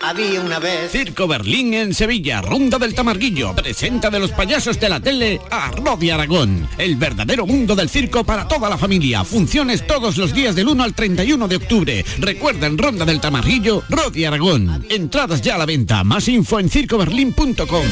Había 0.00 0.40
una 0.40 0.58
vez. 0.58 0.92
Circo 0.92 1.26
Berlín 1.26 1.74
en 1.74 1.94
Sevilla, 1.94 2.40
Ronda 2.40 2.78
del 2.78 2.94
Tamarguillo. 2.94 3.54
Presenta 3.54 4.10
de 4.10 4.18
los 4.18 4.30
payasos 4.32 4.78
de 4.78 4.88
la 4.88 5.00
tele 5.00 5.40
a 5.50 5.70
Rodi 5.70 6.10
Aragón. 6.10 6.68
El 6.78 6.96
verdadero 6.96 7.46
mundo 7.46 7.74
del 7.74 7.88
circo 7.88 8.24
para 8.24 8.46
toda 8.46 8.68
la 8.68 8.78
familia. 8.78 9.24
Funciones 9.24 9.86
todos 9.86 10.16
los 10.16 10.34
días 10.34 10.54
del 10.54 10.68
1 10.68 10.82
al 10.82 10.94
31 10.94 11.48
de 11.48 11.56
octubre. 11.56 12.04
Recuerda 12.18 12.66
en 12.66 12.78
Ronda 12.78 13.04
del 13.04 13.20
Tamarguillo, 13.20 13.82
Rodi 13.88 14.24
Aragón. 14.24 14.86
Entradas 14.90 15.42
ya 15.42 15.54
a 15.54 15.58
la 15.58 15.66
venta. 15.66 16.04
Más 16.04 16.28
info 16.28 16.60
en 16.60 16.68
circoberlín.com. 16.68 17.84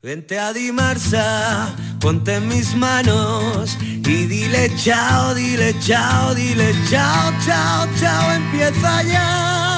Vente 0.00 0.38
a 0.38 0.52
Dimarsa, 0.52 1.74
ponte 1.98 2.36
en 2.36 2.46
mis 2.46 2.72
manos 2.76 3.76
y 3.82 4.26
dile 4.26 4.70
chao, 4.76 5.34
dile 5.34 5.74
chao, 5.80 6.36
dile 6.36 6.72
chao, 6.88 7.32
chao, 7.44 7.88
chao, 7.98 8.32
empieza 8.32 9.02
ya. 9.02 9.77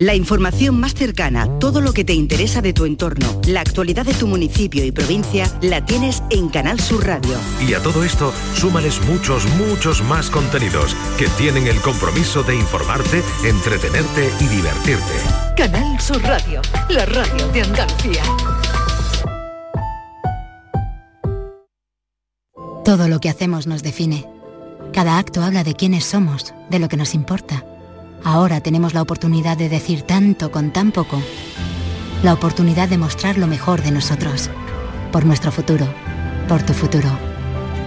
La 0.00 0.16
información 0.16 0.80
más 0.80 0.92
cercana, 0.92 1.46
todo 1.60 1.80
lo 1.80 1.92
que 1.92 2.02
te 2.02 2.14
interesa 2.14 2.60
de 2.60 2.72
tu 2.72 2.84
entorno, 2.84 3.40
la 3.46 3.60
actualidad 3.60 4.04
de 4.04 4.12
tu 4.12 4.26
municipio 4.26 4.84
y 4.84 4.90
provincia, 4.90 5.48
la 5.62 5.86
tienes 5.86 6.20
en 6.30 6.48
Canal 6.48 6.80
Sur 6.80 7.06
Radio. 7.06 7.38
Y 7.64 7.74
a 7.74 7.80
todo 7.80 8.02
esto, 8.02 8.32
súmales 8.56 9.00
muchos, 9.06 9.46
muchos 9.50 10.02
más 10.02 10.30
contenidos 10.30 10.96
que 11.16 11.28
tienen 11.38 11.68
el 11.68 11.80
compromiso 11.80 12.42
de 12.42 12.56
informarte, 12.56 13.22
entretenerte 13.44 14.32
y 14.40 14.48
divertirte. 14.48 15.12
Canal 15.56 16.00
Sur 16.00 16.20
Radio, 16.22 16.60
la 16.88 17.06
radio 17.06 17.46
de 17.52 17.62
Andalucía. 17.62 18.22
Todo 22.84 23.06
lo 23.06 23.20
que 23.20 23.28
hacemos 23.28 23.68
nos 23.68 23.84
define. 23.84 24.26
Cada 24.92 25.18
acto 25.18 25.40
habla 25.40 25.62
de 25.62 25.74
quiénes 25.74 26.04
somos, 26.04 26.52
de 26.68 26.80
lo 26.80 26.88
que 26.88 26.96
nos 26.96 27.14
importa. 27.14 27.64
Ahora 28.24 28.62
tenemos 28.62 28.94
la 28.94 29.02
oportunidad 29.02 29.58
de 29.58 29.68
decir 29.68 30.00
tanto 30.00 30.50
con 30.50 30.72
tan 30.72 30.92
poco. 30.92 31.22
La 32.22 32.32
oportunidad 32.32 32.88
de 32.88 32.96
mostrar 32.96 33.36
lo 33.36 33.46
mejor 33.46 33.82
de 33.82 33.90
nosotros. 33.90 34.48
Por 35.12 35.26
nuestro 35.26 35.52
futuro. 35.52 35.86
Por 36.48 36.62
tu 36.62 36.72
futuro. 36.72 37.10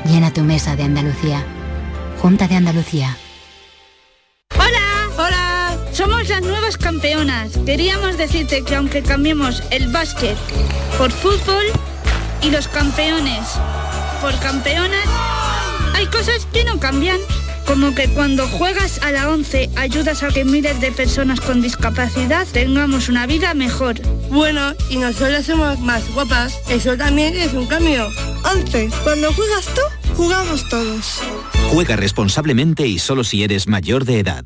Llena 0.05 0.31
tu 0.31 0.43
mesa 0.43 0.75
de 0.75 0.83
Andalucía. 0.83 1.43
Junta 2.21 2.47
de 2.47 2.55
Andalucía. 2.55 3.17
Hola, 4.55 5.09
hola, 5.17 5.77
somos 5.91 6.30
las 6.30 6.43
nuevas 6.43 6.77
campeonas. 6.77 7.58
Queríamos 7.65 8.17
decirte 8.17 8.63
que 8.63 8.75
aunque 8.75 9.02
cambiemos 9.02 9.63
el 9.71 9.91
básquet 9.91 10.38
por 10.99 11.11
fútbol 11.11 11.65
y 12.43 12.52
los 12.52 12.67
campeones 12.67 13.41
por 14.21 14.38
campeonas, 14.39 15.08
hay 15.95 16.05
cosas 16.05 16.45
que 16.53 16.63
no 16.63 16.80
cambian. 16.80 17.19
Como 17.67 17.93
que 17.93 18.07
cuando 18.07 18.47
juegas 18.47 18.99
a 19.03 19.11
la 19.11 19.29
11 19.29 19.71
ayudas 19.75 20.23
a 20.23 20.29
que 20.29 20.45
miles 20.45 20.79
de 20.79 20.92
personas 20.93 21.42
con 21.42 21.61
discapacidad 21.61 22.47
tengamos 22.47 23.09
una 23.09 23.27
vida 23.27 23.53
mejor. 23.53 24.02
Bueno, 24.31 24.73
y 24.89 24.95
nosotros 24.95 25.45
somos 25.45 25.77
más 25.80 26.09
guapas. 26.14 26.58
Eso 26.69 26.95
también 26.95 27.36
es 27.36 27.53
un 27.53 27.67
cambio. 27.67 28.08
11. 28.49 28.89
Cuando 29.03 29.33
juegas 29.33 29.65
tú, 29.65 30.14
jugamos 30.15 30.67
todos. 30.69 31.19
Juega 31.69 31.97
responsablemente 31.97 32.87
y 32.87 32.99
solo 32.99 33.25
si 33.25 33.43
eres 33.43 33.67
mayor 33.67 34.05
de 34.05 34.19
edad. 34.19 34.45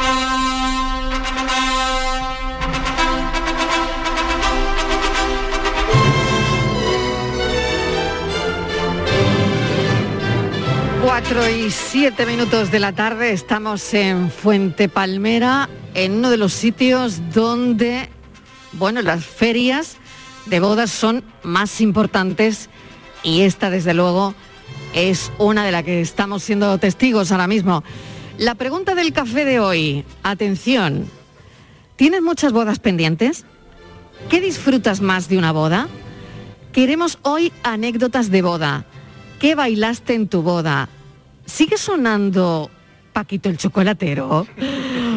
Cuatro 11.33 11.49
y 11.49 11.71
siete 11.71 12.25
minutos 12.25 12.71
de 12.71 12.79
la 12.79 12.91
tarde 12.91 13.31
estamos 13.31 13.93
en 13.93 14.29
Fuente 14.29 14.89
Palmera, 14.89 15.69
en 15.93 16.15
uno 16.15 16.29
de 16.29 16.35
los 16.35 16.51
sitios 16.51 17.21
donde, 17.33 18.09
bueno, 18.73 19.01
las 19.01 19.25
ferias 19.25 19.95
de 20.47 20.59
bodas 20.59 20.91
son 20.91 21.23
más 21.41 21.79
importantes 21.79 22.69
y 23.23 23.43
esta 23.43 23.69
desde 23.69 23.93
luego 23.93 24.35
es 24.93 25.31
una 25.37 25.63
de 25.63 25.71
las 25.71 25.83
que 25.85 26.01
estamos 26.01 26.43
siendo 26.43 26.77
testigos 26.79 27.31
ahora 27.31 27.47
mismo. 27.47 27.81
La 28.37 28.55
pregunta 28.55 28.93
del 28.93 29.13
café 29.13 29.45
de 29.45 29.61
hoy, 29.61 30.03
atención, 30.23 31.09
¿tienes 31.95 32.21
muchas 32.21 32.51
bodas 32.51 32.79
pendientes? 32.79 33.45
¿Qué 34.29 34.41
disfrutas 34.41 34.99
más 34.99 35.29
de 35.29 35.37
una 35.37 35.53
boda? 35.53 35.87
Queremos 36.73 37.19
hoy 37.21 37.53
anécdotas 37.63 38.31
de 38.31 38.41
boda. 38.41 38.85
¿Qué 39.39 39.55
bailaste 39.55 40.13
en 40.13 40.27
tu 40.27 40.41
boda? 40.41 40.89
¿Sigue 41.51 41.77
sonando 41.77 42.71
Paquito 43.11 43.49
el 43.49 43.57
chocolatero? 43.57 44.47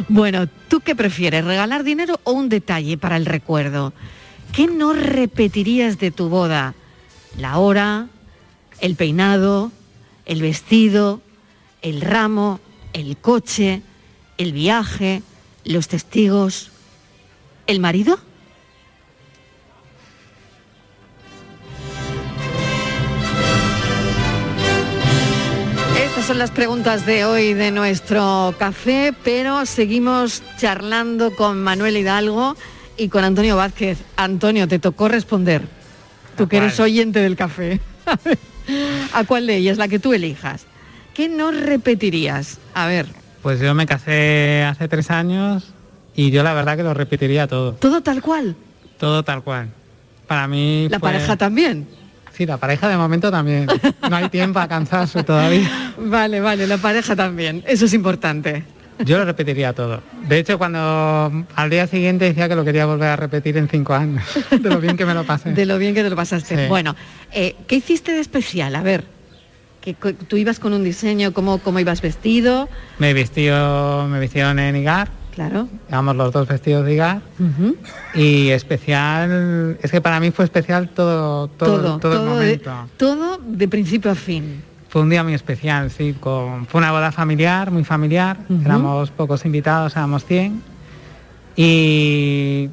Bueno, 0.08 0.48
¿tú 0.68 0.80
qué 0.80 0.96
prefieres, 0.96 1.44
regalar 1.44 1.84
dinero 1.84 2.18
o 2.24 2.32
un 2.32 2.48
detalle 2.48 2.98
para 2.98 3.16
el 3.16 3.24
recuerdo? 3.24 3.92
¿Qué 4.52 4.66
no 4.66 4.92
repetirías 4.92 5.98
de 5.98 6.10
tu 6.10 6.28
boda? 6.28 6.74
La 7.38 7.58
hora, 7.58 8.08
el 8.80 8.96
peinado, 8.96 9.70
el 10.26 10.42
vestido, 10.42 11.22
el 11.82 12.00
ramo, 12.00 12.58
el 12.92 13.16
coche, 13.16 13.82
el 14.36 14.52
viaje, 14.52 15.22
los 15.64 15.86
testigos, 15.86 16.72
el 17.68 17.78
marido. 17.78 18.18
Estas 26.24 26.36
son 26.36 26.38
las 26.38 26.52
preguntas 26.52 27.04
de 27.04 27.26
hoy 27.26 27.52
de 27.52 27.70
nuestro 27.70 28.54
café, 28.58 29.12
pero 29.24 29.66
seguimos 29.66 30.42
charlando 30.56 31.36
con 31.36 31.62
Manuel 31.62 31.98
Hidalgo 31.98 32.56
y 32.96 33.08
con 33.10 33.24
Antonio 33.24 33.56
Vázquez. 33.56 33.98
Antonio, 34.16 34.66
te 34.66 34.78
tocó 34.78 35.08
responder. 35.08 35.60
Tú 36.34 36.48
que 36.48 36.56
eres 36.56 36.80
oyente 36.80 37.20
del 37.20 37.36
café. 37.36 37.78
¿A 39.12 39.24
cuál 39.24 39.46
de 39.46 39.56
ellas? 39.56 39.76
La 39.76 39.86
que 39.86 39.98
tú 39.98 40.14
elijas. 40.14 40.64
¿Qué 41.12 41.28
no 41.28 41.50
repetirías? 41.50 42.58
A 42.72 42.86
ver. 42.86 43.04
Pues 43.42 43.60
yo 43.60 43.74
me 43.74 43.84
casé 43.84 44.64
hace 44.66 44.88
tres 44.88 45.10
años 45.10 45.74
y 46.16 46.30
yo 46.30 46.42
la 46.42 46.54
verdad 46.54 46.78
que 46.78 46.84
lo 46.84 46.94
repetiría 46.94 47.46
todo. 47.48 47.74
¿Todo 47.74 48.00
tal 48.00 48.22
cual? 48.22 48.56
Todo 48.98 49.24
tal 49.24 49.42
cual. 49.42 49.68
Para 50.26 50.48
mí... 50.48 50.88
¿La 50.88 51.00
fue- 51.00 51.10
pareja 51.10 51.36
también? 51.36 51.86
Sí, 52.36 52.46
la 52.46 52.56
pareja 52.56 52.88
de 52.88 52.96
momento 52.96 53.30
también. 53.30 53.66
No 54.10 54.16
hay 54.16 54.28
tiempo 54.28 54.58
a 54.58 54.66
cansarse 54.66 55.22
todavía. 55.22 55.70
Vale, 55.98 56.40
vale, 56.40 56.66
la 56.66 56.78
pareja 56.78 57.14
también. 57.14 57.62
Eso 57.66 57.84
es 57.84 57.94
importante. 57.94 58.64
Yo 59.04 59.18
lo 59.18 59.24
repetiría 59.24 59.72
todo. 59.72 60.02
De 60.28 60.38
hecho, 60.38 60.58
cuando 60.58 61.46
al 61.54 61.70
día 61.70 61.86
siguiente 61.86 62.24
decía 62.26 62.48
que 62.48 62.56
lo 62.56 62.64
quería 62.64 62.86
volver 62.86 63.08
a 63.08 63.16
repetir 63.16 63.56
en 63.56 63.68
cinco 63.68 63.94
años, 63.94 64.24
de 64.50 64.70
lo 64.70 64.80
bien 64.80 64.96
que 64.96 65.06
me 65.06 65.14
lo 65.14 65.24
pasé. 65.24 65.52
De 65.52 65.66
lo 65.66 65.78
bien 65.78 65.94
que 65.94 66.02
te 66.02 66.10
lo 66.10 66.16
pasaste. 66.16 66.56
Sí. 66.56 66.68
Bueno, 66.68 66.96
eh, 67.32 67.54
¿qué 67.66 67.76
hiciste 67.76 68.12
de 68.12 68.20
especial? 68.20 68.74
A 68.74 68.82
ver, 68.82 69.04
que 69.80 69.94
tú 69.94 70.36
ibas 70.36 70.58
con 70.58 70.72
un 70.72 70.82
diseño, 70.82 71.32
¿cómo, 71.32 71.58
cómo 71.58 71.78
ibas 71.78 72.00
vestido? 72.02 72.68
Me 72.98 73.14
vistió, 73.14 74.06
me 74.08 74.18
vistieron 74.18 74.58
en 74.58 74.76
Igar. 74.76 75.08
Claro. 75.34 75.68
Llevamos 75.88 76.16
los 76.16 76.32
dos 76.32 76.46
vestidos 76.46 76.84
de 76.84 76.94
Igar. 76.94 77.20
Ujú. 77.38 77.76
Y 78.14 78.50
especial, 78.50 79.76
es 79.82 79.90
que 79.90 80.00
para 80.00 80.20
mí 80.20 80.30
fue 80.30 80.44
especial 80.44 80.90
todo, 80.90 81.48
todo, 81.48 81.76
Todo, 81.80 81.98
todo, 81.98 82.12
el 82.12 82.18
todo 82.18 82.38
de, 82.38 82.46
momento. 82.46 82.72
todo 82.96 83.38
de 83.44 83.68
principio 83.68 84.10
a 84.12 84.14
fin. 84.14 84.62
Fue 84.88 85.02
un 85.02 85.10
día 85.10 85.24
muy 85.24 85.34
especial, 85.34 85.90
sí. 85.90 86.14
Con, 86.20 86.66
fue 86.66 86.78
una 86.80 86.92
boda 86.92 87.10
familiar, 87.10 87.70
muy 87.72 87.82
familiar. 87.82 88.36
Éramos 88.64 89.10
pocos 89.10 89.44
invitados, 89.44 89.96
éramos 89.96 90.24
100. 90.24 90.62
Y 91.56 92.70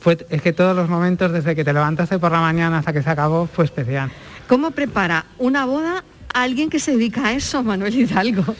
fue, 0.00 0.18
es 0.30 0.42
que 0.42 0.52
todos 0.52 0.74
los 0.74 0.88
momentos, 0.88 1.30
desde 1.30 1.54
que 1.54 1.64
te 1.64 1.72
levantaste 1.72 2.18
por 2.18 2.32
la 2.32 2.40
mañana 2.40 2.78
hasta 2.78 2.92
que 2.92 3.02
se 3.02 3.10
acabó, 3.10 3.46
fue 3.46 3.64
especial. 3.64 4.10
¿Cómo 4.48 4.72
prepara 4.72 5.26
una 5.38 5.64
boda 5.64 6.02
a 6.32 6.42
alguien 6.42 6.70
que 6.70 6.78
se 6.78 6.92
dedica 6.92 7.26
a 7.28 7.32
eso, 7.32 7.62
Manuel 7.62 7.94
Hidalgo? 7.94 8.54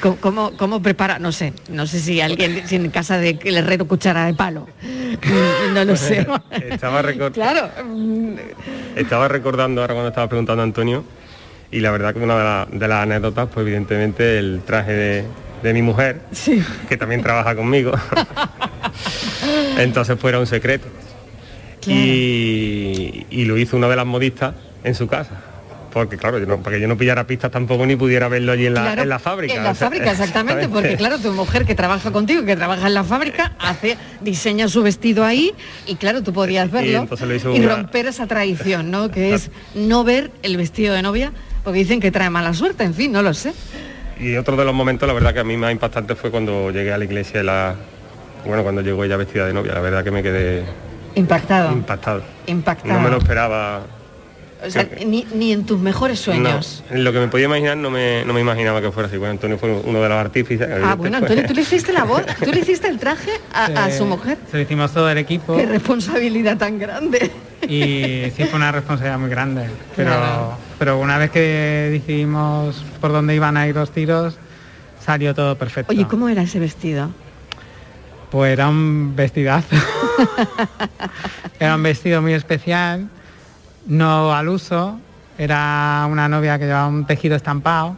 ¿Cómo, 0.00 0.16
cómo, 0.16 0.50
cómo 0.56 0.82
prepara? 0.82 1.18
No 1.18 1.32
sé, 1.32 1.52
no 1.68 1.86
sé 1.86 2.00
si 2.00 2.20
alguien 2.20 2.62
si 2.66 2.76
en 2.76 2.90
casa 2.90 3.18
de 3.18 3.38
el 3.44 3.56
herrero 3.56 3.86
cuchara 3.86 4.26
de 4.26 4.34
palo. 4.34 4.68
Mm, 4.82 5.74
No 5.74 5.84
lo 5.84 5.96
sé. 5.96 6.26
Estaba, 6.68 7.02
recor- 7.02 7.32
Claro. 7.32 7.68
estaba 8.96 9.28
recordando 9.28 9.80
ahora 9.80 9.94
cuando 9.94 10.08
estaba 10.08 10.28
preguntando 10.28 10.62
a 10.62 10.64
Antonio 10.64 11.04
y 11.72 11.80
la 11.80 11.90
verdad 11.90 12.12
que 12.14 12.20
una 12.20 12.36
de, 12.36 12.44
la- 12.44 12.68
de 12.70 12.88
las 12.88 13.02
anécdotas, 13.02 13.48
pues 13.52 13.64
evidentemente 13.66 14.38
el 14.38 14.62
traje 14.64 14.92
de, 14.92 15.24
de 15.62 15.72
mi 15.72 15.82
mujer, 15.82 16.20
que 16.88 16.96
también 16.96 17.22
trabaja 17.22 17.54
conmigo. 17.56 17.92
Entonces 19.78 20.18
fuera 20.18 20.38
un 20.38 20.46
secreto. 20.46 20.86
Y, 21.86 23.26
y 23.30 23.44
lo 23.46 23.56
hizo 23.56 23.76
una 23.76 23.88
de 23.88 23.96
las 23.96 24.06
modistas 24.06 24.54
en 24.84 24.94
su 24.94 25.06
casa. 25.06 25.40
Porque 25.92 26.16
claro, 26.16 26.38
yo 26.38 26.46
no, 26.46 26.58
para 26.62 26.76
que 26.76 26.82
yo 26.82 26.86
no 26.88 26.96
pillara 26.96 27.26
pistas 27.26 27.50
tampoco 27.50 27.84
ni 27.84 27.96
pudiera 27.96 28.28
verlo 28.28 28.52
allí 28.52 28.66
en 28.66 28.74
la, 28.74 28.82
Claro, 28.82 29.02
en 29.02 29.08
la 29.08 29.18
fábrica. 29.18 29.54
En 29.54 29.64
la 29.64 29.70
O 29.70 29.74
sea, 29.74 29.88
fábrica, 29.88 30.12
exactamente, 30.12 30.68
porque 30.72 30.96
claro, 30.96 31.18
tu 31.18 31.32
mujer 31.32 31.64
que 31.66 31.74
trabaja 31.74 32.12
contigo, 32.12 32.44
que 32.44 32.54
trabaja 32.54 32.86
en 32.86 32.94
la 32.94 33.02
fábrica, 33.02 33.52
hace, 33.58 33.96
diseña 34.20 34.68
su 34.68 34.82
vestido 34.84 35.24
ahí 35.24 35.52
y 35.86 35.96
claro, 35.96 36.22
tú 36.22 36.32
podías 36.32 36.70
verlo 36.70 37.08
y 37.54 37.58
una- 37.60 37.76
romper 37.76 38.06
esa 38.06 38.26
tradición, 38.28 38.90
¿no? 38.90 39.10
Que 39.10 39.34
es 39.34 39.50
no 39.74 40.04
ver 40.04 40.30
el 40.42 40.56
vestido 40.56 40.94
de 40.94 41.02
novia, 41.02 41.32
porque 41.64 41.80
dicen 41.80 41.98
que 42.00 42.10
trae 42.12 42.30
mala 42.30 42.54
suerte, 42.54 42.84
en 42.84 42.94
fin, 42.94 43.10
no 43.10 43.22
lo 43.22 43.34
sé. 43.34 43.52
Y 44.20 44.36
otro 44.36 44.54
de 44.56 44.64
los 44.64 44.74
momentos, 44.74 45.06
la 45.08 45.12
verdad 45.14 45.32
que 45.34 45.40
a 45.40 45.44
mí 45.44 45.56
más 45.56 45.72
impactante 45.72 46.14
fue 46.14 46.30
cuando 46.30 46.70
llegué 46.70 46.92
a 46.92 46.98
la 46.98 47.04
iglesia 47.04 47.40
y 47.40 47.44
la... 47.44 47.74
Bueno, 48.46 48.62
cuando 48.62 48.80
llegó 48.80 49.02
ella 49.04 49.16
vestida 49.16 49.46
de 49.46 49.52
novia, 49.52 49.74
la 49.74 49.80
verdad 49.80 50.04
que 50.04 50.10
me 50.10 50.22
quedé 50.22 50.62
Impactado, 51.16 51.72
impactado. 51.72 52.22
impactado. 52.46 52.94
No 52.94 53.00
me 53.00 53.10
lo 53.10 53.16
esperaba. 53.18 53.80
O 54.66 54.70
sea, 54.70 54.86
ni, 55.06 55.26
ni 55.34 55.52
en 55.52 55.64
tus 55.64 55.78
mejores 55.78 56.20
sueños. 56.20 56.84
No, 56.90 56.98
lo 56.98 57.12
que 57.12 57.18
me 57.18 57.28
podía 57.28 57.46
imaginar 57.46 57.76
no 57.76 57.90
me, 57.90 58.24
no 58.24 58.32
me 58.32 58.40
imaginaba 58.40 58.80
que 58.80 58.92
fuera 58.92 59.08
así. 59.08 59.16
Bueno, 59.16 59.32
Antonio 59.32 59.58
fue 59.58 59.70
uno 59.70 60.02
de 60.02 60.08
los 60.08 60.18
artífices. 60.18 60.68
Ah, 60.84 60.94
bueno, 60.94 61.16
Antonio, 61.16 61.46
tú 61.46 61.54
le 61.54 61.62
hiciste 61.62 61.92
la 61.92 62.04
voz, 62.04 62.22
tú 62.42 62.52
le 62.52 62.60
hiciste 62.60 62.88
el 62.88 62.98
traje 62.98 63.30
a, 63.52 63.90
su 63.90 64.04
mujer. 64.04 64.38
Se 64.50 64.58
lo 64.58 64.62
hicimos 64.62 64.92
todo 64.92 65.10
el 65.10 65.18
equipo 65.18 65.56
Qué 65.56 65.66
responsabilidad 65.66 66.58
tan 66.58 66.78
grande. 66.78 67.30
y 67.62 68.30
sí 68.36 68.44
fue 68.44 68.54
una 68.56 68.72
responsabilidad 68.72 69.18
muy 69.18 69.30
grande. 69.30 69.66
Pero, 69.96 70.10
Claro. 70.10 70.58
pero 70.78 70.98
una 70.98 71.18
vez 71.18 71.30
que 71.30 71.40
decidimos 71.92 72.84
por 73.00 73.12
dónde 73.12 73.34
iban 73.34 73.56
a 73.56 73.66
ir 73.66 73.74
los 73.74 73.90
tiros, 73.90 74.36
salió 75.04 75.34
todo 75.34 75.56
perfecto. 75.56 75.92
Oye, 75.92 76.06
¿cómo 76.06 76.28
era 76.28 76.42
ese 76.42 76.58
vestido? 76.58 77.10
Pues 78.30 78.52
era 78.52 78.68
un 78.68 79.14
vestidazo. 79.16 79.74
era 81.60 81.74
un 81.74 81.82
vestido 81.82 82.22
muy 82.22 82.34
especial, 82.34 83.08
no 83.86 84.32
al 84.32 84.48
uso. 84.48 84.98
Era 85.38 86.06
una 86.10 86.28
novia 86.28 86.58
que 86.58 86.66
llevaba 86.66 86.88
un 86.88 87.06
tejido 87.06 87.34
estampado 87.34 87.96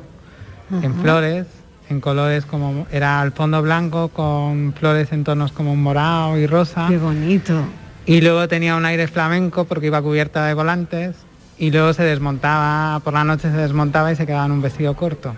en 0.81 0.95
flores, 0.95 1.47
en 1.91 2.01
colores 2.01 2.47
como 2.47 2.87
era 2.91 3.23
el 3.23 3.33
fondo 3.33 3.61
blanco 3.61 4.09
con 4.09 4.73
flores 4.79 5.13
en 5.13 5.25
tonos 5.25 5.53
como 5.53 5.73
un 5.73 5.83
morado 5.83 6.39
y 6.39 6.47
rosa. 6.47 6.87
Qué 6.89 6.99
bonito. 6.99 7.63
Y 8.07 8.21
luego 8.21 8.49
tenía 8.49 8.77
un 8.77 8.85
aire 8.85 9.07
flamenco 9.09 9.65
porque 9.65 9.89
iba 9.89 10.01
cubierta 10.03 10.47
de 10.47 10.55
volantes 10.55 11.17
y 11.59 11.71
luego 11.71 11.93
se 11.93 12.03
desmontaba, 12.05 13.01
por 13.01 13.13
la 13.13 13.25
noche 13.25 13.51
se 13.51 13.57
desmontaba 13.57 14.11
y 14.13 14.17
se 14.17 14.27
quedaba 14.27 14.47
en 14.47 14.53
un 14.53 14.63
vestido 14.63 14.95
corto. 14.95 15.35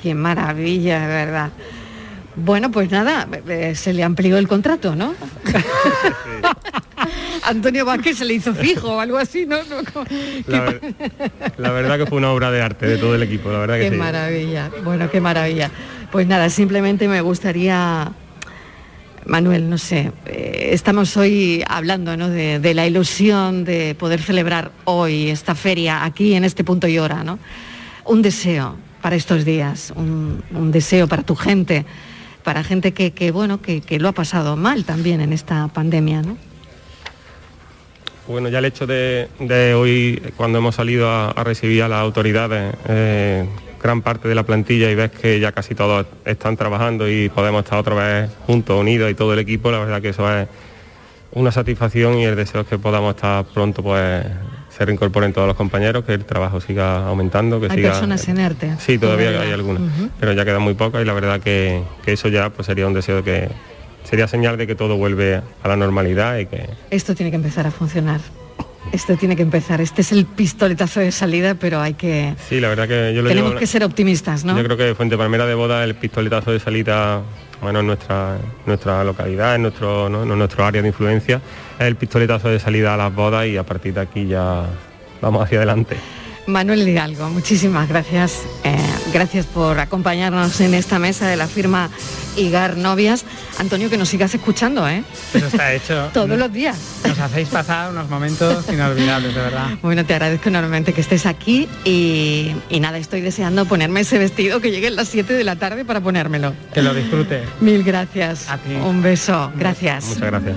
Qué 0.00 0.14
maravilla, 0.14 1.00
de 1.00 1.06
verdad. 1.06 1.50
Bueno, 2.44 2.70
pues 2.70 2.90
nada, 2.90 3.26
eh, 3.48 3.74
se 3.74 3.92
le 3.92 4.02
amplió 4.04 4.38
el 4.38 4.46
contrato, 4.48 4.94
¿no? 4.94 5.14
Antonio 7.44 7.84
Vázquez 7.84 8.18
se 8.18 8.24
le 8.24 8.34
hizo 8.34 8.54
fijo 8.54 8.96
o 8.96 9.00
algo 9.00 9.16
así, 9.18 9.46
¿no? 9.46 9.56
La, 10.46 10.60
ver- 10.62 10.80
la 11.56 11.70
verdad 11.72 11.98
que 11.98 12.06
fue 12.06 12.18
una 12.18 12.30
obra 12.30 12.50
de 12.50 12.60
arte 12.62 12.86
de 12.86 12.98
todo 12.98 13.14
el 13.14 13.22
equipo, 13.22 13.50
la 13.50 13.58
verdad 13.60 13.76
que 13.76 13.82
Qué 13.84 13.90
sí. 13.90 13.96
maravilla, 13.96 14.70
bueno, 14.84 15.10
qué 15.10 15.20
maravilla. 15.20 15.70
Pues 16.10 16.26
nada, 16.26 16.50
simplemente 16.50 17.08
me 17.08 17.20
gustaría, 17.20 18.12
Manuel, 19.26 19.68
no 19.70 19.78
sé, 19.78 20.12
eh, 20.26 20.70
estamos 20.72 21.16
hoy 21.16 21.64
hablando 21.68 22.16
¿no? 22.16 22.28
de, 22.28 22.58
de 22.58 22.74
la 22.74 22.86
ilusión 22.86 23.64
de 23.64 23.94
poder 23.94 24.20
celebrar 24.20 24.70
hoy 24.84 25.30
esta 25.30 25.54
feria 25.54 26.04
aquí 26.04 26.34
en 26.34 26.44
este 26.44 26.64
punto 26.64 26.86
y 26.88 26.98
hora, 26.98 27.24
¿no? 27.24 27.38
Un 28.04 28.22
deseo 28.22 28.76
para 29.02 29.16
estos 29.16 29.44
días, 29.44 29.92
un, 29.96 30.42
un 30.52 30.72
deseo 30.72 31.06
para 31.06 31.22
tu 31.22 31.36
gente, 31.36 31.84
para 32.48 32.64
gente 32.64 32.94
que, 32.94 33.30
bueno, 33.30 33.60
que, 33.60 33.82
lo 34.00 34.08
ha 34.08 34.12
pasado 34.12 34.56
mal 34.56 34.86
también 34.86 35.20
en 35.20 35.34
esta 35.34 35.68
pandemia, 35.68 36.22
¿no? 36.22 36.38
Bueno, 38.26 38.48
ya 38.48 38.60
el 38.60 38.64
hecho 38.64 38.86
de, 38.86 39.28
hoy, 39.76 40.22
cuando 40.34 40.56
hemos 40.56 40.76
salido 40.76 41.10
a, 41.10 41.32
a 41.32 41.44
recibir 41.44 41.82
a 41.82 41.88
las 41.88 42.00
autoridades, 42.00 42.74
eh, 42.88 43.46
gran 43.82 44.00
parte 44.00 44.28
de 44.28 44.34
la 44.34 44.44
plantilla 44.44 44.90
y 44.90 44.94
ves 44.94 45.10
que 45.10 45.38
ya 45.38 45.52
casi 45.52 45.74
todos 45.74 46.06
están 46.24 46.56
trabajando 46.56 47.06
y 47.06 47.28
podemos 47.28 47.64
estar 47.64 47.80
otra 47.80 47.94
vez 47.96 48.30
juntos, 48.46 48.80
unidos 48.80 49.10
y 49.10 49.14
todo 49.14 49.34
el 49.34 49.40
equipo, 49.40 49.70
la 49.70 49.80
verdad 49.80 50.00
que 50.00 50.08
eso 50.08 50.26
es 50.34 50.48
una 51.32 51.52
satisfacción 51.52 52.18
y 52.18 52.24
el 52.24 52.34
deseo 52.34 52.62
es 52.62 52.66
que 52.66 52.78
podamos 52.78 53.14
estar 53.14 53.44
pronto, 53.44 53.82
pues 53.82 54.24
se 54.78 54.84
reincorporen 54.84 55.32
todos 55.32 55.48
los 55.48 55.56
compañeros, 55.56 56.04
que 56.04 56.14
el 56.14 56.24
trabajo 56.24 56.60
siga 56.60 57.04
aumentando, 57.08 57.58
que 57.60 57.66
Hay 57.66 57.78
siga... 57.78 57.90
personas 57.90 58.28
en 58.28 58.38
ERTE. 58.38 58.76
Sí, 58.78 58.96
todavía 58.96 59.40
hay 59.40 59.50
algunas, 59.50 59.82
pero 60.20 60.32
ya 60.34 60.44
quedan 60.44 60.62
muy 60.62 60.74
pocas 60.74 61.02
y 61.02 61.04
la 61.04 61.14
verdad 61.14 61.40
que, 61.40 61.82
que 62.04 62.12
eso 62.12 62.28
ya 62.28 62.50
pues 62.50 62.66
sería 62.66 62.86
un 62.86 62.94
deseo 62.94 63.16
de 63.16 63.22
que 63.24 63.48
sería 64.04 64.28
señal 64.28 64.56
de 64.56 64.68
que 64.68 64.76
todo 64.76 64.96
vuelve 64.96 65.42
a 65.62 65.68
la 65.68 65.76
normalidad 65.76 66.38
y 66.38 66.46
que 66.46 66.70
Esto 66.90 67.16
tiene 67.16 67.30
que 67.30 67.36
empezar 67.36 67.66
a 67.66 67.72
funcionar. 67.72 68.20
Esto 68.92 69.16
tiene 69.16 69.34
que 69.34 69.42
empezar. 69.42 69.80
Este 69.80 70.00
es 70.00 70.12
el 70.12 70.24
pistoletazo 70.24 71.00
de 71.00 71.10
salida, 71.10 71.56
pero 71.56 71.80
hay 71.80 71.94
que... 71.94 72.34
sí, 72.48 72.60
la 72.60 72.68
verdad 72.68 72.86
que 72.86 73.12
yo 73.12 73.22
lo 73.22 73.28
Tenemos 73.28 73.56
que 73.56 73.66
ser 73.66 73.82
optimistas, 73.82 74.44
¿no? 74.44 74.56
Yo 74.56 74.64
creo 74.64 74.76
que 74.76 74.94
Fuente 74.94 75.18
Palmera 75.18 75.44
de 75.44 75.54
Boda, 75.54 75.82
el 75.82 75.96
pistoletazo 75.96 76.52
de 76.52 76.60
salida, 76.60 77.20
bueno, 77.60 77.80
en 77.80 77.86
nuestra, 77.88 78.38
nuestra 78.64 79.02
localidad, 79.02 79.56
en 79.56 79.62
nuestro, 79.62 80.08
¿no? 80.08 80.22
en 80.22 80.38
nuestro 80.38 80.64
área 80.64 80.80
de 80.80 80.88
influencia, 80.88 81.40
el 81.78 81.96
pistoletazo 81.96 82.48
de 82.48 82.58
salida 82.58 82.94
a 82.94 82.96
las 82.96 83.14
bodas 83.14 83.46
y 83.46 83.56
a 83.56 83.64
partir 83.64 83.94
de 83.94 84.00
aquí 84.00 84.26
ya 84.26 84.66
vamos 85.20 85.42
hacia 85.42 85.58
adelante. 85.58 85.96
Manuel 86.48 86.88
Hidalgo, 86.88 87.28
muchísimas 87.28 87.88
gracias. 87.90 88.42
Eh, 88.64 88.74
gracias 89.12 89.44
por 89.44 89.78
acompañarnos 89.78 90.58
en 90.62 90.72
esta 90.72 90.98
mesa 90.98 91.28
de 91.28 91.36
la 91.36 91.46
firma 91.46 91.90
Igar 92.38 92.78
Novias. 92.78 93.26
Antonio, 93.58 93.90
que 93.90 93.98
nos 93.98 94.08
sigas 94.08 94.34
escuchando, 94.34 94.88
¿eh? 94.88 95.04
Eso 95.34 95.46
está 95.46 95.74
hecho. 95.74 96.08
Todos 96.14 96.38
los 96.38 96.50
días. 96.50 96.78
Nos 97.06 97.18
hacéis 97.18 97.48
pasar 97.48 97.90
unos 97.90 98.08
momentos 98.08 98.64
inolvidables, 98.72 99.34
de 99.34 99.40
verdad. 99.40 99.68
Bueno, 99.82 100.06
te 100.06 100.14
agradezco 100.14 100.48
enormemente 100.48 100.94
que 100.94 101.02
estés 101.02 101.26
aquí 101.26 101.68
y, 101.84 102.54
y 102.70 102.80
nada, 102.80 102.96
estoy 102.96 103.20
deseando 103.20 103.66
ponerme 103.66 104.00
ese 104.00 104.18
vestido 104.18 104.60
que 104.60 104.70
llegue 104.70 104.86
a 104.86 104.92
las 104.92 105.08
7 105.08 105.34
de 105.34 105.44
la 105.44 105.56
tarde 105.56 105.84
para 105.84 106.00
ponérmelo. 106.00 106.54
Que 106.72 106.80
lo 106.80 106.94
disfrute. 106.94 107.42
Mil 107.60 107.84
gracias. 107.84 108.46
Un 108.82 109.02
beso. 109.02 109.52
Gracias. 109.54 110.06
Muchas 110.06 110.30
gracias. 110.30 110.56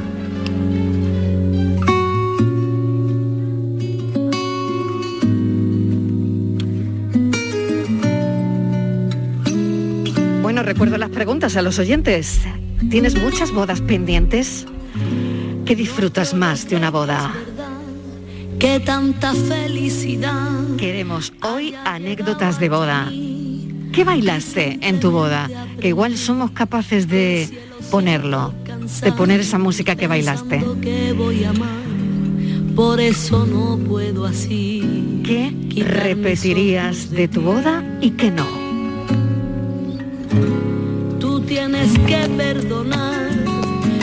Recuerdo 10.72 10.98
las 10.98 11.10
preguntas 11.10 11.58
a 11.58 11.62
los 11.62 11.80
oyentes. 11.80 12.40
¿Tienes 12.90 13.22
muchas 13.22 13.52
bodas 13.52 13.82
pendientes? 13.82 14.66
¿Qué 15.66 15.76
disfrutas 15.76 16.34
más 16.34 16.70
de 16.70 16.78
una 16.78 16.90
boda? 16.90 17.34
Que 18.58 18.80
tanta 18.80 19.34
felicidad. 19.34 20.50
Queremos 20.78 21.34
hoy 21.44 21.76
anécdotas 21.84 22.58
de 22.58 22.70
boda. 22.70 23.12
¿Qué 23.92 24.06
bailaste 24.06 24.80
en 24.82 25.02
tu 25.02 25.12
boda? 25.12 25.50
Que 25.82 25.90
igual 25.90 26.16
somos 26.16 26.52
capaces 26.52 27.10
de 27.10 27.50
ponerlo, 27.92 28.54
de 29.04 29.12
poner 29.12 29.42
esa 29.42 29.58
música 29.58 29.98
que 29.98 30.08
bailaste. 30.08 30.64
Por 32.78 33.02
eso 33.02 33.46
no 33.46 33.78
puedo 33.78 34.26
así. 34.26 35.22
¿Qué 35.26 35.54
repetirías 35.86 37.12
de 37.12 37.28
tu 37.28 37.42
boda 37.42 37.84
y 38.00 38.12
qué 38.12 38.32
no? 38.32 38.61
Que 42.12 42.30
perdonar. 42.30 43.30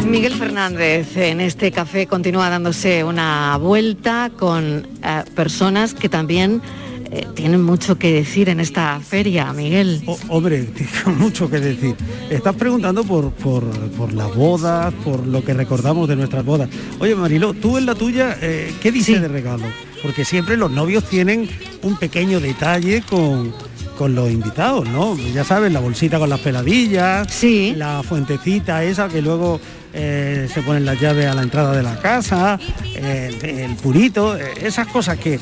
Miguel 0.06 0.34
Fernández 0.34 1.16
en 1.16 1.40
este 1.40 1.70
café 1.70 2.06
continúa 2.06 2.48
dándose 2.48 3.04
una 3.04 3.58
vuelta 3.58 4.30
con 4.34 4.86
eh, 5.02 5.24
personas 5.34 5.92
que 5.92 6.08
también 6.08 6.62
eh, 7.10 7.26
tienen 7.34 7.62
mucho 7.62 7.98
que 7.98 8.12
decir 8.12 8.48
en 8.48 8.60
esta 8.60 8.98
feria, 9.00 9.52
Miguel. 9.52 10.02
Hombre, 10.28 10.62
tengo 11.04 11.18
mucho 11.18 11.50
que 11.50 11.60
decir. 11.60 11.94
Estás 12.30 12.54
preguntando 12.54 13.04
por, 13.04 13.30
por, 13.32 13.64
por 13.90 14.12
las 14.14 14.34
bodas, 14.34 14.94
por 15.04 15.26
lo 15.26 15.44
que 15.44 15.52
recordamos 15.52 16.08
de 16.08 16.16
nuestras 16.16 16.44
bodas. 16.44 16.70
Oye, 17.00 17.14
Marilo, 17.14 17.52
tú 17.52 17.76
en 17.76 17.84
la 17.84 17.94
tuya, 17.94 18.38
eh, 18.40 18.72
¿qué 18.80 18.90
dices 18.90 19.20
de 19.20 19.28
regalo? 19.28 19.64
Porque 20.02 20.24
siempre 20.24 20.56
los 20.56 20.70
novios 20.70 21.04
tienen 21.04 21.46
un 21.82 21.98
pequeño 21.98 22.40
detalle 22.40 23.02
con, 23.02 23.52
con 23.98 24.14
los 24.14 24.30
invitados, 24.30 24.88
¿no? 24.88 25.16
Ya 25.18 25.42
sabes, 25.44 25.72
la 25.72 25.80
bolsita 25.80 26.18
con 26.20 26.30
las 26.30 26.38
peladillas, 26.40 27.26
sí. 27.30 27.74
la 27.76 28.02
fuentecita 28.04 28.84
esa 28.84 29.08
que 29.08 29.20
luego 29.20 29.60
eh, 29.92 30.48
se 30.54 30.62
ponen 30.62 30.84
las 30.86 31.00
llaves 31.00 31.26
a 31.26 31.34
la 31.34 31.42
entrada 31.42 31.72
de 31.76 31.82
la 31.82 31.98
casa, 31.98 32.58
eh, 32.84 33.64
el 33.68 33.74
purito, 33.76 34.36
eh, 34.38 34.52
esas 34.62 34.86
cosas 34.86 35.18
que... 35.18 35.40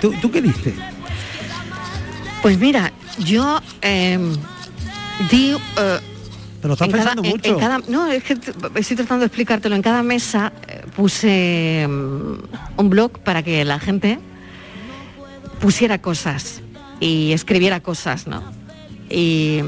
¿Tú, 0.00 0.12
tú 0.20 0.30
qué 0.32 0.42
diste? 0.42 0.74
Pues 2.42 2.58
mira, 2.58 2.92
yo 3.20 3.60
di... 5.30 5.54
Te 6.60 6.68
lo 6.68 6.74
estás 6.74 6.88
en 6.88 6.92
cada- 6.92 7.04
pensando 7.14 7.22
en- 7.22 7.26
en 7.44 7.52
mucho. 7.52 7.58
cada- 7.58 7.78
no, 7.88 8.06
es 8.10 8.24
que 8.24 8.32
estoy 8.34 8.96
tratando 8.96 9.20
de 9.20 9.26
explicártelo. 9.26 9.76
En 9.76 9.82
cada 9.82 10.02
mesa 10.02 10.52
puse 10.96 11.86
mm, 11.88 12.34
un 12.80 12.90
blog 12.90 13.18
para 13.20 13.42
que 13.44 13.64
la 13.64 13.78
gente 13.78 14.18
pusiera 15.60 15.98
cosas 16.00 16.61
y 17.02 17.32
escribiera 17.32 17.80
cosas, 17.80 18.26
¿no? 18.26 18.42
Y 19.10 19.60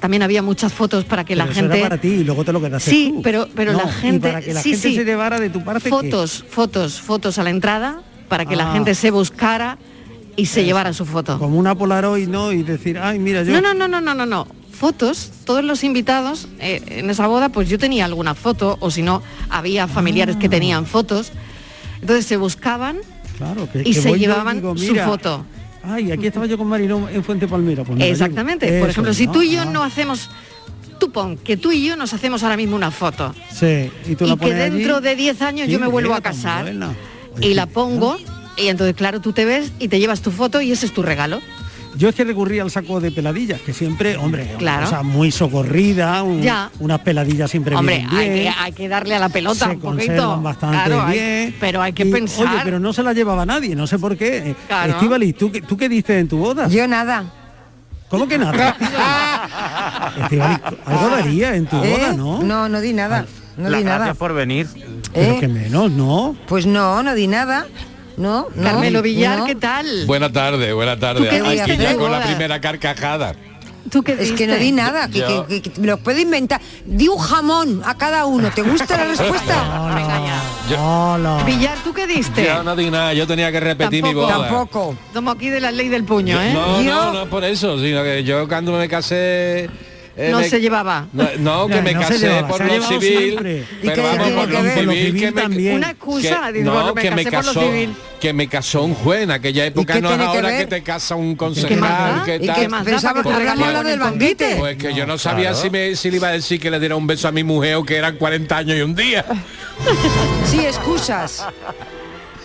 también 0.00 0.22
había 0.22 0.42
muchas 0.42 0.72
fotos 0.72 1.04
para 1.04 1.24
que 1.24 1.36
la 1.36 1.44
eso 1.44 1.54
gente... 1.54 1.78
era 1.78 1.88
para 1.88 2.00
ti 2.00 2.08
y 2.08 2.24
luego 2.24 2.44
te 2.44 2.52
lo 2.52 2.60
quedaste 2.60 2.90
Sí, 2.90 3.12
tú. 3.14 3.22
pero, 3.22 3.48
pero 3.54 3.72
No, 3.72 3.78
la 3.84 3.90
y 3.90 3.92
gente... 3.92 4.28
para 4.28 4.40
que 4.42 4.52
la 4.54 4.62
sí, 4.62 4.70
gente 4.70 4.88
sí. 4.88 4.94
se 4.96 5.04
llevara 5.04 5.38
de 5.40 5.50
tu 5.50 5.62
parte 5.64 5.84
¿qué? 5.84 5.90
Fotos, 5.90 6.44
fotos, 6.48 7.00
fotos 7.00 7.38
a 7.38 7.42
la 7.44 7.50
entrada 7.50 8.02
para 8.28 8.44
que 8.46 8.56
la 8.56 8.70
Ah. 8.70 8.72
gente 8.72 8.94
se 8.94 9.10
buscara 9.10 9.78
y 10.36 10.46
se 10.46 10.64
llevara 10.64 10.92
su 10.92 11.04
foto. 11.04 11.38
como 11.38 11.58
una 11.58 11.74
Polaroid, 11.74 12.28
¿no? 12.28 12.52
Y 12.52 12.62
decir, 12.62 12.98
ay, 12.98 13.18
mira, 13.18 13.42
yo... 13.42 13.52
No, 13.52 13.60
no, 13.60 13.74
no, 13.74 13.88
no, 13.88 14.00
no, 14.00 14.14
no, 14.14 14.26
no. 14.26 14.46
Fotos, 14.72 15.30
todos 15.44 15.62
los 15.62 15.84
invitados 15.84 16.48
eh, 16.60 16.80
en 16.88 17.10
esa 17.10 17.26
boda, 17.26 17.50
pues 17.50 17.68
yo 17.68 17.78
tenía 17.78 18.06
alguna 18.06 18.34
foto, 18.34 18.78
o 18.80 18.90
si 18.90 19.02
no, 19.02 19.22
había 19.50 19.86
familiares 19.86 20.36
Ah. 20.36 20.38
que 20.38 20.48
tenían 20.48 20.86
fotos. 20.86 21.32
Entonces 22.00 22.24
se 22.24 22.36
buscaban 22.38 22.98
Claro, 23.36 23.68
que, 23.70 23.80
y 23.80 23.92
que 23.92 24.00
se 24.00 24.08
yo 24.10 24.16
y 24.16 24.20
llevaban 24.20 24.56
digo, 24.56 24.76
su 24.78 24.94
foto. 24.96 25.44
Ay, 25.82 26.12
aquí 26.12 26.26
estaba 26.26 26.46
yo 26.46 26.58
con 26.58 26.68
Mariló 26.68 27.08
en 27.08 27.24
Fuente 27.24 27.48
Palmera. 27.48 27.84
Pues 27.84 28.00
Exactamente. 28.00 28.80
Por 28.80 28.90
ejemplo, 28.90 29.14
si 29.14 29.26
tú 29.26 29.42
y 29.42 29.52
yo 29.52 29.64
no 29.64 29.82
hacemos, 29.82 30.30
tú 30.98 31.10
pon 31.10 31.36
que 31.36 31.56
tú 31.56 31.72
y 31.72 31.84
yo 31.86 31.96
nos 31.96 32.12
hacemos 32.12 32.42
ahora 32.42 32.56
mismo 32.56 32.76
una 32.76 32.90
foto. 32.90 33.34
Sí, 33.52 33.90
y 34.06 34.14
tú 34.14 34.26
la 34.26 34.34
y 34.34 34.36
que 34.36 34.52
allí. 34.52 34.76
dentro 34.76 35.00
de 35.00 35.16
10 35.16 35.42
años 35.42 35.66
Sí, 35.66 35.72
yo 35.72 35.78
me 35.78 35.86
vuelvo 35.86 36.14
a 36.14 36.20
casar 36.20 36.72
y 37.40 37.54
la 37.54 37.66
pongo 37.66 38.18
y 38.56 38.68
entonces 38.68 38.94
claro 38.94 39.20
tú 39.20 39.32
te 39.32 39.44
ves 39.44 39.72
y 39.78 39.88
te 39.88 39.98
llevas 39.98 40.20
tu 40.20 40.30
foto 40.30 40.60
y 40.60 40.72
ese 40.72 40.86
es 40.86 40.92
tu 40.92 41.02
regalo. 41.02 41.40
Yo 42.00 42.08
es 42.08 42.14
que 42.14 42.24
recurrí 42.24 42.58
al 42.58 42.70
saco 42.70 42.98
de 42.98 43.10
peladillas, 43.12 43.60
que 43.60 43.74
siempre, 43.74 44.16
hombre, 44.16 44.54
Claro. 44.56 44.86
o 44.86 44.88
sea, 44.88 45.02
muy 45.02 45.30
socorrida, 45.30 46.22
un- 46.22 46.40
Ya. 46.40 46.70
unas 46.80 47.00
peladillas 47.00 47.50
siempre 47.50 47.76
Hombre, 47.76 47.96
vienen 47.98 48.16
hay 48.16 48.30
bien. 48.30 48.52
que, 48.54 48.58
hay 48.58 48.72
que 48.72 48.88
darle 48.88 49.14
a 49.16 49.18
la 49.18 49.28
pelota 49.28 49.66
se 49.66 49.72
un 49.72 49.80
poquito. 49.80 50.40
bastante 50.40 50.76
Claro, 50.78 51.02
hay- 51.02 51.18
bien. 51.18 51.56
pero 51.60 51.82
hay 51.82 51.92
que 51.92 52.04
Y, 52.04 52.10
pensar. 52.10 52.46
Oye, 52.46 52.60
pero 52.64 52.80
no 52.80 52.94
se 52.94 53.02
la 53.02 53.12
llevaba 53.12 53.44
nadie, 53.44 53.76
no 53.76 53.86
sé 53.86 53.98
por 53.98 54.16
qué. 54.16 54.56
Claro. 54.66 54.92
Estivali, 54.94 55.34
¿tú, 55.34 55.52
qué- 55.52 55.60
¿tú 55.60 55.76
qué 55.76 55.90
diste 55.90 56.18
en 56.18 56.26
tu 56.26 56.38
boda? 56.38 56.68
Yo 56.68 56.88
nada. 56.88 57.24
¿Cómo 58.08 58.26
que 58.26 58.38
nada? 58.38 58.74
Estivali, 60.22 60.56
algo 60.86 61.08
daría 61.10 61.54
en 61.54 61.66
tu 61.66 61.76
¿Eh? 61.84 61.90
boda, 61.98 62.12
¿no? 62.14 62.42
No, 62.42 62.68
no 62.70 62.80
di 62.80 62.94
nada. 62.94 63.26
No 63.58 63.70
di 63.70 63.84
nada. 63.84 64.14
por 64.14 64.32
venir. 64.32 64.66
¿Eh? 64.74 64.88
Pero 65.12 65.40
que 65.40 65.48
menos, 65.48 65.90
¿no? 65.90 66.34
Pues 66.48 66.64
no, 66.64 67.02
no 67.02 67.14
di 67.14 67.26
nada. 67.26 67.66
No, 68.20 68.48
no. 68.54 68.62
Carmelo 68.62 69.00
Villar, 69.02 69.38
no. 69.38 69.46
¿qué 69.46 69.54
tal? 69.54 70.04
Buena 70.06 70.30
tarde, 70.30 70.72
buena 70.74 70.94
¿Tú 70.96 71.00
tarde. 71.00 71.60
Aquí 71.60 71.76
ya 71.76 71.96
con 71.96 72.12
la 72.12 72.22
primera 72.22 72.60
carcajada. 72.60 73.34
¿Tú 73.90 74.02
qué 74.02 74.12
Es 74.12 74.32
que 74.32 74.46
no 74.46 74.56
di 74.56 74.72
nada, 74.72 75.08
que, 75.08 75.20
Yo- 75.20 75.46
que- 75.46 75.62
que- 75.62 75.70
que 75.72 75.80
me 75.80 75.86
lo 75.86 75.96
puedo 75.96 76.20
inventar. 76.20 76.60
Di 76.84 77.08
un 77.08 77.18
jamón 77.18 77.82
a 77.84 77.96
cada 77.96 78.26
uno. 78.26 78.50
¿Te 78.54 78.60
gusta 78.62 78.96
la 78.96 79.04
respuesta? 79.06 79.54
Yo, 80.70 81.18
Villar, 81.46 81.78
¿tú 81.82 81.92
qué 81.92 82.06
diste? 82.06 82.44
yo 82.44 82.62
no 82.62 82.76
di 82.76 82.90
nada, 82.90 83.12
yo 83.12 83.26
tenía 83.26 83.50
que 83.50 83.58
repetir 83.58 84.04
mi 84.04 84.14
boda. 84.14 84.38
Tampoco. 84.38 84.94
Tomo 85.12 85.32
aquí 85.32 85.48
de 85.48 85.60
la 85.60 85.72
ley 85.72 85.88
del 85.88 86.04
puño, 86.04 86.40
¿eh? 86.40 86.52
No, 86.52 86.80
no, 86.82 87.12
no 87.12 87.26
por 87.26 87.42
eso, 87.42 87.76
sino 87.80 88.04
que 88.04 88.22
yo 88.22 88.46
cuando 88.46 88.72
me 88.72 88.88
casé... 88.88 89.68
eh, 90.16 90.28
No 90.30 90.40
me- 90.40 90.48
se 90.48 90.60
llevaba. 90.60 91.06
No, 91.12 91.24
no, 91.38 91.66
que 91.68 91.76
No, 91.76 91.82
me 91.82 91.92
casé 91.94 92.18
llevaba, 92.18 92.48
por 92.48 92.64
lo 92.64 92.82
civil, 92.82 93.00
siempre. 93.00 93.64
¿Y 93.82 93.86
pero 93.86 94.02
vamos 94.02 94.30
por 94.30 94.46
que 94.48 94.52
lo 94.54 94.62
ver? 94.62 94.74
Por 94.74 94.84
lo 94.84 94.92
civil, 94.92 95.20
que 95.20 95.30
me, 95.32 95.42
también. 95.42 95.74
Una 95.76 95.90
excusa, 95.90 96.52
que, 96.52 96.62
no, 96.62 96.94
que 96.94 97.10
me 97.10 97.24
casé 97.24 97.30
por 97.36 97.44
lo 97.44 97.52
casó, 97.54 97.60
civil. 97.62 97.94
que 98.20 98.32
me 98.32 98.48
casó 98.48 98.82
un 98.82 98.94
juez 98.94 99.22
en 99.22 99.30
aquella 99.30 99.64
época, 99.66 100.00
no 100.00 100.10
es 100.10 100.16
que 100.16 100.22
ahora 100.24 100.48
ver? 100.48 100.58
que 100.58 100.66
te 100.66 100.82
casa 100.82 101.14
un 101.14 101.36
¿Qué 101.36 101.44
más 101.44 101.54
concejal, 101.54 102.24
que 102.24 102.36
¿Y 102.36 102.46
tal. 102.46 102.56
qué 102.56 102.68
más? 102.68 102.84
Pensaba 102.84 103.22
que 103.22 103.84
del 103.84 103.98
banquete. 103.98 104.56
Pues 104.58 104.76
que 104.76 104.94
yo 104.94 105.06
no 105.06 105.16
sabía 105.16 105.50
claro. 105.50 105.62
si, 105.62 105.70
me, 105.70 105.96
si 105.96 106.10
le 106.10 106.16
iba 106.16 106.28
a 106.28 106.32
decir 106.32 106.60
que 106.60 106.70
le 106.70 106.78
diera 106.80 106.96
un 106.96 107.06
beso 107.06 107.28
a 107.28 107.32
mi 107.32 107.44
mujer 107.44 107.76
o 107.76 107.84
que 107.84 107.96
eran 107.96 108.16
40 108.16 108.56
años 108.56 108.76
y 108.78 108.82
un 108.82 108.94
día. 108.94 109.24
Sí, 110.46 110.60
excusas. 110.60 111.46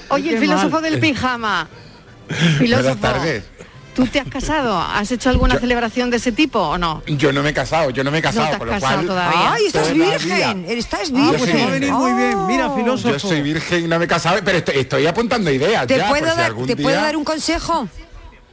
Oye, 0.10 0.34
el 0.34 0.40
filósofo 0.40 0.70
mal. 0.82 0.84
del 0.84 1.00
pijama. 1.00 1.68
Filósofo, 2.58 3.08
¿tú 3.96 4.06
te 4.06 4.20
has 4.20 4.28
casado? 4.28 4.78
¿Has 4.80 5.10
hecho 5.12 5.30
alguna 5.32 5.58
celebración 5.60 6.12
de 6.12 6.18
ese 6.18 6.32
tipo 6.32 6.60
o 6.60 6.78
no? 6.78 7.02
Yo 7.08 7.32
no 7.34 7.42
me 7.42 7.50
he 7.50 7.54
casado, 7.54 7.90
yo 7.90 8.04
no 8.04 8.12
me 8.12 8.20
he 8.20 8.22
casado, 8.22 8.42
No 8.46 8.50
te 8.50 8.54
has 8.54 8.60
por 8.60 8.68
lo 8.68 8.74
casado 8.74 8.96
cual... 8.98 9.08
todavía. 9.08 9.54
Ay, 9.54 9.66
estás 9.66 9.82
Todavía. 9.84 10.18
virgen. 10.18 10.66
Estás 10.68 11.12
Ah, 11.16 11.34
pues 11.38 11.44
te 11.46 11.58
va 11.58 11.64
a 11.64 11.66
virgen. 11.68 11.72
venir 11.72 11.92
muy 11.94 12.14
bien. 12.14 12.46
Mira, 12.48 12.68
Oh. 12.70 12.76
filósofo. 12.76 13.10
Yo 13.14 13.20
soy 13.20 13.42
virgen 13.42 13.86
y 13.86 13.88
no 13.88 13.98
me 13.98 14.06
he 14.06 14.08
casado, 14.08 14.38
pero 14.46 14.58
estoy, 14.60 14.78
estoy 14.78 15.08
apuntando 15.08 15.50
ideas 15.50 15.88
¿Te, 15.88 15.98
ya, 15.98 16.10
puedo 16.10 16.26
si 16.26 16.68
¿te 16.68 16.76
día... 16.76 16.84
puedo 16.84 17.02
dar 17.02 17.16
un 17.18 17.24
consejo? 17.24 17.88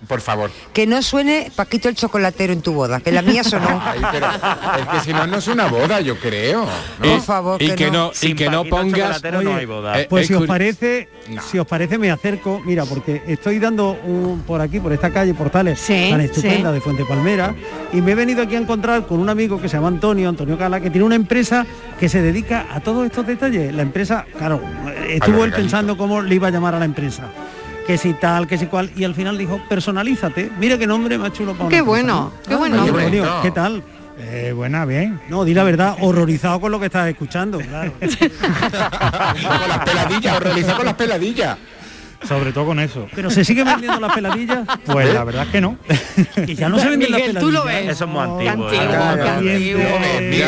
Por 0.09 0.21
favor. 0.21 0.51
Que 0.73 0.87
no 0.87 1.01
suene 1.03 1.51
Paquito 1.55 1.89
el 1.89 1.95
chocolatero 1.95 2.53
en 2.53 2.61
tu 2.61 2.73
boda, 2.73 3.01
que 3.01 3.13
la 3.13 3.23
mía 3.23 3.45
sonó. 3.45 3.81
Ay, 3.85 4.01
pero 4.11 4.27
es 4.27 4.89
que 4.89 5.01
si 5.01 5.13
no, 5.13 5.27
no 5.27 5.39
es 5.39 5.47
una 5.49 5.67
boda, 5.67 6.01
yo 6.01 6.19
creo. 6.19 6.67
¿no? 6.99 7.09
Por 7.13 7.21
favor, 7.23 7.63
y 7.63 7.69
que 7.69 7.75
que 7.77 7.87
no. 7.91 8.07
no, 8.07 8.13
y 8.21 8.35
que 8.35 8.51
no 8.51 8.65
pongas 8.65 9.23
Oye, 9.25 9.67
Eh, 9.95 10.07
Pues 10.11 10.23
es 10.23 10.29
si 10.29 10.35
os 10.35 10.47
parece, 10.47 11.09
No. 11.29 11.41
si 11.43 11.59
os 11.59 11.67
parece 11.67 11.99
me 11.99 12.11
acerco, 12.11 12.61
mira, 12.65 12.85
porque 12.85 13.23
estoy 13.27 13.59
dando 13.59 13.93
un, 14.05 14.43
por 14.47 14.61
aquí, 14.61 14.81
por 14.81 14.93
esta 14.93 15.11
calle 15.11 15.35
Portales, 15.35 15.79
Sí, 15.79 16.09
tan 16.11 16.21
estupenda 16.21 16.71
sí. 16.71 16.75
de 16.75 16.81
Fuente 16.81 17.05
Palmera, 17.05 17.55
y 17.93 18.01
me 18.01 18.13
he 18.13 18.15
venido 18.15 18.43
aquí 18.43 18.57
a 18.57 18.59
encontrar 18.59 19.07
con 19.07 19.21
un 19.21 19.29
amigo 19.29 19.61
que 19.61 19.69
se 19.69 19.77
llama 19.77 19.89
Antonio, 19.89 20.29
Antonio 20.29 20.59
Cala, 20.59 20.81
que 20.81 20.91
tiene 20.91 21.05
una 21.07 21.15
empresa 21.17 21.65
que 22.01 22.09
se 22.09 22.21
dedica 22.21 22.67
a 22.73 22.81
todos 22.81 23.07
estos 23.07 23.27
detalles. 23.27 23.73
La 23.73 23.83
empresa, 23.83 24.27
claro, 24.37 24.61
estuvo 25.09 25.45
él 25.45 25.53
pensando 25.53 25.97
cómo 25.97 26.21
le 26.21 26.35
iba 26.35 26.49
a 26.49 26.51
llamar 26.51 26.75
a 26.75 26.79
la 26.81 26.85
empresa. 26.87 27.29
Que 27.87 27.99
si 27.99 28.15
tal, 28.15 28.47
que 28.47 28.59
si 28.59 28.67
cual, 28.67 28.91
y 28.97 29.05
al 29.05 29.15
final 29.15 29.37
dijo, 29.37 29.61
personalízate. 29.69 30.51
Mira 30.59 30.79
qué 30.79 30.87
nombre 30.87 31.19
más 31.19 31.33
chulo 31.33 31.55
para 31.55 31.69
Qué 31.69 31.81
bueno, 31.81 32.33
¿no? 32.33 32.49
qué 32.49 32.55
buen 32.55 32.77
nombre. 32.77 33.23
¿Qué 33.43 33.51
tal? 33.51 33.83
Eh, 34.19 34.53
buena, 34.55 34.85
bien. 34.85 35.21
No, 35.29 35.45
di 35.45 35.55
la 35.55 35.65
verdad, 35.65 35.97
horrorizado 36.01 36.61
con 36.61 36.71
lo 36.71 36.79
que 36.79 36.87
estás 36.87 37.09
escuchando, 37.09 37.59
claro. 37.59 37.93
con 37.99 39.69
las 39.69 39.79
peladillas, 39.85 40.41
realicé 40.41 40.73
con 40.75 40.85
las 40.85 40.95
peladillas. 40.95 41.59
Sobre 42.25 42.53
todo 42.53 42.67
con 42.67 42.81
eso. 42.81 43.07
Pero 43.15 43.31
se 43.31 43.45
sigue 43.45 43.65
vendiendo 43.65 44.01
las 44.01 44.13
peladillas. 44.13 44.61
Pues 44.87 45.13
la 45.13 45.25
verdad 45.25 45.45
es 45.45 45.49
que 45.51 45.61
no. 45.61 45.77
Y 46.47 46.55
ya 46.55 46.69
no 46.69 46.79
se 46.79 46.89
venden 46.89 47.11
las 47.11 47.21
peladillas. 47.21 47.43
tú 47.43 47.51
lo 47.51 47.65
ves. 47.65 47.89
Eso 47.89 48.05
es 48.05 48.11
muy 48.11 48.45
Qué 48.45 48.49
antiguo. 48.49 48.69
antiguo, 48.69 49.15
qué 49.23 49.29
antiguo. 49.29 49.79
Qué. 49.79 50.43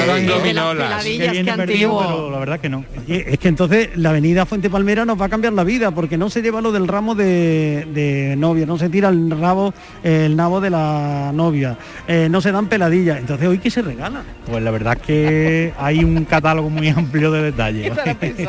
Pero 2.04 2.30
la 2.30 2.38
verdad 2.38 2.56
es 2.56 2.60
que 2.62 2.68
no. 2.68 2.84
Es 3.08 3.38
que 3.38 3.48
entonces 3.48 3.90
la 3.96 4.10
avenida 4.10 4.46
Fuente 4.46 4.70
Palmera 4.70 5.04
nos 5.04 5.20
va 5.20 5.26
a 5.26 5.28
cambiar 5.28 5.52
la 5.52 5.64
vida 5.64 5.90
porque 5.90 6.16
no 6.16 6.30
se 6.30 6.42
lleva 6.42 6.60
lo 6.60 6.72
del 6.72 6.88
ramo 6.88 7.14
de, 7.14 7.86
de 7.92 8.34
novia, 8.36 8.66
no 8.66 8.78
se 8.78 8.88
tira 8.88 9.08
el 9.08 9.30
rabo, 9.30 9.74
el 10.02 10.36
nabo 10.36 10.60
de 10.60 10.70
la 10.70 11.30
novia, 11.34 11.76
eh, 12.06 12.28
no 12.30 12.40
se 12.40 12.52
dan 12.52 12.68
peladillas. 12.68 13.18
Entonces 13.18 13.48
hoy 13.48 13.58
qué 13.58 13.70
se 13.70 13.82
regala. 13.82 14.22
Pues 14.50 14.62
la 14.62 14.70
verdad 14.70 14.96
es 15.00 15.06
que 15.06 15.72
hay 15.78 16.04
un 16.04 16.24
catálogo 16.24 16.70
muy 16.70 16.88
amplio 16.88 17.30
de 17.30 17.42
detalles. 17.42 17.92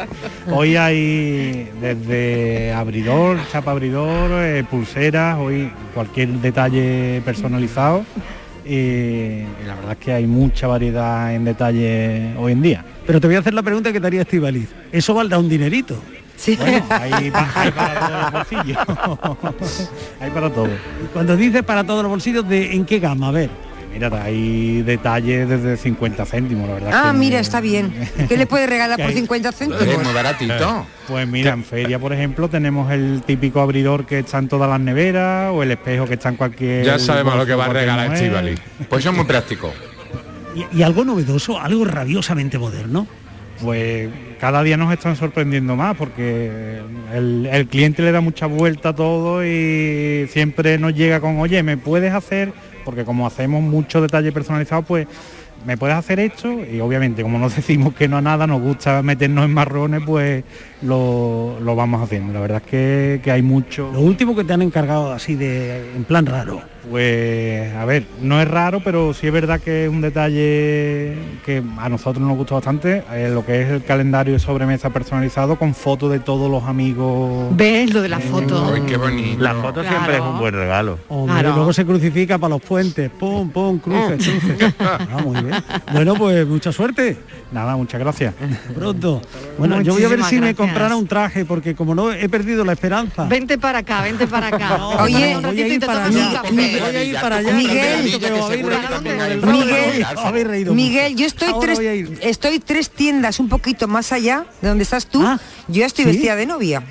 hoy 0.52 0.76
hay 0.76 1.70
desde 1.82 2.74
abridor, 2.74 3.15
chapa 3.52 3.72
abridor, 3.72 4.32
eh, 4.32 4.64
pulseras, 4.70 5.38
hoy 5.38 5.72
cualquier 5.94 6.30
detalle 6.30 7.22
personalizado 7.24 8.04
y, 8.66 9.42
la 9.66 9.76
verdad 9.76 9.92
es 9.92 9.98
que 9.98 10.12
hay 10.12 10.26
mucha 10.26 10.68
variedad 10.68 11.34
en 11.34 11.46
detalle 11.46 12.34
hoy 12.38 12.54
en 12.54 12.62
día. 12.62 12.86
Pero 13.06 13.22
te 13.22 13.28
voy 13.28 13.36
a 13.36 13.40
hacer 13.40 13.54
la 13.54 13.64
pregunta 13.64 13.94
que 13.94 14.00
te 14.00 14.08
haría 14.08 14.22
Estivaliz. 14.22 14.70
¿Eso 14.92 15.14
valdrá 15.14 15.38
un 15.38 15.48
dinerito? 15.48 15.96
Sí. 16.36 16.58
Bueno, 16.58 16.84
hay, 16.90 17.14
hay 17.14 17.32
para 17.72 18.00
todos 18.00 18.22
los 18.22 18.32
bolsillos. 18.32 18.78
hay 20.20 20.32
para 20.32 20.50
todo. 20.50 20.70
Cuando 21.14 21.38
dices 21.38 21.64
para 21.64 21.84
todos 21.84 22.04
los 22.04 22.10
bolsillos, 22.10 22.48
¿de 22.48 22.74
en 22.76 22.86
qué 22.86 23.00
gama? 23.00 23.30
A 23.30 23.32
ver. 23.32 23.50
Mira, 23.96 24.24
hay 24.24 24.82
detalles 24.82 25.48
desde 25.48 25.78
50 25.78 26.26
céntimos, 26.26 26.68
la 26.68 26.74
verdad. 26.76 26.92
Ah, 26.94 27.12
que- 27.14 27.18
mira, 27.18 27.40
está 27.40 27.62
bien. 27.62 27.94
¿Qué 28.28 28.36
le 28.38 28.46
puede 28.46 28.68
regalar 28.68 28.98
por 29.00 29.06
hay- 29.10 29.14
50 29.16 29.52
céntimos? 29.54 30.14
baratito. 30.14 30.86
Pues 31.08 31.28
mira, 31.28 31.54
en 31.54 31.64
feria, 31.64 31.98
por 31.98 32.12
ejemplo, 32.12 32.50
tenemos 32.50 32.92
el 32.92 33.22
típico 33.26 33.62
abridor 33.62 34.06
que 34.06 34.20
está 34.20 34.40
en 34.40 34.50
todas 34.50 34.70
las 34.70 34.80
neveras 34.82 35.52
o 35.54 35.64
el 35.64 35.72
espejo 35.72 36.06
que 36.08 36.16
está 36.16 36.30
en 36.30 36.36
cualquier... 36.36 36.86
Ya 36.86 37.00
sabemos 37.00 37.36
lo 37.38 37.46
que 37.46 37.56
va 37.56 37.66
a 37.66 37.70
regalar. 37.70 38.14
Estivali. 38.14 38.56
Pues 38.90 39.06
es 39.06 39.14
muy 39.14 39.24
práctico. 39.26 39.72
Y, 40.56 40.78
y 40.80 40.84
algo 40.84 41.06
novedoso, 41.06 41.60
algo 41.60 41.86
rabiosamente 41.86 42.58
moderno. 42.58 43.08
Pues 43.62 44.10
cada 44.40 44.64
día 44.64 44.78
nos 44.78 44.92
están 44.92 45.16
sorprendiendo 45.16 45.76
más 45.76 45.96
porque 45.96 46.82
el, 47.14 47.68
cliente 47.70 48.02
le 48.02 48.12
da 48.12 48.22
mucha 48.22 48.48
vuelta 48.48 48.90
a 48.90 48.96
todo 48.96 49.46
y 49.46 50.28
siempre 50.30 50.78
nos 50.78 50.94
llega 50.94 51.22
con, 51.22 51.40
oye, 51.40 51.64
¿me 51.64 51.78
puedes 51.78 52.14
hacer? 52.14 52.52
Porque 52.84 53.06
como 53.06 53.26
hacemos 53.26 53.62
mucho 53.62 54.02
detalle 54.02 54.32
personalizado, 54.32 54.82
pues 54.84 55.08
¿me 55.66 55.78
puedes 55.78 55.96
hacer 55.96 56.20
esto? 56.20 56.52
Y 56.66 56.80
obviamente 56.82 57.24
como 57.24 57.40
no 57.40 57.50
decimos 57.56 57.94
que 57.96 58.08
no 58.08 58.18
a 58.18 58.22
nada, 58.22 58.46
nos 58.46 58.62
gusta 58.62 59.02
meternos 59.02 59.46
en 59.46 59.54
marrones, 59.54 60.02
pues 60.06 60.44
lo, 60.82 61.58
lo 61.62 61.76
vamos 61.76 62.04
haciendo. 62.04 62.34
La 62.34 62.42
verdad 62.42 62.62
es 62.66 62.70
que, 62.70 63.22
que 63.24 63.32
hay 63.32 63.42
mucho... 63.42 63.90
Lo 63.94 64.02
último 64.02 64.36
que 64.36 64.44
te 64.44 64.54
han 64.54 64.62
encargado 64.62 65.14
así 65.14 65.36
de 65.36 65.96
en 65.96 66.04
plan 66.04 66.26
raro. 66.26 66.75
Pues 66.90 67.74
a 67.74 67.86
ver, 67.86 68.06
no 68.22 68.40
es 68.42 68.48
raro, 68.48 68.80
pero 68.80 69.14
sí 69.14 69.28
es 69.28 69.34
verdad 69.34 69.60
que 69.60 69.86
es 69.86 69.90
un 69.90 70.02
detalle 70.02 71.16
que 71.46 71.64
a 71.80 71.90
nosotros 71.90 72.26
nos 72.26 72.38
gustó 72.38 72.56
bastante, 72.56 73.04
eh, 73.12 73.30
lo 73.34 73.46
que 73.46 73.62
es 73.64 73.70
el 73.70 73.84
calendario 73.84 74.34
de 74.34 74.40
sobremesa 74.40 74.90
personalizado 74.92 75.58
con 75.58 75.74
fotos 75.74 76.12
de 76.12 76.20
todos 76.20 76.50
los 76.50 76.64
amigos. 76.64 77.48
¿Ves 77.56 77.94
lo 77.94 78.02
de 78.02 78.10
la 78.10 78.20
foto? 78.20 78.72
Ay, 78.74 78.84
qué 78.88 78.98
bonito. 78.98 79.42
La 79.42 79.56
foto 79.56 79.82
siempre 79.84 80.16
es 80.16 80.22
un 80.22 80.38
buen 80.38 80.54
regalo. 80.54 81.00
Hombre, 81.10 81.34
Claro. 81.36 81.50
y 81.50 81.56
luego 81.56 81.74
se 81.74 81.86
crucifica 81.86 82.38
para 82.38 82.50
los 82.56 82.62
puentes. 82.62 83.10
Pum, 83.10 83.50
pum, 83.50 83.80
cruces, 83.80 84.18
cruces. 84.28 84.74
Ah, 84.80 85.22
muy 85.24 85.42
bien. 85.42 85.56
Bueno, 85.92 86.14
pues 86.16 86.46
mucha 86.48 86.72
suerte. 86.72 87.18
Nada, 87.52 87.76
muchas 87.76 88.00
gracias. 88.00 88.34
Pronto. 88.76 89.22
Bueno, 89.58 89.82
yo 89.82 89.94
voy 89.94 90.04
a 90.04 90.08
ver 90.10 90.24
si 90.24 90.40
me 90.40 90.54
comprara 90.56 90.96
un 90.96 91.08
traje, 91.08 91.46
porque 91.46 91.74
como 91.76 91.96
no 91.96 92.12
he 92.12 92.28
perdido 92.30 92.64
la 92.66 92.74
esperanza. 92.74 93.26
Vente 93.26 93.58
para 93.58 93.80
acá, 93.80 94.02
vente 94.02 94.28
para 94.28 94.48
acá. 94.48 94.78
No, 94.86 94.90
Oye, 95.04 95.36
un 95.38 95.42
voy 95.42 95.46
a 95.46 95.48
ratito 95.52 95.68
y 95.68 95.74
ir 95.74 95.80
te 95.80 95.86
para 95.86 96.06
tomas 96.10 96.16
un 96.16 96.22
allá. 96.22 96.42
Voy 96.80 96.96
a 96.96 97.04
ir 97.04 97.16
para 97.20 97.38
allá. 97.38 97.54
Miguel, 97.54 98.04
Miguel. 99.46 100.06
Miguel, 100.74 101.16
yo 101.16 101.26
estoy 101.26 101.54
tres, 101.60 101.80
estoy 102.22 102.60
tres 102.60 102.90
tiendas 102.90 103.40
un 103.40 103.50
poquito 103.50 103.88
más 103.88 104.12
allá 104.12 104.46
de 104.62 104.68
donde 104.70 104.84
estás 104.84 105.08
tú. 105.08 105.22
Ah, 105.24 105.40
yo 105.68 105.82
ya 105.82 105.86
estoy 105.86 106.06
¿sí? 106.06 106.12
vestida 106.12 106.36
de 106.36 106.46
novia. 106.46 106.84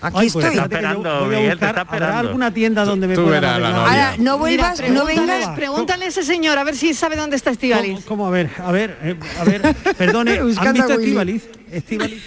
Aquí 0.00 0.16
Ay, 0.20 0.30
pues 0.30 0.44
estoy. 0.44 0.56
yo 0.80 1.24
voy 1.26 1.34
a 1.34 1.50
buscar, 1.50 1.78
¿habrá 1.80 2.18
alguna 2.20 2.54
tienda 2.54 2.84
donde 2.84 3.08
me 3.08 3.16
tú 3.16 3.24
pueda 3.24 3.40
verás 3.40 3.60
la 3.60 3.68
arreglar? 3.68 3.86
novia. 3.88 4.06
Ahora, 4.10 4.16
no 4.18 4.38
vuelvas, 4.38 4.80
Mira, 4.80 4.94
no 4.94 5.04
vengas. 5.04 5.48
Pregúntale 5.56 6.04
a 6.04 6.08
ese 6.08 6.22
señor 6.22 6.56
a 6.56 6.62
ver 6.62 6.76
si 6.76 6.94
sabe 6.94 7.16
dónde 7.16 7.34
está 7.34 7.50
¿Cómo, 7.50 7.54
Estivaliz. 7.54 8.04
cómo? 8.04 8.26
a 8.28 8.30
ver, 8.30 8.48
a 8.64 8.70
ver, 8.70 8.96
eh, 9.02 9.16
a 9.40 9.44
ver, 9.44 9.74
perdone, 9.98 10.38
¿han 10.38 10.72
visto. 10.72 10.92
Estivaliz? 10.92 11.48
Estivaliz. 11.72 12.22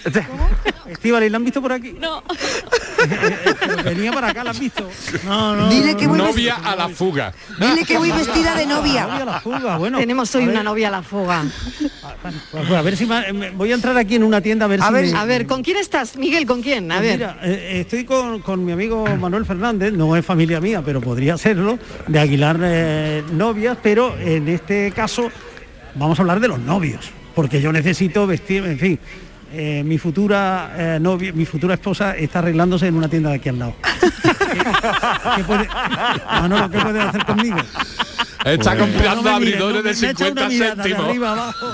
Estivaliz, 0.88 1.32
¿la 1.32 1.38
han 1.38 1.44
visto 1.44 1.62
por 1.62 1.72
aquí? 1.72 1.94
No. 2.00 2.24
venía 3.84 4.12
para 4.12 4.30
acá, 4.30 4.44
¿la 4.44 4.52
has 4.52 4.60
visto? 4.60 4.88
No, 5.26 5.56
no. 5.56 5.70
Dile 5.70 5.96
que 5.96 6.08
voy 6.08 6.18
Novia 6.20 6.56
a 6.56 6.76
la 6.76 6.90
fuga. 6.90 7.34
Dile 7.60 7.86
que 7.86 7.98
voy 7.98 8.12
vestida 8.12 8.56
de 8.56 8.66
Novia 8.66 9.06
novia. 9.08 9.16
a 9.22 9.26
la 9.26 9.40
fuga, 9.42 9.78
bueno. 9.78 9.98
Tenemos 10.00 10.34
hoy 10.36 10.48
una 10.48 10.64
novia 10.64 10.88
a 10.90 10.92
la 10.92 11.04
fuga. 11.04 11.44
pues 12.52 12.72
a 12.72 12.82
ver 12.82 12.98
si 12.98 13.06
me- 13.06 13.52
voy 13.52 13.72
a 13.72 13.76
entrar 13.76 13.98
aquí 13.98 14.16
en 14.16 14.24
una 14.24 14.42
tienda 14.42 14.66
a 14.66 14.68
ver 14.68 14.82
A 14.82 14.88
si 14.88 14.94
ver, 14.94 15.06
me- 15.12 15.18
A 15.18 15.26
ver, 15.26 15.46
¿con 15.48 15.64
quién 15.64 15.78
estás? 15.78 16.18
Miguel, 16.18 16.46
¿con 16.46 16.62
quién? 16.62 16.92
A 16.92 16.98
Pues 16.98 17.08
ver. 17.10 17.18
mira, 17.20 17.38
eh, 17.44 17.80
estoy 17.82 18.04
con, 18.06 18.42
con 18.42 18.64
mi 18.66 18.72
amigo 18.72 19.06
Manuel 19.18 19.46
Fernández, 19.46 19.94
no 19.94 20.16
es 20.16 20.26
familia 20.26 20.60
mía, 20.62 20.82
pero 20.86 21.02
podría 21.02 21.38
serlo, 21.38 21.80
de 22.08 22.20
Aguilar 22.20 22.58
eh, 22.62 23.24
Novias, 23.32 23.78
pero 23.82 24.16
en 24.18 24.48
este 24.48 24.92
caso 24.96 25.32
vamos 25.96 26.20
a 26.20 26.22
hablar 26.22 26.40
de 26.40 26.48
los 26.48 26.60
novios, 26.60 27.10
porque 27.36 27.62
yo 27.62 27.72
necesito 27.72 28.26
vestir, 28.28 28.66
en 28.66 28.80
fin. 28.80 29.00
Eh, 29.54 29.84
mi 29.86 29.98
futura 29.98 30.74
eh, 30.78 31.00
novia, 31.00 31.32
mi 31.34 31.46
futura 31.46 31.74
esposa 31.76 32.16
está 32.16 32.40
arreglándose 32.40 32.88
en 32.88 32.96
una 32.96 33.08
tienda 33.10 33.30
de 33.30 33.36
aquí 33.36 33.50
al 33.50 33.60
lado. 33.60 33.76
¿Qué, 34.52 34.60
qué 35.38 35.44
puede, 35.44 35.68
Manolo, 36.26 36.70
¿qué 36.70 36.80
puede 36.80 37.02
hacer 37.02 37.26
conmigo? 37.26 37.58
Está 38.46 38.74
No 38.76 38.82
comprando 38.86 39.30
abridores 39.30 39.84
no, 39.84 39.90
de 39.90 39.94
me- 39.94 40.02
me 40.02 40.08
ha 40.08 40.12
echado 40.12 40.30
50 40.30 40.42
una 40.42 40.50
mirada 40.50 40.76
de 40.76 40.82
céntimos. 40.84 41.06
arriba 41.10 41.32
abajo. 41.32 41.66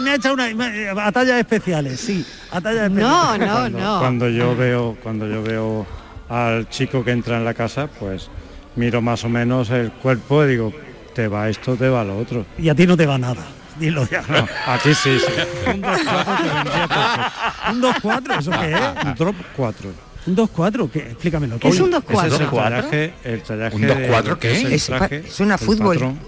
Me 0.00 0.10
ha 0.10 0.14
echado 0.16 0.34
una 0.34 1.06
a 1.06 1.12
tallas 1.12 1.38
especiales, 1.38 2.00
sí, 2.00 2.26
a 2.50 2.60
tallas 2.60 2.90
especiales. 2.90 3.08
No, 3.08 3.38
no, 3.38 3.46
cuando, 3.52 3.78
no. 3.78 3.98
cuando 4.00 4.28
yo 4.28 4.56
veo 4.56 4.96
cuando 5.02 5.26
yo 5.28 5.42
veo 5.42 5.86
al 6.28 6.68
chico 6.68 7.04
que 7.04 7.12
entra 7.12 7.36
en 7.38 7.44
la 7.44 7.54
casa, 7.54 7.86
pues 8.00 8.28
miro 8.74 9.00
más 9.00 9.24
o 9.24 9.28
menos 9.28 9.70
el 9.70 9.90
cuerpo 9.92 10.44
y 10.44 10.48
digo, 10.48 10.72
te 11.14 11.28
va 11.28 11.48
esto, 11.48 11.76
te 11.76 11.88
va 11.88 12.04
lo 12.04 12.18
otro. 12.18 12.44
Y 12.58 12.68
a 12.68 12.74
ti 12.74 12.86
no 12.86 12.96
te 12.96 13.06
va 13.06 13.16
nada. 13.16 13.42
Dilo 13.78 14.08
ya. 14.08 14.22
No, 14.28 14.46
a 14.66 14.78
ti 14.78 14.94
sí, 14.94 15.18
sí. 15.18 15.32
Un 15.70 15.82
2-4 15.82 16.36
te 16.36 16.42
vendría 16.54 16.88
perfecto. 16.88 17.70
Un 17.72 17.82
2-4, 17.82 18.38
¿eso 18.38 18.50
qué 18.50 18.72
es? 18.72 19.04
Un 19.04 19.14
drop 19.14 19.36
4. 19.56 19.90
Un 20.26 20.36
2-4, 20.36 20.90
¿qué? 20.90 20.98
Explícamelo. 21.00 21.58
¿Qué 21.58 21.68
es 21.68 21.80
un 21.80 21.88
Ese 21.94 21.98
es 21.98 22.04
2-4? 22.04 22.24
el 22.24 22.48
traje, 22.48 23.14
el 23.24 23.42
traje 23.42 23.76
¿Un 23.76 23.82
de- 23.82 24.08
2-4 24.10 24.38
qué? 24.38 24.52
es 24.52 24.64
Es 24.64 24.86
traje, 24.86 25.22
suena 25.30 25.54
el 25.54 25.60
fútbol. 25.60 25.94
patrón, 25.96 26.18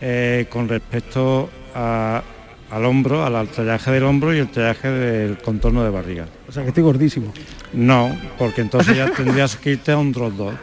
eh, 0.00 0.46
con 0.50 0.68
respecto 0.68 1.50
a- 1.74 2.22
al 2.70 2.84
hombro, 2.86 3.24
al 3.24 3.48
tallaje 3.48 3.90
del 3.90 4.04
hombro 4.04 4.34
y 4.34 4.38
el 4.38 4.48
tallaje 4.48 4.88
del 4.88 5.38
contorno 5.38 5.84
de 5.84 5.90
barriga. 5.90 6.26
O 6.48 6.52
sea, 6.52 6.62
que 6.62 6.70
estoy 6.70 6.82
gordísimo. 6.82 7.32
No, 7.74 8.16
porque 8.38 8.62
entonces 8.62 8.96
ya 8.96 9.10
tendrías 9.10 9.56
que 9.56 9.72
irte 9.72 9.92
a 9.92 9.98
un 9.98 10.10
drop 10.12 10.32
2. 10.32 10.54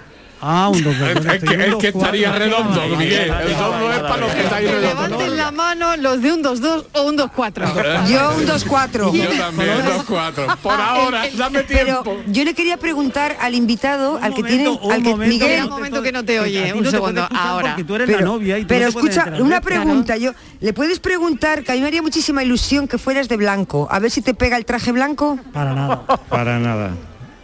Ah, 0.41 0.69
un 0.69 0.81
2 0.83 0.95
Es 0.95 1.43
que, 1.43 1.53
es 1.67 1.75
que 1.75 1.87
estaría 1.89 2.31
redondo, 2.31 2.87
Miguel. 2.97 3.29
El 3.45 3.57
2 3.57 3.79
no 3.79 3.91
es 3.93 3.99
para 3.99 4.17
los 4.17 4.31
que 4.33 4.41
estáis 4.41 4.69
Que 4.69 4.75
redondos. 4.75 5.09
levanten 5.09 5.37
la 5.37 5.51
mano 5.51 5.97
los 5.97 6.21
de 6.21 6.31
un 6.33 6.41
2-2 6.43 6.85
o 6.93 7.01
un 7.03 7.17
2-4. 7.17 8.05
Yo 8.07 8.35
un 8.37 8.45
2-4. 8.47 9.11
Yo 9.13 9.29
también, 9.37 9.69
2-4. 10.07 10.57
Por 10.61 10.73
Ah, 10.79 10.89
ahora, 10.91 11.25
el- 11.25 11.33
el- 11.33 11.37
dame 11.37 11.63
Pero 11.63 12.03
tiempo. 12.03 12.17
yo 12.27 12.43
le 12.45 12.53
quería 12.53 12.77
preguntar 12.77 13.35
al 13.41 13.53
invitado, 13.53 14.17
al 14.21 14.33
que 14.33 14.43
tiene, 14.43 14.69
un 14.69 14.91
al 14.91 15.03
que 15.03 15.09
momento. 15.09 15.33
Miguel, 15.35 15.63
un 15.65 15.69
momento 15.69 16.01
que 16.01 16.11
no 16.11 16.23
te 16.23 16.39
oye, 16.39 16.71
ti 16.71 16.79
un 16.79 16.85
segundo, 16.89 17.27
ahora. 17.35 17.69
Porque 17.71 17.83
tú 17.83 17.95
eres 17.95 18.07
pero, 18.07 18.19
la 18.19 18.25
novia 18.25 18.57
y 18.57 18.61
tú 18.61 18.67
pero 18.69 18.81
no 18.83 18.87
escucha, 18.89 19.33
una 19.39 19.59
pregunta, 19.61 20.15
yo 20.17 20.31
le 20.61 20.73
puedes 20.73 20.99
preguntar 20.99 21.63
que 21.63 21.71
a 21.71 21.75
mí 21.75 21.81
me 21.81 21.87
haría 21.87 22.01
muchísima 22.01 22.43
ilusión 22.43 22.87
que 22.87 22.97
fueras 22.97 23.27
de 23.27 23.35
blanco, 23.37 23.87
a 23.91 23.99
ver 23.99 24.09
si 24.11 24.21
te 24.21 24.33
pega 24.33 24.55
el 24.57 24.65
traje 24.65 24.91
blanco. 24.93 25.37
Para 25.53 25.73
nada. 25.73 26.01
Para 26.29 26.59
nada. 26.59 26.91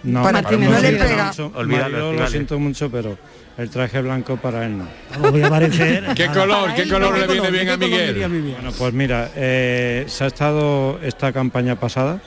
No, 0.05 0.23
Para 0.23 0.41
Martínez, 0.41 0.69
lo 0.69 0.75
no 0.75 0.81
le 0.81 0.87
siento 0.87 1.05
pega. 1.05 1.25
mucho, 1.27 1.51
Olvídalo, 1.55 1.83
Mariló, 1.97 2.13
lo 2.13 2.27
siento 2.27 2.59
mucho, 2.59 2.89
pero 2.91 3.17
el 3.57 3.69
traje 3.69 4.01
blanco 4.01 4.37
para 4.37 4.65
él 4.65 4.77
no. 4.77 4.87
No 5.21 5.31
voy 5.31 5.41
a 5.43 5.49
parecer. 5.49 6.05
¿Qué 6.15 6.27
color? 6.27 6.73
¿Qué 6.75 6.87
color 6.87 7.17
le 7.17 7.27
viene 7.27 7.51
bien 7.51 7.69
a 7.69 7.71
¿Qué 7.73 7.79
color 7.79 7.89
Miguel? 7.89 8.07
diría 8.13 8.27
Miguel? 8.29 8.53
Bueno, 8.55 8.71
pues 8.77 8.93
mira, 8.93 9.31
eh, 9.35 10.05
se 10.07 10.23
ha 10.23 10.27
estado 10.27 10.99
esta 11.01 11.33
campaña 11.33 11.75
pasada, 11.79 12.21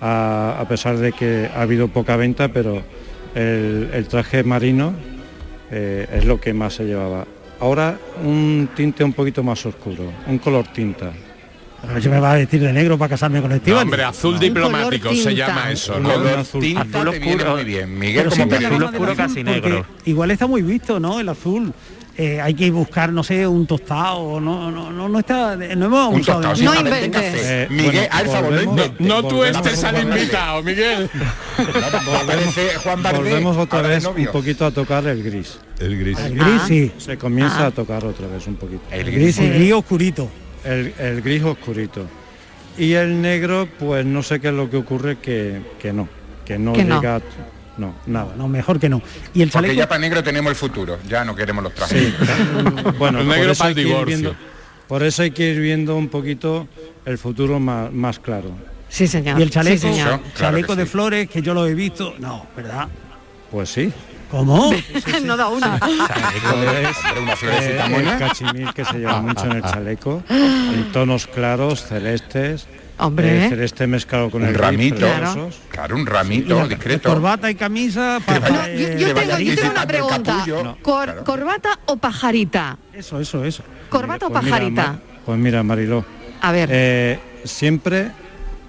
a, 0.00 0.56
a 0.60 0.68
pesar 0.68 0.98
de 0.98 1.12
que 1.12 1.48
ha 1.54 1.62
habido 1.62 1.88
poca 1.88 2.16
venta, 2.16 2.48
pero 2.48 2.82
el, 3.34 3.88
el 3.92 4.06
traje 4.06 4.44
marino 4.44 4.92
eh, 5.70 6.06
es 6.12 6.24
lo 6.26 6.38
que 6.40 6.52
más 6.52 6.74
se 6.74 6.84
llevaba. 6.84 7.24
Ahora 7.60 7.96
un 8.22 8.68
tinte 8.74 9.02
un 9.04 9.12
poquito 9.14 9.42
más 9.42 9.64
oscuro, 9.64 10.12
un 10.26 10.38
color 10.38 10.66
tinta. 10.74 11.12
Pero 11.86 12.02
se 12.02 12.08
me 12.08 12.20
va 12.20 12.32
a 12.32 12.34
vestir 12.36 12.60
de 12.60 12.72
negro 12.72 12.96
para 12.98 13.10
casarme 13.10 13.40
con 13.40 13.50
No, 13.50 13.56
Esteban. 13.56 13.82
hombre, 13.82 14.04
azul 14.04 14.38
diplomático 14.38 15.08
color 15.08 15.22
se 15.22 15.34
llama 15.34 15.70
eso, 15.70 15.96
Un 15.96 16.02
¿no? 16.04 16.12
color 16.14 16.38
azul. 16.38 16.60
tinta 16.60 16.80
Azul 16.82 17.10
te 17.10 17.18
viene 17.18 17.34
oscuro. 17.34 17.54
muy 17.56 17.64
bien. 17.64 17.98
Miguel, 17.98 18.26
Pero 18.30 18.30
como 18.30 18.54
azul 18.66 18.82
oscuro 18.84 19.16
casi 19.16 19.42
negro. 19.44 19.86
Igual 20.04 20.30
está 20.30 20.46
muy 20.46 20.62
visto, 20.62 20.98
¿no? 21.00 21.20
El 21.20 21.28
azul. 21.28 21.72
Eh, 22.16 22.40
hay 22.40 22.54
que 22.54 22.70
buscar, 22.70 23.12
no 23.12 23.24
sé, 23.24 23.44
un 23.44 23.66
tostado, 23.66 24.40
no, 24.40 24.70
no, 24.70 24.88
no, 24.92 25.08
no 25.08 25.18
está, 25.18 25.56
no 25.56 25.86
hemos 25.86 26.14
Un 26.14 26.20
usado 26.20 26.42
tostado, 26.42 26.50
de- 26.54 26.56
sí, 26.60 26.64
No 26.64 26.74
inventes. 26.76 27.34
Eh, 27.44 27.66
Miguel, 27.68 27.92
bueno, 27.92 28.08
al 28.12 28.26
favor, 28.28 28.52
no 28.52 28.58
volvemos-. 28.72 29.00
No 29.00 29.22
tú 29.24 29.34
volvemos 29.36 29.66
estés 29.66 29.82
al 29.84 30.00
invitado, 30.00 30.62
Miguel. 30.62 31.10
Juan 32.84 33.02
Bardem. 33.02 33.22
Volvemos 33.24 33.56
otra 33.56 33.82
vez 33.82 34.04
un 34.04 34.26
poquito 34.26 34.64
a 34.66 34.70
tocar 34.70 35.04
el 35.08 35.22
gris. 35.24 35.58
El 35.80 35.98
gris. 35.98 36.18
El 36.20 36.34
gris, 36.38 36.62
sí. 36.68 36.92
Se 36.98 37.18
comienza 37.18 37.66
a 37.66 37.70
tocar 37.72 38.04
otra 38.04 38.28
vez 38.28 38.46
un 38.46 38.54
poquito. 38.56 38.82
El 38.92 39.00
El 39.00 39.06
gris. 39.06 39.36
gris, 39.36 39.38
el 39.38 39.54
gris 39.54 39.72
oscurito. 39.72 40.28
El, 40.64 40.94
el 40.98 41.22
gris 41.22 41.42
oscurito. 41.42 42.06
Y 42.78 42.94
el 42.94 43.20
negro, 43.22 43.68
pues 43.78 44.04
no 44.04 44.22
sé 44.22 44.40
qué 44.40 44.48
es 44.48 44.54
lo 44.54 44.68
que 44.70 44.76
ocurre, 44.78 45.18
que, 45.18 45.60
que 45.78 45.92
no, 45.92 46.08
que 46.44 46.58
no 46.58 46.72
Que 46.72 46.84
no. 46.84 47.00
llega... 47.00 47.20
No, 47.76 47.92
nada. 48.06 48.34
No, 48.36 48.46
mejor 48.46 48.78
que 48.78 48.88
no. 48.88 49.02
Y 49.34 49.42
el 49.42 49.48
Porque 49.50 49.66
chaleco. 49.68 49.74
ya 49.74 49.88
para 49.88 49.98
negro 50.00 50.22
tenemos 50.22 50.50
el 50.50 50.54
futuro. 50.56 50.96
Ya 51.08 51.24
no 51.24 51.34
queremos 51.34 51.64
los 51.64 51.74
trajes. 51.74 52.02
Sí. 52.02 52.14
bueno, 52.98 53.20
El 53.20 53.26
por 53.26 53.36
negro 53.36 53.50
eso 53.52 53.58
para 53.58 53.68
hay 53.68 53.70
el 53.70 53.74
que 53.74 53.80
ir 53.80 53.86
divorcio. 53.88 54.16
viendo- 54.18 54.36
por 54.86 55.02
eso 55.02 55.22
hay 55.22 55.30
que 55.32 55.50
ir 55.50 55.60
viendo 55.60 55.96
un 55.96 56.08
poquito 56.08 56.68
el 57.04 57.18
futuro 57.18 57.58
más, 57.58 57.90
más 57.92 58.18
claro. 58.20 58.50
Sí, 58.88 59.08
señor. 59.08 59.40
Y 59.40 59.42
el 59.42 59.50
chaleco, 59.50 59.76
Sí, 59.76 59.92
señor. 59.94 60.20
Claro 60.20 60.22
chaleco 60.36 60.76
de 60.76 60.84
sí. 60.84 60.90
flores 60.90 61.28
que 61.28 61.42
yo 61.42 61.52
lo 61.52 61.66
he 61.66 61.74
visto. 61.74 62.14
No, 62.20 62.46
¿verdad? 62.56 62.86
Pues 63.50 63.70
sí. 63.70 63.92
¿Cómo? 64.34 64.72
no 65.24 65.36
da 65.36 65.48
una. 65.48 65.78
Una 67.22 67.36
florecita 67.36 67.86
Eh, 67.86 67.88
mona. 67.88 68.12
el 68.14 68.18
cachemir 68.18 68.68
que 68.72 68.84
se 68.84 68.98
lleva 68.98 69.20
mucho 69.20 69.44
en 69.46 69.52
el 69.52 69.62
chaleco, 69.62 70.24
en 70.28 70.90
tonos 70.92 71.26
claros, 71.28 71.84
celestes. 71.86 72.66
Hombre. 72.98 73.46
eh, 73.46 73.48
celeste 73.48 73.86
mezclado 73.86 74.30
con 74.30 74.42
Un 74.42 74.48
el 74.48 74.54
ramito. 74.54 74.96
Claro. 74.98 75.50
Claro, 75.68 75.96
un 75.96 76.06
ramito 76.06 76.66
discreto. 76.66 77.08
Corbata 77.08 77.48
y 77.50 77.54
camisa 77.56 78.20
para... 78.24 78.48
No, 78.50 78.68
yo, 78.68 78.88
yo 78.98 79.14
tengo, 79.14 79.38
yo 79.38 79.54
tengo 79.56 79.70
una 79.72 79.86
pregunta. 79.86 80.36
capullo. 80.38 80.76
Cor- 80.82 81.24
¿Corbata 81.24 81.78
o 81.86 81.96
pajarita? 81.96 82.76
Eso, 82.92 83.18
eso, 83.20 83.44
eso. 83.44 83.62
¿Corbata 83.88 84.26
o 84.26 84.30
Pues 84.30 84.42
mira, 84.44 84.56
pajarita? 84.56 84.82
Ma- 84.92 84.98
pues 85.26 85.38
mira, 85.38 85.62
Mariló, 85.64 86.04
A 86.40 86.50
ver. 86.52 86.68
eh, 86.72 87.18
siempre 87.44 88.10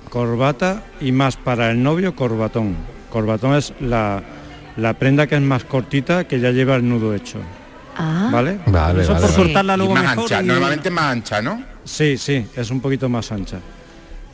corbata 0.09 0.83
y 1.01 1.11
más 1.11 1.37
para 1.37 1.69
el 1.71 1.81
novio 1.83 2.15
corbatón. 2.15 2.75
Corbatón 3.11 3.55
es 3.55 3.73
la, 3.79 4.23
la 4.77 4.93
prenda 4.93 5.27
que 5.27 5.35
es 5.35 5.41
más 5.41 5.63
cortita 5.63 6.25
que 6.25 6.39
ya 6.39 6.51
lleva 6.51 6.75
el 6.75 6.87
nudo 6.87 7.13
hecho. 7.15 7.39
Ah. 7.97 8.29
¿Vale? 8.31 8.59
Vale, 8.65 9.03
Eso 9.03 9.13
vale, 9.13 9.25
por 9.25 9.31
vale. 9.31 9.43
cortarla 9.43 9.73
Y 9.73 9.77
luego 9.77 9.93
más 9.93 10.03
mejor. 10.03 10.23
ancha, 10.23 10.41
y- 10.43 10.45
normalmente 10.47 10.89
más 10.89 11.03
ancha, 11.05 11.41
¿no? 11.41 11.63
Sí, 11.85 12.17
sí, 12.17 12.45
es 12.55 12.69
un 12.71 12.81
poquito 12.81 13.07
más 13.07 13.31
ancha. 13.31 13.57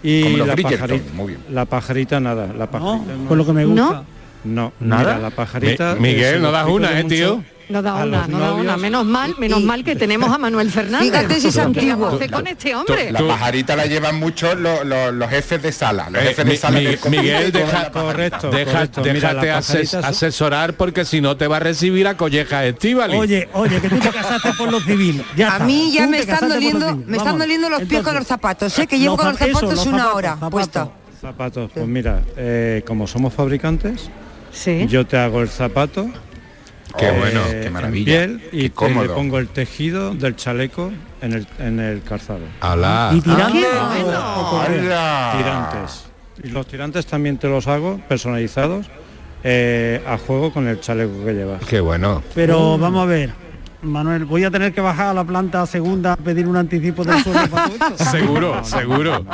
Y 0.03 0.23
Como 0.23 0.37
los 0.37 0.47
la 0.47 0.55
pajarita, 0.55 1.13
muy 1.13 1.27
bien. 1.27 1.39
la 1.51 1.65
pajarita 1.65 2.19
nada, 2.19 2.47
la 2.57 2.65
pajarita 2.71 3.13
no. 3.15 3.27
por 3.29 3.37
lo 3.37 3.45
que 3.45 3.53
me 3.53 3.65
gusta. 3.65 3.83
¿No? 3.83 4.05
No, 4.43 4.73
¿Nada? 4.79 5.01
mira, 5.03 5.19
la 5.19 5.29
pajarita. 5.29 5.93
Mi- 5.95 6.09
Miguel, 6.13 6.41
no 6.41 6.51
das 6.51 6.67
una, 6.67 6.91
eh, 6.99 7.03
mucho 7.03 7.15
tío. 7.15 7.43
No 7.71 7.81
da 7.81 7.93
una, 7.95 8.05
los 8.05 8.29
no 8.29 8.39
da 8.39 8.53
una. 8.53 8.77
Menos 8.77 9.05
mal, 9.05 9.35
menos 9.37 9.61
Y- 9.61 9.63
mal 9.63 9.83
que 9.83 9.95
tenemos 9.95 10.29
a 10.31 10.37
Manuel 10.37 10.69
Fernández. 10.69 11.11
Fíjate 11.11 11.39
si 11.39 11.47
es 11.47 11.55
¿Qué 11.55 11.61
antiguo. 11.61 12.19
con 12.31 12.47
este 12.47 12.75
hombre? 12.75 13.11
La 13.11 13.25
pajarita 13.25 13.75
la 13.75 13.85
llevan 13.85 14.19
mucho 14.19 14.53
los, 14.55 14.85
los- 14.85 15.13
los 15.13 15.29
jefes 15.29 15.61
de 15.61 15.71
sala. 15.71 16.09
Los 16.09 16.21
Eh, 16.23 16.27
jefes 16.27 16.45
de 16.45 16.57
sala 16.57 16.79
Mi- 16.79 16.85
del 16.85 16.99
comité 16.99 17.21
Miguel, 17.23 17.51
deja- 17.51 17.91
correcto. 17.91 18.49
Deja- 18.51 18.71
correcto. 18.71 19.01
Mira, 19.01 19.13
déjate 19.33 19.51
ases- 19.51 19.93
asesorar 19.93 20.73
porque 20.73 21.05
si 21.05 21.21
no 21.21 21.37
te 21.37 21.47
va 21.47 21.57
a 21.57 21.59
recibir 21.61 22.07
a 22.07 22.17
collejas 22.17 22.65
Estivali. 22.65 23.15
Oye, 23.17 23.49
oye, 23.53 23.79
que 23.81 23.89
tú 23.89 23.97
te 23.99 24.09
casaste 24.09 24.51
por 24.57 24.71
lo 24.71 24.79
civil. 24.81 25.23
Ya 25.35 25.55
A 25.55 25.59
mí 25.59 25.91
ya 25.93 26.07
me 26.07 26.19
están 26.19 26.49
doliendo, 26.49 26.95
me 27.05 27.17
están 27.17 27.37
doliendo 27.37 27.69
los 27.69 27.83
pies 27.83 28.01
con 28.01 28.15
los 28.15 28.27
zapatos, 28.27 28.73
sé 28.73 28.87
que 28.87 28.99
llevo 28.99 29.17
con 29.17 29.27
los 29.29 29.37
zapatos 29.37 29.61
los 29.61 29.85
una 29.85 29.97
zapatos, 29.99 30.15
hora 30.15 30.29
zapatos. 30.31 30.51
puesta. 30.51 30.89
Zapatos, 31.21 31.71
pues 31.73 31.85
mira, 31.87 32.21
eh, 32.35 32.83
como 32.87 33.05
somos 33.07 33.33
fabricantes, 33.33 34.09
Sí. 34.51 34.87
yo 34.89 35.05
te 35.05 35.17
hago 35.17 35.41
el 35.41 35.49
zapato. 35.49 36.09
Qué 36.97 37.07
eh, 37.07 37.17
bueno, 37.17 37.41
qué 37.49 37.69
maravilla. 37.69 38.05
piel 38.05 38.49
y 38.51 38.69
Qué 38.69 38.89
le 38.89 39.09
pongo 39.09 39.39
el 39.39 39.47
tejido 39.47 40.13
del 40.13 40.35
chaleco 40.35 40.91
en 41.21 41.33
el, 41.33 41.47
en 41.59 41.79
el 41.79 42.01
calzado. 42.03 42.41
Alá. 42.61 43.11
Y 43.13 43.21
tirando. 43.21 43.53
qué 43.53 43.65
bueno. 43.67 44.61
¡Hala! 44.61 45.33
Tirantes. 45.37 46.05
Y 46.43 46.49
los 46.49 46.65
tirantes 46.67 47.05
también 47.05 47.37
te 47.37 47.47
los 47.47 47.67
hago 47.67 47.99
personalizados 48.07 48.87
eh, 49.43 50.01
a 50.07 50.17
juego 50.17 50.51
con 50.51 50.67
el 50.67 50.79
chaleco 50.79 51.25
que 51.25 51.33
llevas. 51.33 51.63
Qué 51.65 51.79
bueno. 51.79 52.21
Pero 52.35 52.77
vamos 52.77 53.03
a 53.03 53.05
ver. 53.05 53.33
Manuel, 53.83 54.25
voy 54.25 54.43
a 54.43 54.51
tener 54.51 54.73
que 54.73 54.81
bajar 54.81 55.07
a 55.07 55.13
la 55.15 55.23
planta 55.23 55.65
segunda 55.65 56.13
a 56.13 56.15
pedir 56.15 56.47
un 56.47 56.55
anticipo 56.55 57.03
del 57.03 57.23
sueldo 57.23 57.47
para 57.49 57.67
todo 57.69 57.75
esto. 57.93 58.05
Seguro, 58.11 58.63
seguro. 58.63 59.25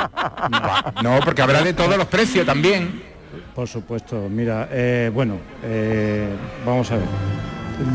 No, 1.04 1.20
porque 1.26 1.42
habrá 1.42 1.64
de 1.64 1.74
todos 1.74 1.98
los 1.98 2.06
precios 2.08 2.46
también. 2.46 3.04
Por 3.58 3.68
supuesto, 3.68 4.30
mira, 4.30 4.70
eh, 4.72 5.10
bueno, 5.12 5.40
eh, 5.64 6.28
vamos 6.64 6.92
a 6.92 6.98
ver. 6.98 7.06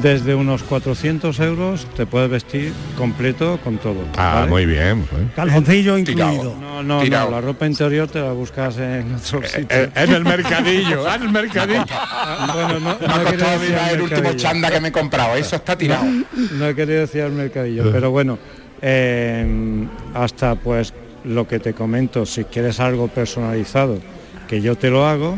Desde 0.03 0.35
unos 0.35 0.65
400 0.65 1.39
euros 1.39 1.87
te 1.97 2.05
puedes 2.05 2.29
vestir 2.29 2.73
completo 2.99 3.61
con 3.63 3.79
todo. 3.79 3.99
Ah, 4.17 4.39
¿vale? 4.41 4.51
muy 4.51 4.67
bien. 4.67 5.07
pues. 5.09 5.23
Calzoncillo 5.37 6.03
Tirado. 6.03 6.33
incluido. 6.33 6.57
No, 6.61 6.83
no, 6.83 7.05
no, 7.05 7.31
la 7.31 7.41
ropa 7.41 7.65
interior 7.69 8.09
te 8.09 8.21
la 8.21 8.33
buscas 8.33 8.77
en 8.79 9.15
otro 9.15 9.41
sitio. 9.45 9.67
Eh, 9.71 9.91
En 9.95 10.13
el 10.13 10.25
mercadillo, 10.25 11.07
en 11.15 11.23
el 11.23 11.31
mercadillo. 11.31 11.85
bueno, 12.55 12.81
no, 12.81 12.81
Me 12.81 13.07
ha 13.07 13.19
no 13.19 13.25
costado 13.25 13.53
decir 13.53 13.69
mirar 13.69 13.85
al 13.89 13.95
el 13.95 14.03
último 14.03 14.33
chanda 14.33 14.69
que 14.69 14.81
me 14.81 14.89
he 14.89 14.93
comprado. 14.93 15.37
Eso 15.37 15.55
está 15.55 15.79
tirado. 15.79 16.07
No 16.55 16.67
he 16.67 16.75
querido 16.75 17.03
decir 17.03 17.23
al 17.23 17.33
mercadillo, 17.33 17.85
pero 17.93 18.11
bueno, 18.11 18.37
eh, 18.81 19.87
hasta 20.13 20.57
pues 20.57 20.93
lo 21.25 21.47
que 21.47 21.61
te 21.61 21.73
comento, 21.73 22.27
si 22.27 22.43
quieres 22.43 22.81
algo 22.81 23.07
personalizado, 23.07 24.01
que 24.49 24.61
yo 24.61 24.77
te 24.77 24.91
lo 24.91 25.07
hago, 25.07 25.37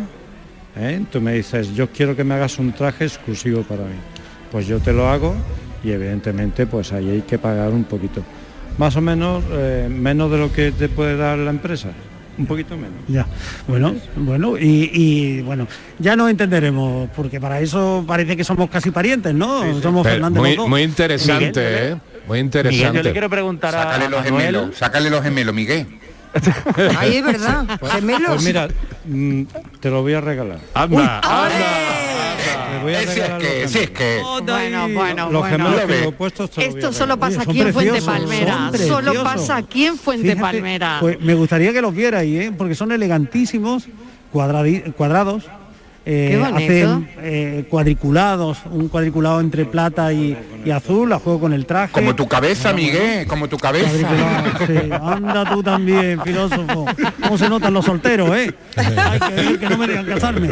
¿eh? 0.77 1.03
tú 1.11 1.21
me 1.21 1.33
dices, 1.35 1.75
yo 1.75 1.89
quiero 1.91 2.15
que 2.17 2.25
me 2.25 2.35
hagas 2.35 2.59
un 2.59 2.73
traje 2.73 3.05
exclusivo 3.05 3.63
para 3.63 3.83
mí, 3.85 3.97
pues 4.51 4.67
yo 4.67 4.79
te 4.81 4.93
lo 4.93 5.09
hago 5.09 5.35
y 5.83 5.91
evidentemente 5.93 6.67
pues 6.67 6.93
ahí 6.93 7.11
hay 7.11 7.23
que 7.23 7.39
pagar 7.39 7.71
un 7.71 7.85
poquito. 7.85 8.23
Más 8.79 8.97
o 8.97 9.01
menos, 9.01 9.45
eh, 9.53 9.89
menos 9.91 10.31
de 10.31 10.39
lo 10.39 10.53
que 10.53 10.73
te 10.73 10.89
puede 10.89 11.17
dar 11.17 11.39
la 11.39 11.51
empresa, 11.51 11.91
un 12.37 12.47
poquito 12.47 12.77
menos. 12.77 12.99
Ya, 13.07 13.25
bueno, 13.69 13.95
bueno, 14.17 14.59
y, 14.59 14.91
y, 14.93 15.43
bueno, 15.43 15.69
ya 16.01 16.17
nos 16.17 16.29
entenderemos, 16.31 17.09
porque 17.15 17.41
para 17.41 17.61
eso 17.61 18.05
parece 18.07 18.37
que 18.37 18.43
somos 18.43 18.69
casi 18.69 18.91
parientes, 18.91 19.33
¿no? 19.33 19.61
Somos 19.81 20.03
Pero 20.03 20.15
Fernández 20.17 20.41
muy, 20.43 20.57
dos. 20.57 20.69
muy 20.69 20.83
interesante, 20.83 21.91
¿eh? 21.91 21.97
Muy 22.27 22.43
Miguel, 22.43 22.51
yo 22.53 22.59
interesante. 22.61 23.03
le 23.05 23.13
quiero 23.13 23.31
preguntar 23.31 23.77
a, 23.77 23.83
Sácale 23.85 24.05
a 24.07 24.09
los 24.09 24.25
Manuel. 24.25 24.41
gemelos. 24.47 24.77
Sácale 24.77 25.11
los 25.11 25.23
gemelos, 25.23 25.55
Miguel. 25.55 25.87
Ahí 26.99 27.17
es 27.17 27.25
verdad. 27.25 27.79
Gemelos. 27.93 28.29
Pues 28.29 28.43
mira, 28.45 28.69
mm, 29.07 29.43
te 29.81 29.91
lo 29.91 30.03
voy 30.03 30.15
a 30.15 30.21
regalar. 30.21 30.59
Anda, 30.75 31.21
Te 31.21 32.83
voy 32.83 32.95
a 32.95 33.03
Eh, 33.03 33.07
Si 33.07 33.21
es 33.21 33.31
que, 33.31 33.69
si 33.69 33.79
es 33.79 33.91
que. 33.91 34.21
Bueno, 34.45 34.89
bueno, 34.89 35.31
Los 35.31 35.43
bueno. 35.43 35.49
gemelos 35.49 35.71
Lo 35.73 35.87
que 35.87 36.01
lo 36.05 36.13
voy 36.13 36.33
a 36.61 36.63
Esto 36.69 36.93
solo 36.93 37.17
pasa 37.19 37.41
Oye, 37.43 37.51
aquí 37.51 37.61
en 37.61 37.73
Fuente 37.73 38.03
Palmera. 38.03 38.71
Solo 38.87 39.23
pasa 39.25 39.57
aquí 39.57 39.87
en 39.87 39.97
Fuente 39.99 40.23
Fíjate, 40.33 40.41
Palmera. 40.41 40.97
Pues 41.01 41.21
me 41.21 41.35
gustaría 41.35 41.73
que 41.73 41.81
los 41.81 41.95
vierais, 41.95 42.47
¿eh? 42.47 42.53
porque 42.57 42.75
son 42.75 42.93
elegantísimos, 42.93 43.85
cuadradi- 44.33 44.93
cuadrados. 44.95 45.45
Eh, 46.07 46.43
hacen 46.45 47.09
eh, 47.19 47.65
cuadriculados, 47.71 48.59
un 48.71 48.89
cuadriculado 48.89 49.41
entre 49.41 49.65
plata 49.65 50.13
y, 50.13 50.37
y 50.65 50.71
azul, 50.71 51.13
a 51.13 51.19
juego 51.19 51.41
con 51.41 51.53
el 51.53 51.65
traje. 51.67 51.93
Como 51.93 52.15
tu 52.15 52.29
cabeza, 52.29 52.73
Miguel. 52.73 53.27
Como 53.27 53.49
tu 53.49 53.57
cabeza. 53.57 53.89
Cuadriculado, 53.89 54.67
sí. 54.67 54.91
Anda 55.03 55.45
tú 55.51 55.63
también, 55.63 56.21
filósofo. 56.23 56.87
¿Cómo 57.23 57.39
se 57.39 57.49
notan 57.49 57.73
los 57.73 57.85
solteros, 57.85 58.37
eh? 58.37 58.53
Hay 58.77 59.19
que 59.21 59.35
ver 59.35 59.59
que 59.59 59.69
no 59.69 59.79
me 59.79 59.87
dejan 59.87 60.07
casarme. 60.07 60.49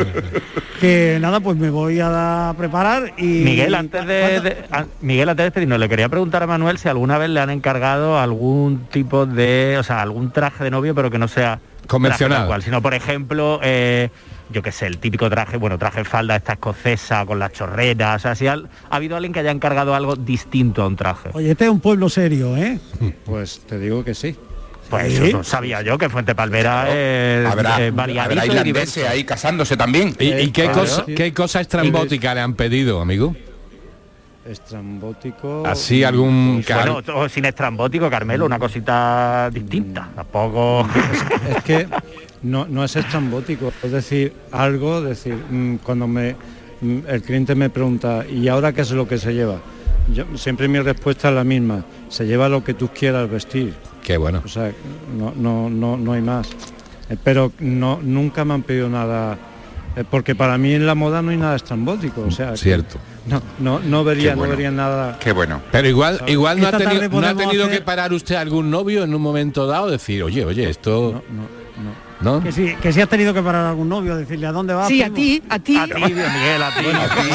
Que 0.81 1.19
nada, 1.21 1.39
pues 1.41 1.57
me 1.57 1.71
voy 1.71 2.01
a 2.03 2.53
preparar 2.59 3.13
y... 3.17 3.23
Miguel, 3.45 3.75
antes 3.77 4.05
de, 4.05 4.41
de- 4.41 4.57
a- 4.73 4.87
Miguel, 5.01 5.29
antes 5.29 5.45
de 5.45 5.45
despedirnos, 5.45 5.79
le 5.79 5.89
quería 5.89 6.09
preguntar 6.09 6.43
a 6.43 6.47
Manuel 6.49 6.77
si 6.79 6.89
alguna 6.89 7.19
vez 7.19 7.31
le 7.31 7.39
han 7.41 7.51
encargado 7.51 8.19
algún 8.19 8.87
tipo 8.91 9.25
de, 9.25 9.77
o 9.79 9.85
sea, 9.85 10.03
algún 10.03 10.33
traje 10.33 10.65
de 10.65 10.71
novio, 10.73 10.93
pero 10.95 11.09
que 11.11 11.19
no 11.19 11.29
sea 11.29 11.61
Convencional. 11.87 12.49
cual, 12.49 12.63
sino 12.65 12.83
por 12.83 12.95
ejemplo, 12.95 13.61
eh, 13.63 14.11
yo 14.53 14.63
qué 14.63 14.71
sé, 14.73 14.87
el 14.87 14.99
típico 14.99 15.29
traje, 15.29 15.57
bueno, 15.57 15.79
traje 15.79 16.05
falda 16.05 16.37
esta 16.37 16.53
escocesa 16.55 17.25
con 17.27 17.39
las 17.39 17.53
chorreras, 17.53 18.17
o 18.17 18.19
sea, 18.23 18.35
si 18.35 18.47
ha, 18.47 18.53
ha 18.55 18.97
habido 18.97 19.17
alguien 19.17 19.33
que 19.33 19.41
haya 19.41 19.51
encargado 19.51 19.95
algo 19.95 20.15
distinto 20.17 20.83
a 20.83 20.87
un 20.87 20.97
traje. 20.97 21.31
Oye, 21.33 21.51
este 21.53 21.65
es 21.65 21.71
un 21.71 21.81
pueblo 21.81 22.09
serio, 22.09 22.57
¿eh? 22.57 22.79
Pues 23.25 23.61
te 23.67 23.79
digo 23.79 24.05
que 24.05 24.15
sí. 24.15 24.37
Pues 24.91 25.15
¿Sí? 25.17 25.25
eso 25.29 25.39
no 25.39 25.45
sabía 25.45 25.81
yo 25.81 25.97
que 25.97 26.11
Fuente 26.11 26.35
Palmera 26.35 26.85
es 26.91 27.47
Habrá, 27.47 27.81
eh, 27.81 27.93
habrá 27.97 28.45
irlandeses 28.47 29.09
ahí 29.09 29.25
casándose 29.25 29.75
también. 29.77 30.15
¿Y, 30.19 30.29
y 30.35 30.51
qué, 30.51 30.65
Claro. 30.65 30.81
cosa, 30.81 31.05
qué 31.07 31.33
cosa 31.33 31.61
estrambótica 31.63 32.35
le 32.35 32.43
han 32.43 32.53
pedido, 32.55 33.01
amigo? 33.01 33.35
Estrambótico. 34.45 35.63
Así 35.67 36.05
algún... 36.05 36.63
car- 36.67 36.91
Bueno, 36.91 37.15
o 37.15 37.29
sin 37.29 37.45
estrambótico, 37.45 38.11
Carmelo, 38.11 38.45
una 38.45 38.59
cosita 38.59 39.49
distinta. 39.51 40.09
Tampoco. 40.15 40.87
es 41.57 41.63
que 41.65 41.89
no, 42.43 42.67
no 42.67 42.85
es 42.85 42.97
estrambótico, 42.97 43.73
es 43.83 43.93
decir, 43.93 44.33
algo, 44.51 45.01
decir, 45.01 45.35
mm, 45.51 45.77
cuando 45.77 46.07
me 46.09 46.35
mm, 46.81 46.99
el 47.09 47.23
cliente 47.23 47.55
me 47.55 47.71
pregunta, 47.71 48.25
¿y 48.29 48.49
ahora 48.49 48.73
qué 48.73 48.81
es 48.83 48.91
lo 48.93 49.07
que 49.07 49.19
se 49.19 49.33
lleva? 49.35 49.59
Yo, 50.13 50.25
siempre 50.37 50.67
mi 50.67 50.81
respuesta 50.81 51.29
es 51.29 51.35
la 51.35 51.45
misma, 51.45 51.85
se 52.09 52.27
lleva 52.27 52.49
lo 52.49 52.65
que 52.65 52.75
tú 52.75 52.89
quieras 52.89 53.31
vestir. 53.31 53.73
Qué 54.03 54.17
bueno. 54.17 54.43
O 54.45 54.49
sea, 54.49 54.73
no, 55.17 55.33
no, 55.37 55.71
no, 55.71 55.97
no 55.97 56.13
hay 56.13 56.23
más. 56.23 56.49
Eh, 57.09 57.17
Pero 57.23 57.53
no, 57.61 58.01
nunca 58.03 58.45
me 58.45 58.55
han 58.55 58.63
pedido 58.65 58.89
nada, 58.89 59.39
eh, 59.95 60.03
porque 60.11 60.35
para 60.35 60.59
mí 60.59 60.73
en 60.75 60.87
la 60.87 60.97
moda 60.97 61.23
no 61.23 61.31
hay 61.31 61.37
nada 61.37 61.55
estrambótico. 61.55 62.23
O 62.23 62.31
sea, 62.33 62.57
Cierto. 62.57 62.99
No, 63.29 63.41
no, 63.61 63.79
no 63.79 64.03
vería, 64.03 64.35
bueno. 64.35 64.51
no 64.51 64.57
vería 64.57 64.71
nada. 64.73 65.17
Qué 65.21 65.31
bueno. 65.31 65.61
Pero 65.71 65.87
igual, 65.89 66.21
igual 66.27 66.61
no 66.61 66.67
ha 66.67 66.73
tenido, 66.73 67.09
no 67.09 67.25
ha 67.29 67.35
tenido 67.37 67.67
hacer- 67.67 67.79
que 67.79 67.85
parar 67.85 68.13
usted 68.13 68.35
algún 68.35 68.69
novio 68.69 69.05
en 69.05 69.15
un 69.15 69.23
momento 69.23 69.69
dado, 69.69 69.89
decir, 69.89 70.25
oye, 70.25 70.45
oye, 70.45 70.69
esto... 70.69 71.23
No, 71.31 71.43
no. 71.85 72.12
Que 72.43 72.53
si, 72.53 72.77
que 72.77 72.93
si 72.93 73.01
has 73.01 73.09
tenido 73.09 73.35
que 73.35 73.43
parar 73.43 73.65
a 73.65 73.71
algún 73.71 73.89
novio, 73.89 74.17
decirle 74.17 74.47
a 74.47 74.53
dónde 74.53 74.75
vas. 74.75 74.87
Sí, 74.87 75.03
a 75.03 75.11
ti, 75.11 75.43
a 75.49 75.59
ti. 75.59 75.77
A 75.77 75.87
ti, 75.87 75.95
Miguel, 75.95 76.63
a 76.63 76.71
ti. 76.71 76.85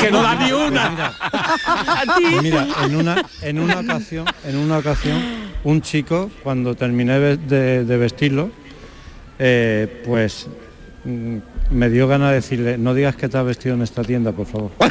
Que 0.02 0.12
no 0.12 0.21
da 0.21 0.36
ni 0.36 0.52
una. 0.52 0.88
A 1.28 2.15
ti. 2.17 2.26
Pues 2.32 2.43
mira, 2.43 2.67
en 2.84 2.95
una, 2.95 3.26
en 3.41 3.60
una 3.60 3.80
ocasión, 3.80 4.26
en 4.45 4.58
una 4.58 4.78
ocasión, 4.78 5.21
un 5.63 5.82
chico, 5.82 6.32
cuando 6.43 6.76
terminé 6.76 7.19
de, 7.19 7.97
vestirlo, 7.97 8.50
eh, 9.39 10.04
pues 10.06 10.47
me 11.06 11.90
dio 11.90 12.08
ganas 12.08 12.30
de 12.30 12.36
decirle, 12.36 12.78
no 12.78 12.94
digas 12.94 13.16
que 13.16 13.30
te 13.30 13.38
has 13.38 13.46
vestido 13.46 13.76
en 13.76 13.82
esta 13.82 14.04
tienda, 14.04 14.32
por 14.32 14.46
favor. 14.46 14.72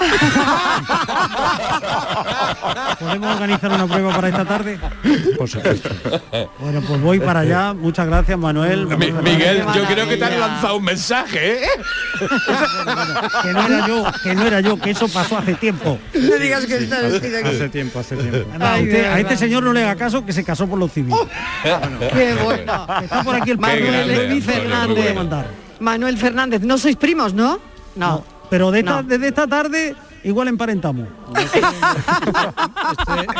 ¿Podemos 2.99 3.35
organizar 3.35 3.71
una 3.73 3.87
prueba 3.87 4.15
para 4.15 4.29
esta 4.29 4.45
tarde? 4.45 4.79
Por 5.37 5.49
supuesto. 5.49 5.91
Bueno, 6.59 6.81
pues 6.87 7.01
voy 7.01 7.21
para 7.21 7.41
allá. 7.41 7.73
Muchas 7.75 8.07
gracias, 8.07 8.39
Manuel. 8.39 8.87
Mi- 8.87 8.97
Manuel 9.13 9.23
Miguel, 9.23 9.65
yo 9.75 9.85
creo 9.85 10.09
que 10.09 10.17
te 10.17 10.25
han 10.25 10.41
lanzado 10.41 10.77
un 10.77 10.85
mensaje, 10.85 11.65
¿eh? 11.65 11.69
Que 13.43 13.53
no 13.53 13.67
era 13.67 13.87
yo, 13.87 14.05
que 14.23 14.35
no 14.35 14.47
era 14.47 14.61
yo, 14.61 14.79
que 14.79 14.91
eso 14.91 15.09
pasó 15.09 15.39
hace 15.39 15.55
tiempo. 15.55 15.99
No 16.15 16.37
digas 16.39 16.65
que 16.67 16.77
está 16.79 17.01
vestido 17.01 17.39
aquí. 17.39 17.49
Hace 17.49 17.69
tiempo, 17.69 17.99
hace 17.99 18.17
tiempo. 18.17 18.49
A, 18.59 18.73
Ay, 18.75 18.85
usted- 18.85 19.03
de 19.03 19.07
a 19.09 19.21
este 19.21 19.37
señor 19.37 19.63
no 19.63 19.73
le 19.73 19.83
haga 19.85 19.97
caso 19.97 20.25
que 20.25 20.33
se 20.33 20.43
casó 20.45 20.67
por 20.67 20.79
lo 20.79 20.89
civil. 20.89 21.15
Qué 21.63 22.35
bueno. 22.43 22.87
Está 23.03 23.23
por 23.23 23.35
aquí 23.37 23.51
el 23.51 23.59
Manuel 23.59 23.85
padre, 23.87 24.25
el 24.27 24.35
vice, 24.35 24.53
Fernández. 24.53 25.15
Manuel 25.81 26.17
Fernández, 26.19 26.63
no 26.63 26.79
sois 26.79 26.97
primos, 26.97 27.35
¿no? 27.35 27.59
No. 27.97 28.25
Pero 28.51 28.71
de 28.71 28.81
esta, 28.81 29.03
No. 29.03 29.09
desde 29.09 29.29
esta 29.29 29.47
tarde 29.47 29.95
igual 30.25 30.49
emparentamos. 30.49 31.09
Este, 31.37 31.61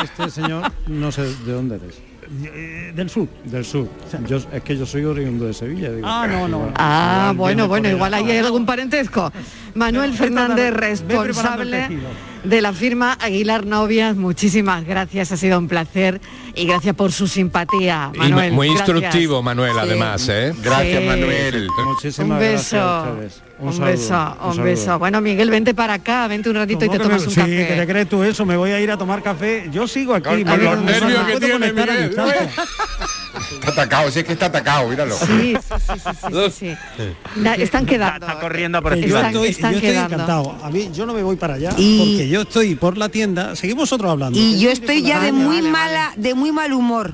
este 0.03 0.29
señor, 0.31 0.71
no 0.87 1.11
sé 1.11 1.23
de 1.23 1.51
dónde 1.51 1.75
eres. 1.75 1.95
Eh, 2.43 2.91
Del 2.93 3.09
sur. 3.09 3.27
Del 3.45 3.63
sur. 3.63 3.87
Yo, 4.27 4.37
es 4.51 4.63
que 4.63 4.75
yo 4.77 4.85
soy 4.85 5.05
oriundo 5.05 5.45
de 5.45 5.53
Sevilla. 5.53 5.91
digo. 5.91 6.05
Ah, 6.09 6.27
no, 6.27 6.45
no. 6.47 6.73
Ah, 6.75 7.29
Igual 7.33 7.55
bueno, 7.55 7.67
bueno, 7.69 7.89
igual 7.89 8.13
ahí 8.13 8.29
hay 8.29 8.37
algún 8.39 8.65
parentesco. 8.65 9.31
Manuel 9.75 10.13
Fernández, 10.13 10.73
responsable 10.73 11.87
de 12.43 12.61
la 12.61 12.73
firma 12.73 13.17
Aguilar 13.21 13.65
Novias, 13.65 14.15
muchísimas 14.17 14.83
gracias, 14.85 15.31
ha 15.31 15.37
sido 15.37 15.57
un 15.57 15.67
placer 15.69 16.19
y 16.57 16.65
gracias 16.65 16.95
por 16.95 17.11
su 17.11 17.27
simpatía, 17.27 18.11
Y 18.13 18.17
Manuel. 18.17 18.51
muy 18.53 18.67
gracias. 18.69 18.89
instructivo, 18.89 19.41
Manuel, 19.43 19.73
Sí. 19.73 19.79
además, 19.81 20.27
¿eh? 20.29 20.53
Gracias, 20.61 21.01
Sí. 21.01 21.07
Manuel. 21.07 21.67
Muchísimas 21.85 22.29
Un 22.31 22.39
gracias 22.39 22.73
a 22.73 22.77
beso, 22.77 23.11
ustedes. 23.11 23.41
un, 23.59 23.73
saludo, 23.73 23.85
beso, 23.91 24.37
un, 24.43 24.63
beso. 24.63 24.99
Bueno, 24.99 25.21
Miguel, 25.21 25.49
vente 25.49 25.73
para 25.73 25.93
acá, 25.95 26.27
vente 26.27 26.49
un 26.49 26.55
ratito 26.55 26.85
y 26.85 26.87
¿Cómo 26.87 26.97
te 26.99 27.03
que 27.03 27.03
me- 27.03 27.09
tomas 27.09 27.27
un 27.27 27.33
sí, 27.33 27.39
café. 27.39 27.67
¿qué 27.67 27.75
te 27.75 27.87
crees 27.87 28.09
tú 28.09 28.23
eso? 28.23 28.45
Me 28.45 28.57
voy 28.57 28.71
a 28.71 28.79
ir 28.79 28.91
a 28.91 28.97
tomar 28.97 29.21
café. 29.23 29.69
Yo 29.71 29.87
sigo 29.87 30.13
aquí. 30.13 30.43
Con- 30.43 30.43
con 30.43 30.63
los 30.63 31.25
que 31.27 31.39
tiene, 31.39 31.71
Miguel. 31.73 32.15
Está 33.53 33.71
atacado, 33.71 34.11
sí 34.11 34.19
es 34.19 34.25
que 34.25 34.33
está 34.33 34.47
atacado, 34.47 34.87
míralo. 34.89 35.15
Sí, 35.17 35.25
sí, 35.25 35.57
sí, 35.79 35.93
sí, 35.99 36.09
sí, 36.21 36.51
sí, 36.51 36.75
sí. 36.97 37.39
Na- 37.39 37.55
Están 37.55 37.85
quedando. 37.85 38.25
Está 38.27 38.39
corriendo 38.39 38.81
por 38.81 38.93
encima. 38.93 39.17
Están- 39.17 39.31
estoy, 39.33 39.49
están 39.49 39.71
yo 39.71 39.77
estoy 39.77 39.91
quedando. 39.91 40.13
encantado. 40.15 40.55
A 40.63 40.69
mí 40.69 40.89
yo 40.93 41.05
no 41.05 41.13
me 41.13 41.23
voy 41.23 41.35
para 41.35 41.53
allá 41.55 41.69
Y- 41.77 41.99
porque 41.99 42.29
yo 42.29 42.41
estoy 42.41 42.75
por 42.75 42.97
la 42.97 43.09
tienda. 43.09 43.55
Seguimos 43.55 43.83
vosotros 43.83 44.11
hablando. 44.11 44.37
Y 44.37 44.59
yo 44.59 44.69
estoy 44.69 45.01
ya 45.03 45.19
de 45.21 45.31
muy 45.31 45.57
vale, 45.57 45.69
mala, 45.69 46.13
de 46.17 46.33
muy 46.33 46.51
mal 46.51 46.73
humor. 46.73 47.13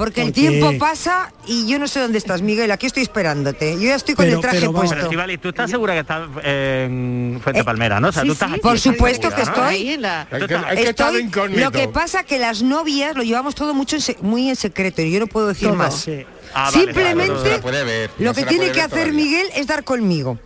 Porque 0.00 0.22
el 0.22 0.32
tiempo 0.32 0.72
pasa 0.78 1.30
y 1.46 1.66
yo 1.68 1.78
no 1.78 1.86
sé 1.86 2.00
dónde 2.00 2.16
estás, 2.16 2.40
Miguel. 2.40 2.70
Aquí 2.70 2.86
estoy 2.86 3.02
esperándote. 3.02 3.74
Yo 3.74 3.82
ya 3.88 3.96
estoy 3.96 4.14
con 4.14 4.24
Pero- 4.24 4.36
el 4.36 4.40
traje 4.40 4.60
pero 4.60 4.72
Pero 4.72 4.80
puesto. 4.80 5.04
Estivali, 5.04 5.36
tú 5.36 5.50
estás 5.50 5.70
segura 5.70 5.92
que 5.92 6.00
estás 6.00 6.22
en 6.42 7.38
Fuente 7.42 7.60
Eh, 7.60 7.64
Palmera, 7.64 8.00
¿no? 8.00 8.08
O 8.08 8.12
sea, 8.12 8.22
Sí, 8.22 8.28
tú 8.28 8.32
estás 8.32 8.48
sí, 8.48 8.54
aquí. 8.54 8.62
Por 8.62 8.76
¿estás 8.76 8.92
supuesto 8.94 9.28
segura, 9.30 9.36
que 9.36 9.44
no? 9.44 9.50
estoy. 9.68 9.74
Ahí 9.76 9.88
en 9.90 10.00
la- 10.02 10.20
Hay 10.30 10.46
que, 10.46 10.54
hay 10.56 10.76
que 10.84 10.88
estar 10.88 11.06
Estoy- 11.08 11.22
incógnito. 11.22 11.60
lo 11.60 11.70
que 11.70 11.88
pasa 11.88 12.22
que 12.24 12.38
las 12.38 12.62
novias 12.62 13.14
lo 13.14 13.22
llevamos 13.24 13.54
todo 13.54 13.74
mucho 13.74 13.96
en 13.96 14.02
se- 14.02 14.16
muy 14.22 14.48
en 14.48 14.56
secreto 14.56 15.02
y 15.02 15.10
yo 15.12 15.20
no 15.20 15.26
puedo 15.26 15.48
decir 15.48 15.68
Todo. 15.68 15.76
más. 15.76 15.94
Sí. 16.00 16.24
Ah, 16.54 16.70
vale, 16.72 16.84
Simplemente 16.84 17.28
No 17.34 17.44
la 17.44 17.60
puede 17.60 17.84
ver. 17.84 18.10
lo 18.18 18.24
no 18.24 18.30
que 18.34 18.40
se 18.40 18.46
la 18.46 18.48
tiene 18.48 18.72
que 18.72 18.80
hacer 18.80 18.88
todavía. 18.90 19.12
Miguel 19.12 19.46
es 19.54 19.66
dar 19.66 19.84
conmigo. 19.84 20.38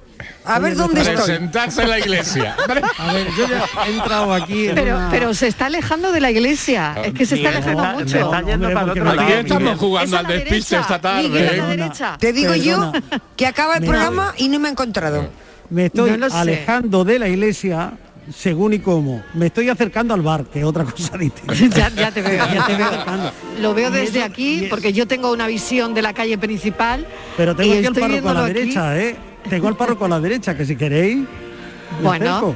A 0.47 0.59
ver 0.59 0.77
dónde 0.77 1.01
estoy. 1.01 1.17
Presentarse 1.17 1.83
en 1.83 1.91
la 1.91 1.99
iglesia. 1.99 2.57
A 2.99 3.13
ver, 3.13 3.27
yo 3.37 3.49
ya 3.49 3.65
he 3.87 3.93
entrado 3.95 4.33
aquí. 4.35 4.69
en 4.69 4.75
Pero, 4.75 4.97
una- 4.97 5.11
pero 5.11 5.33
se 5.35 5.49
está 5.49 5.67
alejando 5.67 6.13
de 6.13 6.21
la 6.21 6.31
iglesia. 6.31 6.95
Es 7.03 7.15
que 7.15 7.25
se 7.27 7.37
está 7.37 7.49
alejando 7.51 7.83
mucho. 7.85 8.09
se 8.09 8.21
está 8.21 8.39
yendo 8.43 8.53
Hombre, 8.69 8.75
para 8.75 8.81
el 8.81 8.87
porque 8.89 9.01
otro 9.01 9.05
no 9.05 9.15
lado. 9.15 9.21
Aquí 9.23 9.27
tiene- 9.33 9.41
estamos 9.49 9.79
jugando 9.79 10.07
Es 10.09 10.13
a 10.15 10.19
al 10.19 10.27
despiste 10.27 10.51
derecha, 10.77 10.81
esta 10.81 11.01
tarde. 11.01 11.27
¿eh? 11.57 11.63
derecha. 11.77 12.17
Te 12.19 12.33
digo 12.33 12.53
Perdona. 12.53 12.93
yo 12.93 13.21
que 13.37 13.47
acaba 13.47 13.77
el 13.77 13.85
programa 13.85 14.35
y 14.37 14.49
no 14.49 14.59
me 14.59 14.69
he 14.69 14.73
encontrado. 14.73 15.29
Me 15.71 15.87
estoy 15.87 16.17
No 16.19 16.27
alejando 16.31 17.05
de 17.05 17.19
la 17.19 17.29
iglesia 17.29 17.93
según 18.35 18.75
y 18.75 18.79
cómo. 18.81 19.23
Me 19.35 19.47
estoy 19.47 19.69
acercando 19.71 20.13
al 20.15 20.21
bar, 20.23 20.45
que 20.45 20.59
es 20.61 20.65
otra 20.65 20.85
cosa 20.85 21.17
distinta. 21.17 21.55
Ya, 21.77 21.89
ya 21.91 22.11
te 22.11 22.21
veo, 22.23 22.37
ya 22.53 22.67
te 22.67 22.75
veo. 22.77 22.87
acercando. 22.87 23.33
Lo 23.61 23.73
veo 23.75 23.91
desde 23.91 24.19
eso- 24.19 24.27
aquí 24.27 24.67
porque 24.69 24.93
yo 24.93 25.07
tengo 25.09 25.33
una 25.33 25.47
visión 25.47 25.95
de 25.95 26.03
la 26.03 26.13
calle 26.13 26.37
principal. 26.37 27.07
Pero 27.39 27.57
tengo 27.57 27.75
y 27.75 27.79
aquí 27.79 27.87
estoy 27.87 28.03
párroco 28.03 28.29
a 28.29 28.35
la 28.35 28.45
aquí. 28.45 28.53
derecha, 28.53 28.99
¿eh? 28.99 29.17
Tengo 29.49 29.69
al 29.69 29.77
párroco 29.77 30.05
a 30.05 30.09
la 30.09 30.21
derecha, 30.21 30.57
que 30.57 30.65
si 30.65 30.77
queréis. 30.77 31.25
Bueno, 32.03 32.31
acerco. 32.31 32.55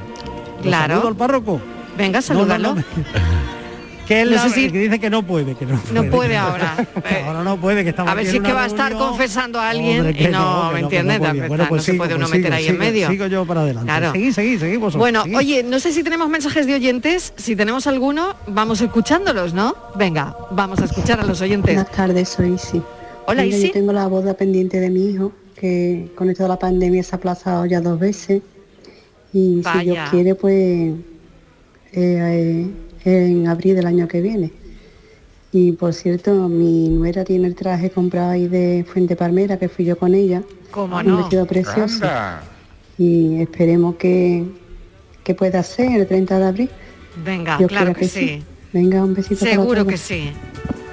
¿Lo 0.57 0.63
claro. 0.63 0.95
saludo 0.95 1.09
al 1.09 1.17
párroco? 1.17 1.61
Venga, 1.97 2.13
No, 2.13 2.17
no, 2.19 2.23
salúdalo. 2.23 2.75
no, 2.77 2.85
que 4.07 4.23
él 4.23 4.31
No 4.31 4.37
la- 4.37 4.43
sé 4.45 4.51
si- 4.51 4.71
que 4.73 4.79
dice 4.79 4.99
que 4.99 5.11
no 5.11 5.23
puede, 5.23 5.55
que 5.55 5.67
no, 5.67 5.79
No 5.93 6.05
puede 6.11 6.37
ahora. 6.37 6.77
ahora 7.27 7.45
no 7.45 7.57
puede, 7.59 7.85
que 7.85 7.91
estamos 7.91 8.11
A 8.11 8.15
ver 8.15 8.27
si 8.27 8.39
es 8.39 8.43
que 8.43 8.53
va 8.53 8.65
a 8.65 8.67
estar 8.67 8.95
confesando 8.95 9.61
a 9.61 9.69
alguien 9.71 10.01
Hombre, 10.07 10.17
y 10.19 10.29
no, 10.29 10.71
¿me 10.73 10.81
entiendes? 10.81 11.19
no 11.21 11.25
puede. 11.27 11.37
Está- 11.37 11.49
Bueno, 11.49 11.67
pues 11.69 11.81
no 11.81 11.85
se 11.85 11.95
puede 11.95 12.15
uno 12.15 12.27
pues 12.29 12.39
meter 12.41 12.53
sigo, 12.53 12.57
ahí 12.57 12.67
en 12.69 12.79
medio. 12.79 13.09
Sigo 13.11 13.27
yo 13.27 13.45
para 13.45 13.61
adelante. 13.61 13.87
Claro. 13.87 14.13
Seguí, 14.13 14.33
seguí, 14.33 14.59
seguí 14.59 14.77
vosotros. 14.77 15.01
Bueno, 15.01 15.23
seguí. 15.25 15.37
oye, 15.37 15.63
no 15.63 15.79
sé 15.79 15.93
si 15.93 16.03
tenemos 16.03 16.29
mensajes 16.31 16.67
de 16.67 16.75
oyentes. 16.75 17.33
Si 17.37 17.55
tenemos 17.55 17.87
alguno, 17.87 18.35
vamos 18.47 18.81
escuchándolos, 18.81 19.53
¿no? 19.53 19.77
Venga, 19.97 20.35
vamos 20.53 20.81
a 20.81 20.87
escuchar 20.87 21.21
a 21.21 21.25
los 21.25 21.41
oyentes. 21.43 21.75
Buenas 21.75 21.93
tardes, 21.93 22.29
soy 22.31 22.55
Isi. 22.55 22.81
Hola, 23.27 23.43
Mira, 23.43 23.57
Isi. 23.57 23.67
Yo 23.69 23.73
tengo 23.75 23.93
la 23.93 24.07
boda 24.07 24.33
pendiente 24.35 24.81
de 24.81 24.89
mi 24.91 25.11
hijo, 25.11 25.33
que 25.61 26.11
con 26.15 26.31
esto 26.31 26.45
de 26.45 26.49
la 26.51 26.59
pandemia 26.59 27.03
se 27.03 27.15
ha 27.15 27.19
aplazado 27.19 27.67
ya 27.67 27.81
dos 27.81 27.99
veces. 27.99 28.43
Y 29.33 29.63
si. 29.73 29.85
Dios 29.85 29.99
quiere, 30.11 30.35
pues 30.35 30.95
eh, 31.93 32.67
eh, 33.05 33.27
en 33.31 33.49
abril 33.49 33.77
del 33.77 33.87
año 33.87 34.09
que 34.09 34.21
viene. 34.21 34.53
Y 35.53 35.73
por 35.73 35.95
cierto, 35.95 36.49
mi 36.49 36.89
nuera 36.91 37.25
tiene 37.25 37.47
el 37.47 37.55
traje 37.55 37.91
comprado 37.91 38.31
ahí 38.31 38.49
de 38.49 38.85
Fuente 38.91 39.17
Palmera, 39.17 39.59
que 39.59 39.69
fui 39.69 39.85
yo 39.85 39.97
con 39.99 40.15
ella. 40.15 40.43
¿Cómo 40.71 40.99
Un 40.99 41.07
no? 41.07 41.17
vestido 41.19 41.47
precioso. 41.47 42.05
Anda. 42.05 42.43
Y 42.99 43.41
esperemos 43.41 43.95
que, 43.97 44.45
que 45.25 45.35
pueda 45.35 45.63
ser 45.63 46.01
el 46.01 46.07
30 46.07 46.39
de 46.39 46.45
abril. 46.47 46.71
Venga, 47.25 47.57
Dios 47.59 47.69
claro 47.71 47.95
que 47.95 48.07
sí. 48.09 48.43
Venga, 48.73 49.03
un 49.03 49.15
besito 49.15 49.41
para 49.41 49.53
Seguro 49.53 49.81
todos. 49.85 49.93
que 49.93 49.97
sí. 49.99 50.31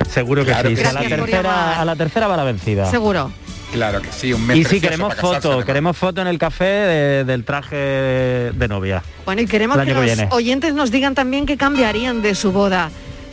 Seguro 0.10 0.46
que 0.46 0.52
Claro 0.52 0.70
sí. 0.70 0.76
que 0.76 0.86
a, 0.86 0.94
la 0.94 1.02
tercera, 1.02 1.82
a 1.82 1.86
la 1.86 1.96
tercera 1.96 2.28
va 2.28 2.38
la 2.38 2.44
vencida. 2.46 2.90
Seguro. 2.90 3.32
Claro 3.76 4.02
que 4.02 4.10
sí, 4.12 4.32
un 4.32 4.46
mes 4.48 4.58
Y 4.58 4.64
si 4.64 4.80
queremos 4.80 5.14
foto, 5.16 5.64
queremos 5.66 5.98
foto 5.98 6.22
en 6.22 6.28
el 6.28 6.38
café 6.38 6.64
de- 6.64 7.24
del 7.26 7.44
traje 7.44 7.76
de 7.76 8.68
novia. 8.70 9.04
Bueno, 9.26 9.42
y 9.42 9.48
queremos 9.48 9.78
que 9.78 9.94
los 9.94 10.04
viene. 10.04 10.30
oyentes 10.32 10.74
nos 10.74 10.92
digan 10.92 11.14
también 11.14 11.46
qué 11.46 11.58
cambiarían 11.58 12.22
de 12.22 12.36
su 12.36 12.54
boda. 12.54 12.90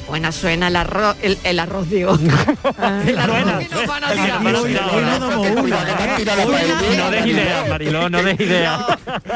Buena 0.08 0.32
suena 0.32 0.66
el 0.66 0.74
arroz, 0.74 1.16
el, 1.22 1.38
el 1.44 1.60
arroz 1.60 1.88
digo. 1.88 2.14
el 3.06 3.18
arroz 3.18 3.58
que 3.60 3.68
nos 3.72 3.86
van 3.86 4.02
a 4.04 4.10
tirar. 4.12 4.44
Hoy- 4.44 4.76
hoy 6.90 6.96
no 6.96 7.10
des 7.12 7.26
ideas, 7.26 7.68
Mariló, 7.68 8.10
no 8.10 8.20
des 8.22 8.40
ideas. 8.40 8.80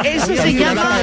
Eso 0.02 0.26
se 0.36 0.54
llama 0.54 1.00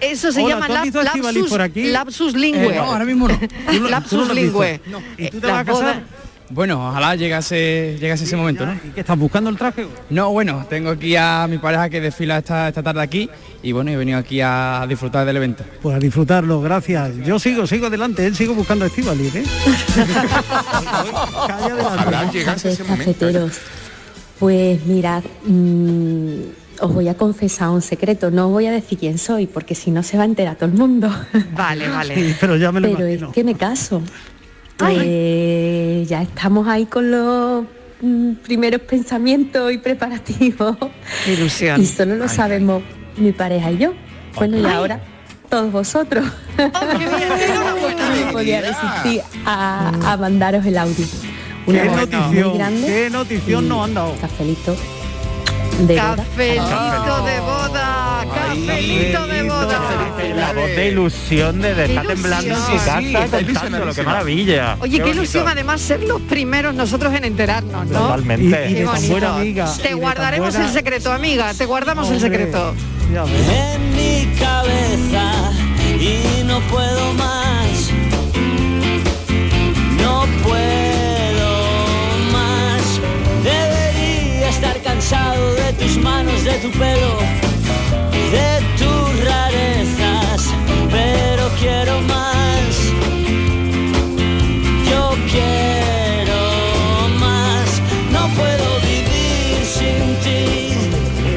eso 0.00 0.32
se 0.32 0.48
llama 0.48 0.66
¿tú 0.66 0.72
has 0.72 0.78
lap- 0.78 0.82
visto 0.84 1.00
a 1.00 1.04
Estíbaliz 1.04 1.50
lapsus, 1.50 1.84
lapsus 1.92 2.34
lingüe. 2.34 2.72
Eh, 2.72 2.76
no, 2.76 2.82
ahora 2.84 3.04
mismo 3.04 3.28
no. 3.28 3.38
Lapsus 3.90 4.34
lingüe. 4.34 4.80
¿Y 5.18 5.28
tú 5.28 5.40
te 5.40 5.46
Eh, 5.46 5.50
vas 5.50 5.60
a 5.60 5.64
casar? 5.66 6.02
Bueno, 6.50 6.88
ojalá 6.90 7.16
llegase, 7.16 7.96
llegase 7.98 8.24
ese 8.24 8.36
momento, 8.36 8.66
¿no? 8.66 8.74
¿Y 8.74 8.90
qué 8.90 9.00
estás 9.00 9.18
buscando 9.18 9.48
el 9.48 9.56
traje? 9.56 9.86
No, 10.10 10.30
bueno, 10.30 10.66
tengo 10.68 10.90
aquí 10.90 11.16
a 11.16 11.46
mi 11.48 11.56
pareja 11.58 11.88
que 11.88 12.00
desfila 12.02 12.38
esta, 12.38 12.68
esta 12.68 12.82
tarde 12.82 13.00
aquí 13.00 13.30
y 13.62 13.72
bueno, 13.72 13.90
he 13.90 13.96
venido 13.96 14.18
aquí 14.18 14.40
a 14.42 14.84
disfrutar 14.86 15.24
del 15.26 15.36
evento. 15.38 15.64
Pues 15.80 15.96
a 15.96 15.98
disfrutarlo, 15.98 16.60
gracias. 16.60 17.16
Yo 17.24 17.38
sigo, 17.38 17.66
sigo 17.66 17.86
adelante, 17.86 18.26
él 18.26 18.36
sigo 18.36 18.54
buscando 18.54 18.84
a 18.84 18.88
Estíbaliz, 18.88 19.34
¿eh? 19.36 19.44
Ojalá 21.80 22.30
llegase 22.30 22.70
ese 22.70 22.84
momento. 22.84 23.28
¿eh? 23.28 23.48
Pues 24.38 24.84
mirad, 24.84 25.22
mm, 25.46 26.34
os 26.80 26.92
voy 26.92 27.08
a 27.08 27.14
confesar 27.16 27.70
un 27.70 27.82
secreto. 27.82 28.30
No 28.30 28.46
os 28.46 28.52
voy 28.52 28.66
a 28.66 28.72
decir 28.72 28.98
quién 28.98 29.16
soy, 29.18 29.46
porque 29.46 29.74
si 29.74 29.90
no 29.90 30.02
se 30.02 30.16
va 30.16 30.24
a 30.24 30.26
enterar 30.26 30.56
todo 30.56 30.66
el 30.66 30.74
mundo. 30.76 31.08
Vale, 31.56 31.88
vale. 31.88 32.14
Sí, 32.14 32.36
pero 32.40 32.56
ya 32.56 32.70
me 32.72 32.80
lo 32.80 32.88
Pero 32.92 33.08
imagino. 33.08 33.28
es 33.28 33.34
que 33.34 33.44
me 33.44 33.54
caso. 33.54 34.02
Pues 34.76 36.08
ya 36.08 36.22
estamos 36.22 36.66
ahí 36.66 36.86
con 36.86 37.10
los 37.10 37.64
mm, 38.00 38.32
primeros 38.42 38.80
pensamientos 38.82 39.72
y 39.72 39.78
preparativos. 39.78 40.76
Qué 41.24 41.34
ilusión. 41.34 41.80
Y 41.80 41.86
solo 41.86 42.16
lo 42.16 42.28
sabemos 42.28 42.82
mi 43.16 43.32
pareja 43.32 43.70
y 43.70 43.78
yo. 43.78 43.92
Bueno, 44.36 44.58
y 44.58 44.64
ahora 44.66 45.00
todos 45.48 45.70
vosotros. 45.70 46.24
Oh, 46.58 46.80
qué 46.92 46.98
bien, 46.98 47.10
enhorabuena. 47.50 48.08
No 48.10 48.26
me 48.26 48.32
podía 48.32 48.60
resistir 48.60 49.22
a, 49.46 50.12
a 50.12 50.16
mandaros 50.16 50.66
el 50.66 50.76
audio. 50.78 51.06
Un 51.66 51.74
Qué 51.74 51.84
notición, 51.84 52.48
muy 52.48 52.58
grande. 52.58 52.86
qué 52.86 53.10
notición 53.10 53.68
nos 53.68 53.84
han 53.84 53.94
dado. 53.94 54.14
Cafelito 54.20 54.76
de 55.86 55.94
boda. 55.94 56.16
Cafelito 56.16 57.24
de 57.24 57.40
boda, 57.40 57.83
cafelito 58.28 59.26
de 59.26 59.42
boda. 59.42 59.80
La 60.36 60.52
voz 60.52 60.66
de 60.66 60.88
ilusión 60.88 61.60
de, 61.60 61.74
de 61.74 61.86
Qué 61.86 61.92
estar 61.92 62.06
temblando 62.06 62.54
en 62.54 62.60
su 62.60 62.72
casa 62.72 62.98
Sí, 62.98 63.12
qué 63.30 63.40
ilusionadísima. 63.40 64.04
maravilla. 64.10 64.76
Oye, 64.80 64.96
qué 64.96 65.02
bonito. 65.02 65.18
ilusión 65.22 65.48
además 65.48 65.80
ser 65.80 66.02
los 66.04 66.20
primeros 66.22 66.74
nosotros 66.74 67.12
en 67.14 67.24
enterarnos, 67.24 67.86
¿no? 67.86 67.98
Totalmente. 67.98 68.44
Y, 68.68 68.72
y 68.72 68.74
Qué 68.74 68.80
de 68.80 68.86
tan 68.86 69.08
buena 69.08 69.36
amiga. 69.36 69.74
y 69.78 69.82
Te 69.82 69.88
tan 69.90 69.98
guardaremos 70.00 70.50
buena- 70.54 70.66
el 70.68 70.72
secreto, 70.72 71.12
amiga. 71.12 71.54
Te 71.54 71.66
guardamos 71.66 72.08
el 72.08 72.14
Hombre, 72.16 72.30
secreto. 72.30 72.74
ya 73.12 73.24
ves. 73.24 73.48
en 73.48 73.96
mi 73.96 74.26
cabeza 74.38 75.52
y 76.00 76.42
no 76.44 76.60
puedo 76.60 77.12
más. 77.14 77.90
No 80.02 80.24
puedo 80.42 81.50
más. 82.32 82.82
Debería 83.42 84.48
estar 84.48 84.80
cansado 84.82 85.54
de 85.54 85.72
tus 85.74 85.96
manos, 85.98 86.44
de 86.44 86.52
tu 86.54 86.70
pelo, 86.72 87.18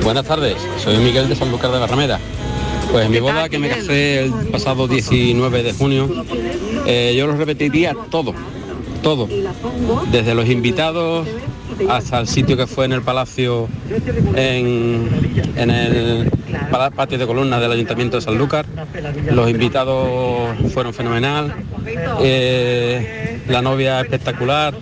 Buenas 0.08 0.24
tardes, 0.24 0.56
soy 0.82 1.00
Miguel 1.00 1.28
de 1.28 1.36
Sanlúcar 1.36 1.70
de 1.70 1.80
Barrameda. 1.80 2.18
Pues 2.94 3.08
en 3.08 3.12
mi 3.12 3.20
boda 3.20 3.50
que 3.50 3.60
me 3.60 3.68
casé 3.68 4.24
el 4.24 4.32
pasado 4.54 4.88
19 4.88 5.64
de 5.64 5.74
junio, 5.74 6.10
eh, 6.86 7.14
yo 7.18 7.28
lo 7.28 7.36
repetiría 7.36 7.94
todo, 8.10 8.34
todo. 9.04 9.28
Desde 10.10 10.34
los 10.34 10.48
invitados 10.48 11.28
hasta 11.90 12.22
el 12.22 12.30
sitio 12.30 12.56
que 12.56 12.68
fue 12.68 12.86
en 12.86 12.94
el 12.94 13.02
palacio, 13.02 13.68
en, 14.34 15.10
en 15.58 15.70
el 15.70 16.32
pala- 16.72 16.90
patio 16.92 17.18
de 17.18 17.26
columnas 17.28 17.60
del 17.62 17.72
Ayuntamiento 17.72 18.18
de 18.18 18.22
Sanlúcar. 18.22 18.66
Los 19.32 19.50
invitados 19.50 20.50
fueron 20.74 20.94
fenomenal. 20.94 21.54
eh, 22.22 23.40
la 23.48 23.62
novia 23.62 24.02
espectacular. 24.02 24.74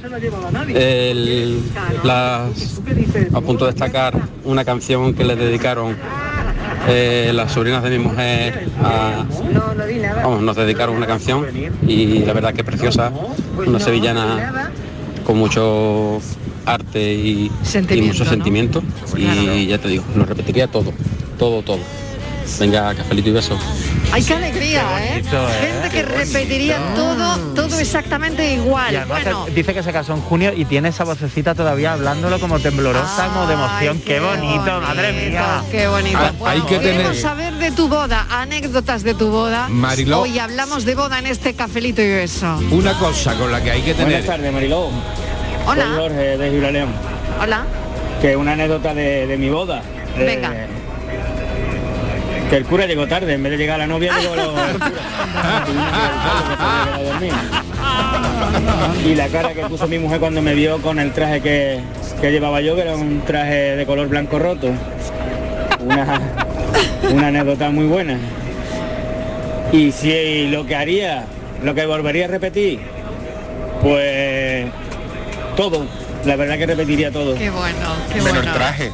el- 0.69 1.61
las- 2.03 2.81
a 3.33 3.41
punto 3.41 3.65
de 3.65 3.71
destacar 3.71 4.13
una 4.43 4.65
canción 4.65 5.13
que 5.13 5.23
le 5.23 5.35
dedicaron 5.35 5.95
eh, 6.87 7.31
las 7.33 7.51
sobrinas 7.51 7.81
de 7.83 7.89
mi 7.91 7.99
mujer 7.99 8.67
a- 8.83 9.25
vamos, 10.23 10.41
nos 10.41 10.55
dedicaron 10.55 10.95
una 10.95 11.07
canción 11.07 11.45
y 11.87 12.19
la 12.19 12.33
verdad 12.33 12.53
que 12.53 12.63
preciosa, 12.63 13.11
una 13.65 13.79
sevillana 13.79 14.71
con 15.25 15.37
mucho 15.37 16.19
arte 16.65 17.13
y, 17.13 17.51
y 17.97 18.01
mucho 18.07 18.23
¿no? 18.23 18.29
sentimiento 18.29 18.83
y 19.17 19.67
ya 19.67 19.77
te 19.77 19.87
digo, 19.87 20.03
lo 20.15 20.25
repetiría 20.25 20.67
todo, 20.67 20.93
todo, 21.35 21.61
todo. 21.61 21.79
Venga, 22.59 22.93
cafelito 22.93 23.29
y 23.29 23.31
beso. 23.31 23.57
Ay, 24.11 24.23
qué 24.23 24.35
alegría, 24.35 24.83
¿eh? 25.03 25.09
bonito, 25.17 25.49
¿eh? 25.49 25.53
Gente 25.81 25.89
que 25.89 26.03
repetiría 26.03 26.77
todo, 26.95 27.37
todo 27.55 27.79
exactamente 27.79 28.47
Y 28.51 28.53
igual. 28.53 28.95
además 28.95 29.23
Bueno, 29.23 29.47
dice 29.53 29.73
que 29.73 29.81
se 29.81 29.91
casó 29.91 30.13
en 30.13 30.21
junio 30.21 30.53
y 30.55 30.63
tiene 30.65 30.89
esa 30.89 31.05
vocecita 31.05 31.55
todavía 31.55 31.93
hablándolo 31.93 32.39
como 32.39 32.59
temblorosa, 32.59 33.29
como 33.33 33.47
de 33.47 33.55
emoción. 33.55 33.99
Qué, 34.05 34.19
bonito, 34.19 34.79
madre 34.79 35.11
mía. 35.31 35.63
Qué 35.71 35.87
bonito. 35.87 36.19
Ah, 36.21 36.31
hay 36.45 36.61
que 36.61 36.77
tener- 36.77 36.97
queremos 36.97 37.17
saber 37.17 37.53
de 37.55 37.71
tu 37.71 37.87
boda, 37.89 38.27
anécdotas 38.29 39.01
de 39.01 39.15
tu 39.15 39.29
boda. 39.29 39.67
Mariló. 39.67 40.21
Hoy 40.21 40.37
hablamos 40.37 40.85
de 40.85 40.93
boda 40.93 41.17
en 41.17 41.25
este 41.25 41.55
cafelito 41.55 42.03
y 42.03 42.09
beso. 42.09 42.59
Una 42.69 42.93
cosa 42.99 43.33
con 43.33 43.51
la 43.51 43.63
que 43.63 43.71
hay 43.71 43.81
que 43.81 43.95
tener... 43.95 44.07
Buenas 44.21 44.27
tardes, 44.27 44.53
Mariló. 44.53 44.89
Hola. 45.65 45.83
Soy 45.87 45.95
Jorge 45.97 46.37
de 46.37 46.51
Gibraleón. 46.51 46.89
Hola. 47.41 47.63
Que 48.21 48.35
una 48.35 48.51
anécdota 48.51 48.93
de, 48.93 49.25
de 49.25 49.35
mi 49.35 49.49
boda. 49.49 49.81
Eh, 50.15 50.23
Venga. 50.23 50.53
Que 52.49 52.57
el 52.57 52.65
cura 52.65 52.85
llegó 52.85 53.07
tarde, 53.07 53.33
en 53.33 53.41
vez 53.43 53.51
de 53.53 53.57
llegar 53.57 53.79
la 53.79 53.87
novia, 53.87 54.13
llegó 54.19 54.33
el 54.35 54.41
cura. 54.41 54.85
Y 59.05 59.15
la 59.15 59.27
cara 59.27 59.53
que 59.53 59.61
puso 59.63 59.87
mi 59.87 59.99
mujer 59.99 60.19
cuando 60.19 60.41
me 60.41 60.53
vio 60.55 60.81
con 60.81 60.99
el 60.99 61.11
traje 61.11 61.41
que, 61.41 61.79
que 62.21 62.31
llevaba 62.31 62.61
yo, 62.61 62.75
que 62.75 62.81
era 62.81 62.95
un 62.95 63.21
traje 63.21 63.75
de 63.75 63.85
color 63.85 64.07
blanco 64.07 64.39
roto. 64.39 64.69
Una, 65.79 66.19
una 67.11 67.27
anécdota 67.27 67.69
muy 67.69 67.85
buena. 67.85 68.17
Y 69.71 69.91
si 69.91 70.47
lo 70.47 70.65
que 70.65 70.75
haría, 70.75 71.25
lo 71.63 71.75
que 71.75 71.85
volvería 71.85 72.25
a 72.25 72.29
repetir, 72.29 72.79
pues 73.81 74.65
todo. 75.55 75.85
La 76.25 76.35
verdad 76.35 76.57
que 76.57 76.65
repetiría 76.65 77.11
todo. 77.11 77.35
Qué 77.35 77.49
bueno, 77.49 77.77
qué 78.11 78.15
Menos 78.15 78.31
bueno. 78.33 78.49
el 78.49 78.53
traje. 78.55 78.91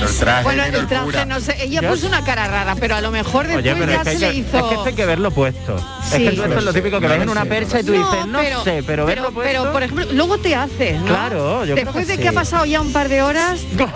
Menos 0.00 0.12
el 0.12 0.18
traje. 0.18 0.42
Bueno, 0.44 0.64
el 0.64 0.86
traje, 0.86 1.26
no 1.26 1.40
sé, 1.40 1.56
ella 1.64 1.88
puso 1.90 2.06
una 2.06 2.24
cara 2.24 2.46
rara, 2.48 2.74
pero 2.76 2.94
a 2.96 3.00
lo 3.00 3.10
mejor 3.10 3.46
después 3.46 3.64
Oye, 3.64 3.74
pero 3.78 3.92
ya 3.92 4.02
es 4.02 4.08
que, 4.08 4.18
se 4.18 4.26
hay 4.26 4.38
hizo... 4.40 4.56
es 4.58 4.62
que 4.64 4.74
esto 4.74 4.84
hay 4.86 4.94
que 4.94 5.06
verlo 5.06 5.30
puesto. 5.30 5.78
Sí. 5.78 5.84
Es 6.26 6.34
que 6.34 6.40
esto 6.40 6.58
es 6.58 6.64
lo 6.64 6.72
típico 6.72 7.00
que 7.00 7.08
ves 7.08 7.22
en 7.22 7.28
una 7.28 7.44
percha 7.44 7.80
y 7.80 7.84
tú 7.84 7.92
dices, 7.92 8.26
no 8.26 8.38
pero, 8.40 8.64
sé, 8.64 8.82
pero 8.86 9.06
verlo 9.06 9.22
pero, 9.28 9.34
puesto. 9.34 9.52
pero, 9.60 9.72
por 9.72 9.82
ejemplo, 9.82 10.06
luego 10.12 10.38
te 10.38 10.54
haces, 10.56 11.00
¿no? 11.00 11.06
Claro, 11.06 11.64
yo 11.64 11.74
creo 11.74 11.84
Después 11.84 12.06
que 12.06 12.12
de 12.12 12.16
sí. 12.16 12.22
que 12.22 12.28
ha 12.28 12.32
pasado 12.32 12.64
ya 12.64 12.80
un 12.80 12.92
par 12.92 13.08
de 13.08 13.22
horas, 13.22 13.60
yo 13.76 13.86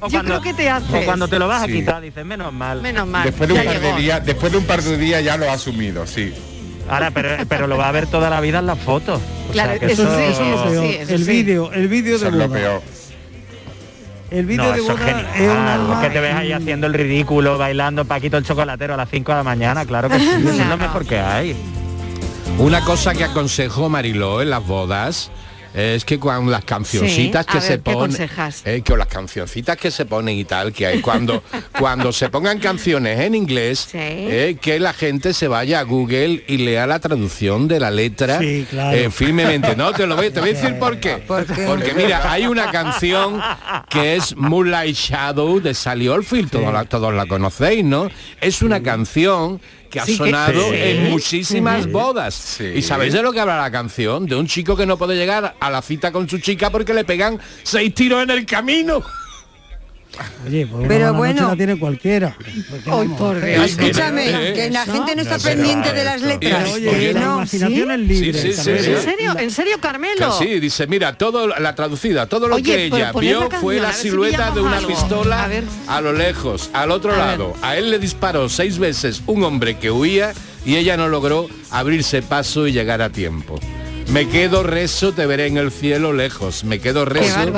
cuando- 0.00 0.22
creo 0.24 0.40
que 0.42 0.54
te 0.54 0.70
haces. 0.70 1.02
O 1.02 1.04
cuando 1.04 1.28
te 1.28 1.38
lo 1.38 1.48
vas 1.48 1.62
a 1.62 1.66
Sí. 1.66 1.72
quitar, 1.72 2.00
dices, 2.00 2.24
menos 2.24 2.52
mal. 2.52 2.80
Menos 2.80 3.06
mal. 3.06 3.24
Después 3.24 3.48
de, 3.48 3.54
un 3.54 3.64
par 3.64 3.80
de 3.80 3.92
días, 3.96 4.24
después 4.24 4.52
de 4.52 4.58
un 4.58 4.64
par 4.64 4.82
de 4.82 4.96
días 4.96 5.22
ya 5.24 5.36
lo 5.36 5.50
ha 5.50 5.54
asumido, 5.54 6.06
sí. 6.06 6.32
Ahora, 6.88 7.10
pero, 7.12 7.30
pero 7.48 7.66
lo 7.66 7.76
va 7.76 7.88
a 7.88 7.92
ver 7.92 8.06
toda 8.06 8.30
la 8.30 8.40
vida 8.40 8.58
en 8.58 8.66
las 8.66 8.78
fotos. 8.78 9.20
O 9.48 9.52
Claro, 9.52 9.70
sea, 9.70 9.78
que 9.80 9.92
eso 9.92 10.04
sí, 10.04 10.22
Eso 10.22 10.42
es 10.42 10.48
lo 10.50 10.54
eso 10.72 10.82
sí, 10.82 10.96
eso 11.00 11.14
el 11.14 11.24
sí. 11.24 11.30
vídeo, 11.30 11.72
el 11.72 11.88
vídeo 11.88 12.18
de 12.18 12.26
es 12.28 12.32
lo 12.32 12.48
boda. 12.48 12.80
El 14.30 14.46
vídeo 14.46 14.64
No, 14.64 14.72
de 14.72 14.78
eso 14.78 14.92
es 14.92 14.98
boda 14.98 15.06
genial. 15.06 15.26
es 15.34 15.40
un 15.50 15.56
alma. 15.66 16.00
que 16.02 16.10
te 16.10 16.20
ves 16.20 16.34
ahí 16.34 16.52
haciendo 16.52 16.86
el 16.86 16.94
ridículo, 16.94 17.58
bailando 17.58 18.04
Paquito 18.04 18.36
el 18.36 18.44
chocolatero 18.44 18.94
a 18.94 18.96
las 18.96 19.08
5 19.10 19.32
de 19.32 19.38
la 19.38 19.44
mañana, 19.44 19.84
claro 19.84 20.08
que 20.08 20.18
sí. 20.18 20.28
Eso 20.28 20.50
es 20.50 20.66
lo 20.68 20.76
mejor 20.76 21.04
que 21.06 21.18
hay. 21.18 21.56
Una 22.58 22.80
cosa 22.82 23.14
que 23.14 23.24
aconsejó 23.24 23.88
Mariló 23.88 24.42
en 24.42 24.50
las 24.50 24.64
bodas 24.66 25.30
es 25.74 26.04
que 26.04 26.18
cuando 26.18 26.50
las 26.50 26.64
cancioncitas 26.64 27.46
Sí, 27.46 27.52
que 27.52 27.58
ver, 27.58 27.66
se 27.66 27.72
¿qué 27.74 27.78
ponen 27.92 28.28
eh, 28.64 28.82
que 28.84 28.96
las 28.96 29.06
cancioncitas 29.06 29.76
que 29.76 29.90
se 29.90 30.04
ponen 30.04 30.36
y 30.36 30.44
tal 30.44 30.72
que 30.72 30.86
hay 30.86 31.00
cuando 31.00 31.42
cuando 31.78 32.12
se 32.12 32.28
pongan 32.28 32.58
canciones 32.58 33.20
en 33.20 33.34
inglés 33.34 33.88
eh, 33.92 34.56
que 34.60 34.80
la 34.80 34.92
gente 34.92 35.32
se 35.32 35.46
vaya 35.48 35.80
a 35.80 35.82
Google 35.84 36.44
y 36.46 36.56
lea 36.58 36.86
la 36.86 36.98
traducción 36.98 37.68
de 37.68 37.80
la 37.80 37.90
letra 37.90 38.38
Sí, 38.40 38.66
claro. 38.68 38.96
eh, 38.96 39.10
firmemente. 39.10 39.76
No 39.76 39.92
te 39.92 40.06
lo 40.06 40.16
voy 40.16 40.30
te 40.30 40.40
voy 40.40 40.50
a 40.50 40.52
decir 40.54 40.78
por 40.78 40.98
qué. 40.98 41.18
¿Por 41.18 41.46
qué? 41.46 41.66
porque 41.66 41.94
mira 41.94 42.30
hay 42.32 42.46
una 42.46 42.70
canción 42.70 43.40
que 43.88 44.16
es 44.16 44.36
Moonlight 44.36 44.96
Shadow 44.96 45.60
de 45.60 45.74
Sally 45.74 46.08
Oldfield 46.08 46.50
todos, 46.50 46.72
la, 46.72 46.84
todos 46.84 47.14
la 47.14 47.26
conocéis 47.26 47.84
no 47.84 48.08
es 48.40 48.62
una 48.62 48.82
canción 48.82 49.60
que 49.90 50.00
ha 50.00 50.06
Sí, 50.06 50.16
sonado 50.16 50.72
en 50.72 51.10
muchísimas 51.10 51.90
bodas. 51.90 52.34
Sí. 52.34 52.64
¿Y 52.76 52.82
sabéis 52.82 53.12
de 53.12 53.22
lo 53.22 53.32
que 53.32 53.40
habla 53.40 53.58
la 53.60 53.70
canción? 53.70 54.24
De 54.26 54.36
un 54.36 54.46
chico 54.46 54.76
que 54.76 54.86
no 54.86 54.96
puede 54.96 55.16
llegar 55.16 55.56
a 55.58 55.70
la 55.70 55.82
cita 55.82 56.12
con 56.12 56.28
su 56.28 56.38
chica 56.38 56.70
porque 56.70 56.94
le 56.94 57.04
pegan 57.04 57.38
seis 57.62 57.94
tiros 57.94 58.22
en 58.22 58.30
el 58.30 58.46
camino. 58.46 59.02
Oye, 60.46 60.66
pues 60.66 60.86
Pero 60.88 61.14
bueno. 61.14 61.48
la 61.48 61.56
tiene 61.56 61.78
cualquiera. 61.78 62.36
Ay, 62.86 63.08
por 63.08 63.40
Dios. 63.42 63.64
Escúchame, 63.70 64.50
Eh, 64.50 64.52
que 64.54 64.70
la 64.70 64.84
gente 64.84 65.14
no 65.16 65.22
está 65.22 65.38
no, 65.38 65.42
pendiente 65.44 65.92
de 65.92 66.04
las 66.04 66.16
esto. 66.16 66.26
letras. 66.28 66.68
Oye, 66.72 66.88
Oye, 66.88 67.12
la 67.14 67.20
no, 67.20 67.34
imaginación 67.36 67.70
¿sí? 67.88 67.92
es 67.92 67.98
libre. 68.00 68.42
Sí, 68.42 68.52
sí, 68.52 68.52
sí, 68.52 68.62
Carmelo. 68.64 68.82
sí. 68.84 68.90
¿En 68.90 69.02
serio? 69.02 69.38
¿En 69.38 69.50
serio, 69.50 69.76
Carmelo? 69.80 70.32
Sí, 70.38 70.60
dice, 70.60 70.86
mira, 70.86 71.16
todo 71.16 71.46
la 71.46 71.74
traducida, 71.74 72.26
todo 72.26 72.48
lo 72.48 72.56
Oye, 72.56 72.62
que 72.64 72.84
ella 72.86 73.12
vio 73.12 73.48
fue 73.60 73.78
la 73.80 73.92
silueta 73.92 74.50
de 74.50 74.60
una 74.60 74.78
algo. 74.78 74.88
pistola 74.88 75.44
A 75.44 75.48
ver. 75.48 75.64
a 75.86 76.00
lo 76.00 76.12
lejos, 76.12 76.70
al 76.72 76.90
otro 76.90 77.12
A 77.12 77.16
ver. 77.16 77.26
lado. 77.26 77.54
A 77.62 77.76
él 77.76 77.90
le 77.90 77.98
disparó 77.98 78.48
seis 78.48 78.78
veces 78.78 79.22
un 79.26 79.42
hombre 79.44 79.78
que 79.78 79.90
huía 79.90 80.32
y 80.66 80.76
ella 80.76 80.96
no 80.96 81.08
logró 81.08 81.48
abrirse 81.70 82.20
paso 82.20 82.66
y 82.66 82.72
llegar 82.72 83.00
a 83.00 83.10
tiempo. 83.10 83.58
Me 84.12 84.28
quedo 84.28 84.64
rezo, 84.64 85.12
te 85.12 85.24
veré 85.24 85.46
en 85.46 85.56
el 85.56 85.70
cielo 85.70 86.12
lejos. 86.12 86.64
Me 86.64 86.80
quedo 86.80 87.04
rezo, 87.04 87.44
te 87.44 87.50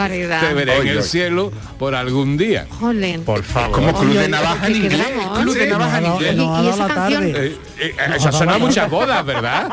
veré 0.54 0.76
en 0.76 0.88
el 0.88 0.98
oye. 0.98 1.02
cielo 1.02 1.50
por 1.78 1.94
algún 1.94 2.36
día. 2.36 2.66
Jolín. 2.78 3.22
Por 3.24 3.42
favor. 3.42 3.72
Como 3.72 3.98
club 3.98 4.12
de 4.18 4.28
navaja 4.28 4.66
en 4.66 4.72
¿qué 4.72 4.78
inglés. 4.78 5.06
quedamos? 5.06 5.38
Club 5.38 5.54
de 5.54 5.66
navaja 5.66 5.98
en 5.98 6.06
inglés. 6.06 6.36
¿Y 6.36 6.68
esa 6.68 6.88
la 6.88 6.94
canción? 6.94 7.32
tarde. 7.32 7.46
Eh, 7.46 7.58
eh, 7.78 7.94
eso 8.16 8.32
sonado 8.32 8.58
muchas 8.60 8.90
bodas, 8.90 9.24
¿verdad? 9.24 9.68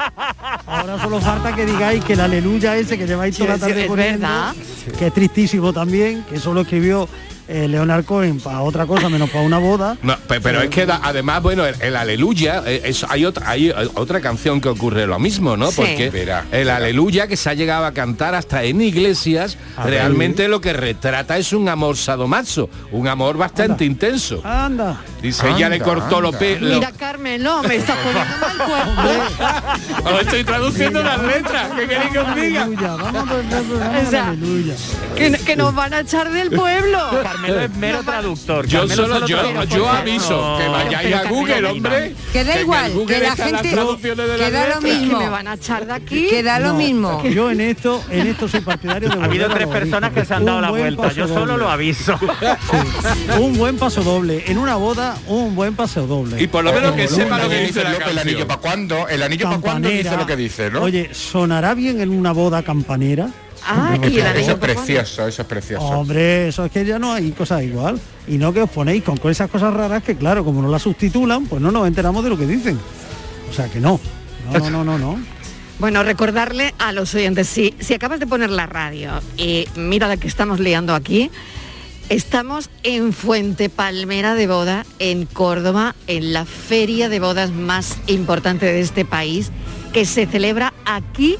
Ahora 0.65 1.02
solo 1.02 1.20
falta 1.20 1.54
que 1.54 1.65
digáis 1.65 2.04
que 2.06 2.13
el 2.13 2.22
aleluya 2.22 2.78
ese 2.78 2.98
que 2.98 3.06
lleváis 3.06 3.38
toda 3.38 3.50
la 3.52 3.58
tarde 3.60 3.86
poniendo, 3.86 4.28
que 4.98 5.08
es 5.08 5.13
tristísimo 5.13 5.74
también, 5.74 6.24
que 6.30 6.36
eso 6.38 6.54
lo 6.54 6.62
escribió 6.62 7.10
eh, 7.50 7.68
Leonard 7.68 8.06
Cohen 8.06 8.40
para 8.40 8.62
otra 8.62 8.86
cosa 8.86 9.10
menos 9.10 9.30
para 9.30 9.44
una 9.44 9.58
boda. 9.58 9.98
No, 10.04 10.16
pe- 10.18 10.40
pero 10.40 10.62
es 10.62 10.70
que 10.70 10.86
da- 10.86 11.02
además, 11.04 11.42
bueno, 11.42 11.66
el, 11.66 11.76
el 11.82 11.96
aleluya, 11.96 12.64
eh, 12.66 12.82
es- 12.86 13.06
hay, 13.10 13.26
otra, 13.26 13.50
hay 13.50 13.70
eh, 13.70 13.74
otra 13.96 14.22
canción 14.22 14.62
que 14.62 14.70
ocurre 14.70 15.08
lo 15.08 15.20
mismo, 15.20 15.58
¿no? 15.58 15.70
Sí. 15.72 15.78
Porque 15.78 16.06
Espera, 16.06 16.46
el 16.52 16.70
aleluya 16.70 17.28
que 17.28 17.36
se 17.38 17.50
ha 17.50 17.54
llegado 17.54 17.86
a 17.86 17.92
cantar 17.94 18.36
hasta 18.36 18.64
en 18.64 18.82
iglesias, 18.82 19.58
A 19.76 19.84
ver. 19.86 19.96
realmente 19.96 20.48
lo 20.48 20.62
que 20.62 20.74
retrata 20.74 21.38
es 21.38 21.52
un 21.54 21.68
amor 21.70 21.98
sadomaso, 21.98 22.70
un 22.92 23.08
amor 23.08 23.38
bastante 23.38 23.84
intenso. 23.86 24.42
Anda. 24.46 25.02
Dice, 25.22 25.48
ella 25.50 25.68
le 25.70 25.76
Anda, 25.76 25.86
cortó 25.86 26.22
los 26.22 26.30
anda. 26.36 26.40
pelos. 26.40 26.74
Mira, 26.76 26.92
Carmelo, 26.92 27.64
me 27.64 27.76
está 27.76 27.96
poniendo 27.96 28.38
mal 28.40 28.58
cuerpo. 30.04 30.10
Os 30.16 30.22
estoy 30.22 30.44
traduciendo 30.44 31.04
las 31.04 31.22
letras, 31.24 31.70
¿qué 31.78 31.88
queréis 31.88 32.12
que 32.12 32.20
os 32.20 32.36
diga? 32.36 32.64
Aleluya, 32.64 32.96
vamos 32.96 33.16
a 33.22 33.24
programa 33.26 34.00
O 34.00 34.10
sea, 34.10 34.24
de 34.24 34.30
aleluya. 34.30 34.74
Que, 35.50 35.56
nos 35.56 35.76
van 35.76 35.94
a 35.94 36.00
echar 36.02 36.32
del 36.32 36.50
pueblo. 36.52 37.00
Carmelo 37.24 37.60
es 37.62 37.76
mero 37.76 38.04
traductor. 38.04 38.68
Yo 38.68 38.80
Carmelo 38.80 39.08
solo, 39.08 39.26
yo, 39.28 39.64
yo 39.66 39.90
aviso 39.90 40.58
que 40.60 40.68
vayáis 40.68 41.16
a 41.16 41.24
Google, 41.24 41.54
Carmelo, 41.54 41.72
hombre. 41.72 42.16
Que 42.32 42.44
da 42.44 42.62
igual, 42.62 42.92
que 43.08 43.20
la 43.20 43.36
gente- 43.36 43.72
traducciones 43.72 44.28
de 44.30 44.36
que 44.36 44.42
las 44.42 44.52
da 44.52 44.76
lo 44.76 44.82
mismo. 44.82 45.20
me 45.20 45.30
van 45.30 45.48
a 45.48 45.54
echar 45.56 45.86
de 45.86 45.94
aquí. 45.94 46.28
Que 46.28 46.44
da 46.44 46.60
lo 46.60 46.74
mismo. 46.74 47.23
Yo 47.30 47.52
en 47.52 47.62
esto, 47.62 48.04
en 48.10 48.28
esto 48.28 48.48
soy 48.48 48.62
partidario 48.62 49.10
de 49.10 49.21
Ha 49.21 49.26
habido 49.26 49.50
tres 49.50 49.67
personas 49.67 50.12
que 50.12 50.26
se 50.26 50.34
han 50.34 50.46
dado 50.46 50.62
la 50.62 50.69
vuelta. 50.69 51.04
paso 51.04 51.15
Yo 51.15 51.28
solo 51.28 51.58
lo 51.58 51.69
aviso. 51.69 52.19
Un 53.40 53.58
buen 53.58 53.78
paso 53.78 54.02
doble. 54.04 54.44
En 54.48 54.58
una 54.58 54.76
boda, 54.76 55.17
un 55.28 55.56
buen 55.56 55.76
paseo 55.76 56.08
doble. 56.08 56.42
Y 56.42 56.48
por 56.48 56.63
lo 56.63 56.73
menos 56.73 56.94
que 56.94 57.08
sepa 57.08 57.40
lo 57.40 57.50
que 57.50 57.65
dice 57.65 57.84
la 57.84 57.96
El 57.96 58.19
anillo 58.19 58.48
para 58.48 58.60
cuándo, 58.60 59.08
el 59.08 59.23
anillo 59.23 59.46
para 59.46 59.60
cuándo 59.60 59.90
dice 59.90 60.04
Campanera. 60.04 60.21
lo 60.21 60.28
que 60.28 60.36
dice, 60.36 60.71
¿no? 60.71 60.82
Oye, 60.82 61.13
¿sonará 61.13 61.73
bien 61.73 62.02
en 62.02 62.10
una 62.10 62.32
boda 62.32 62.63
campanera? 62.63 63.30
Ah, 63.66 63.92
Hombre, 63.94 64.10
y 64.10 64.16
el 64.16 64.22
claro. 64.22 64.30
anillo 64.30 64.42
Eso 64.42 64.52
es 64.52 64.60
precioso, 64.60 65.28
eso 65.28 65.42
es 65.42 65.48
precioso. 65.48 65.86
Hombre, 65.86 66.48
eso 66.48 66.66
es 66.66 66.72
que 66.72 66.86
ya 66.86 67.00
no 67.00 67.14
hay 67.14 67.32
cosas 67.32 67.64
igual. 67.64 68.00
Y 68.28 68.38
no 68.38 68.54
que 68.54 68.62
os 68.62 68.70
ponéis 68.70 69.04
con, 69.04 69.18
con 69.18 69.32
esas 69.32 69.50
cosas 69.50 69.74
raras 69.74 70.04
que, 70.04 70.16
claro, 70.16 70.44
como 70.46 70.62
no 70.62 70.70
las 70.70 70.82
sustitulan, 70.82 71.46
pues 71.46 71.62
no 71.62 71.72
nos 71.72 71.88
enteramos 71.88 72.24
de 72.24 72.30
lo 72.30 72.38
que 72.38 72.46
dicen. 72.46 72.80
O 73.50 73.54
sea 73.54 73.68
que 73.68 73.80
no. 73.80 74.00
No, 74.52 74.60
no, 74.60 74.70
no, 74.70 74.84
no, 74.84 74.98
no. 74.98 75.20
Bueno, 75.80 76.04
recordarle 76.04 76.74
a 76.78 76.92
los 76.92 77.16
oyentes, 77.16 77.48
si, 77.48 77.74
si 77.80 77.94
acabas 77.94 78.20
de 78.20 78.28
poner 78.28 78.50
la 78.50 78.66
radio 78.66 79.22
y 79.38 79.66
mira 79.78 80.10
la 80.10 80.18
que 80.18 80.28
estamos 80.28 80.60
liando 80.60 80.94
aquí, 80.94 81.32
estamos 82.10 82.70
en 82.84 83.14
Fuente 83.14 83.70
Palmera 83.70 84.36
de 84.36 84.46
Boda, 84.46 84.86
en 85.00 85.26
Córdoba, 85.26 85.96
en 86.08 86.34
la 86.34 86.44
feria 86.44 87.08
de 87.08 87.22
bodas 87.22 87.52
más 87.52 87.98
importante 88.08 88.66
de 88.66 88.82
este 88.82 89.06
país, 89.06 89.52
que 89.94 90.06
se 90.06 90.26
celebra 90.26 90.74
aquí 90.84 91.38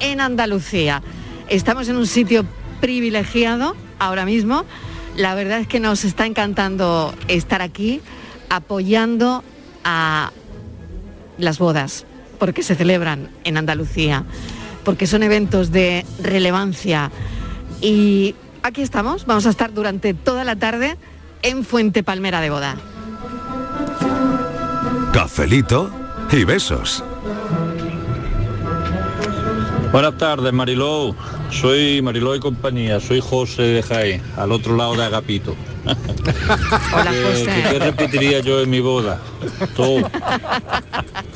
en 0.00 0.22
Andalucía. 0.22 1.02
Estamos 1.52 1.86
en 1.90 1.98
un 1.98 2.06
sitio 2.06 2.46
privilegiado 2.80 3.76
ahora 3.98 4.24
mismo. 4.24 4.64
La 5.18 5.34
verdad 5.34 5.60
es 5.60 5.68
que 5.68 5.80
nos 5.80 6.02
está 6.02 6.24
encantando 6.24 7.14
estar 7.28 7.60
aquí 7.60 8.00
apoyando 8.48 9.44
a 9.84 10.32
las 11.36 11.58
bodas, 11.58 12.06
porque 12.38 12.62
se 12.62 12.74
celebran 12.74 13.28
en 13.44 13.58
Andalucía, 13.58 14.24
porque 14.82 15.06
son 15.06 15.22
eventos 15.22 15.70
de 15.72 16.06
relevancia. 16.22 17.10
Y 17.82 18.34
aquí 18.62 18.80
estamos, 18.80 19.26
vamos 19.26 19.44
a 19.44 19.50
estar 19.50 19.74
durante 19.74 20.14
toda 20.14 20.44
la 20.44 20.56
tarde 20.56 20.96
en 21.42 21.66
Fuente 21.66 22.02
Palmera 22.02 22.40
de 22.40 22.48
Boda. 22.48 22.76
Cafelito 25.12 25.90
y 26.30 26.44
besos. 26.44 27.04
Buenas 29.92 30.16
tardes, 30.16 30.50
Mariló. 30.54 31.14
Soy 31.52 32.00
Mariló 32.02 32.34
y 32.34 32.40
compañía. 32.40 32.98
Soy 33.00 33.20
José 33.20 33.62
de 33.62 33.82
Jaén, 33.82 34.22
al 34.36 34.52
otro 34.52 34.76
lado 34.76 34.94
de 34.96 35.04
Agapito. 35.04 35.54
Hola, 35.84 37.10
¿Qué- 37.10 37.22
José. 37.22 37.64
¿Qué 37.70 37.78
repetiría 37.78 38.40
yo 38.40 38.60
en 38.62 38.70
mi 38.70 38.80
boda? 38.80 39.20
Todo. 39.76 40.10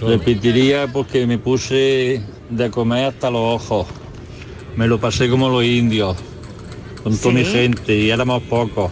Repetiría 0.00 0.86
porque 0.92 1.26
me 1.26 1.38
puse 1.38 2.22
de 2.50 2.70
comer 2.70 3.06
hasta 3.06 3.30
los 3.30 3.42
ojos. 3.62 3.86
Me 4.76 4.86
lo 4.86 4.98
pasé 5.00 5.28
como 5.28 5.48
los 5.48 5.64
indios, 5.64 6.16
con 7.02 7.16
toda 7.16 7.34
mi 7.34 7.44
¿Sí? 7.44 7.52
gente, 7.52 7.96
y 7.96 8.10
éramos 8.10 8.42
pocos. 8.44 8.90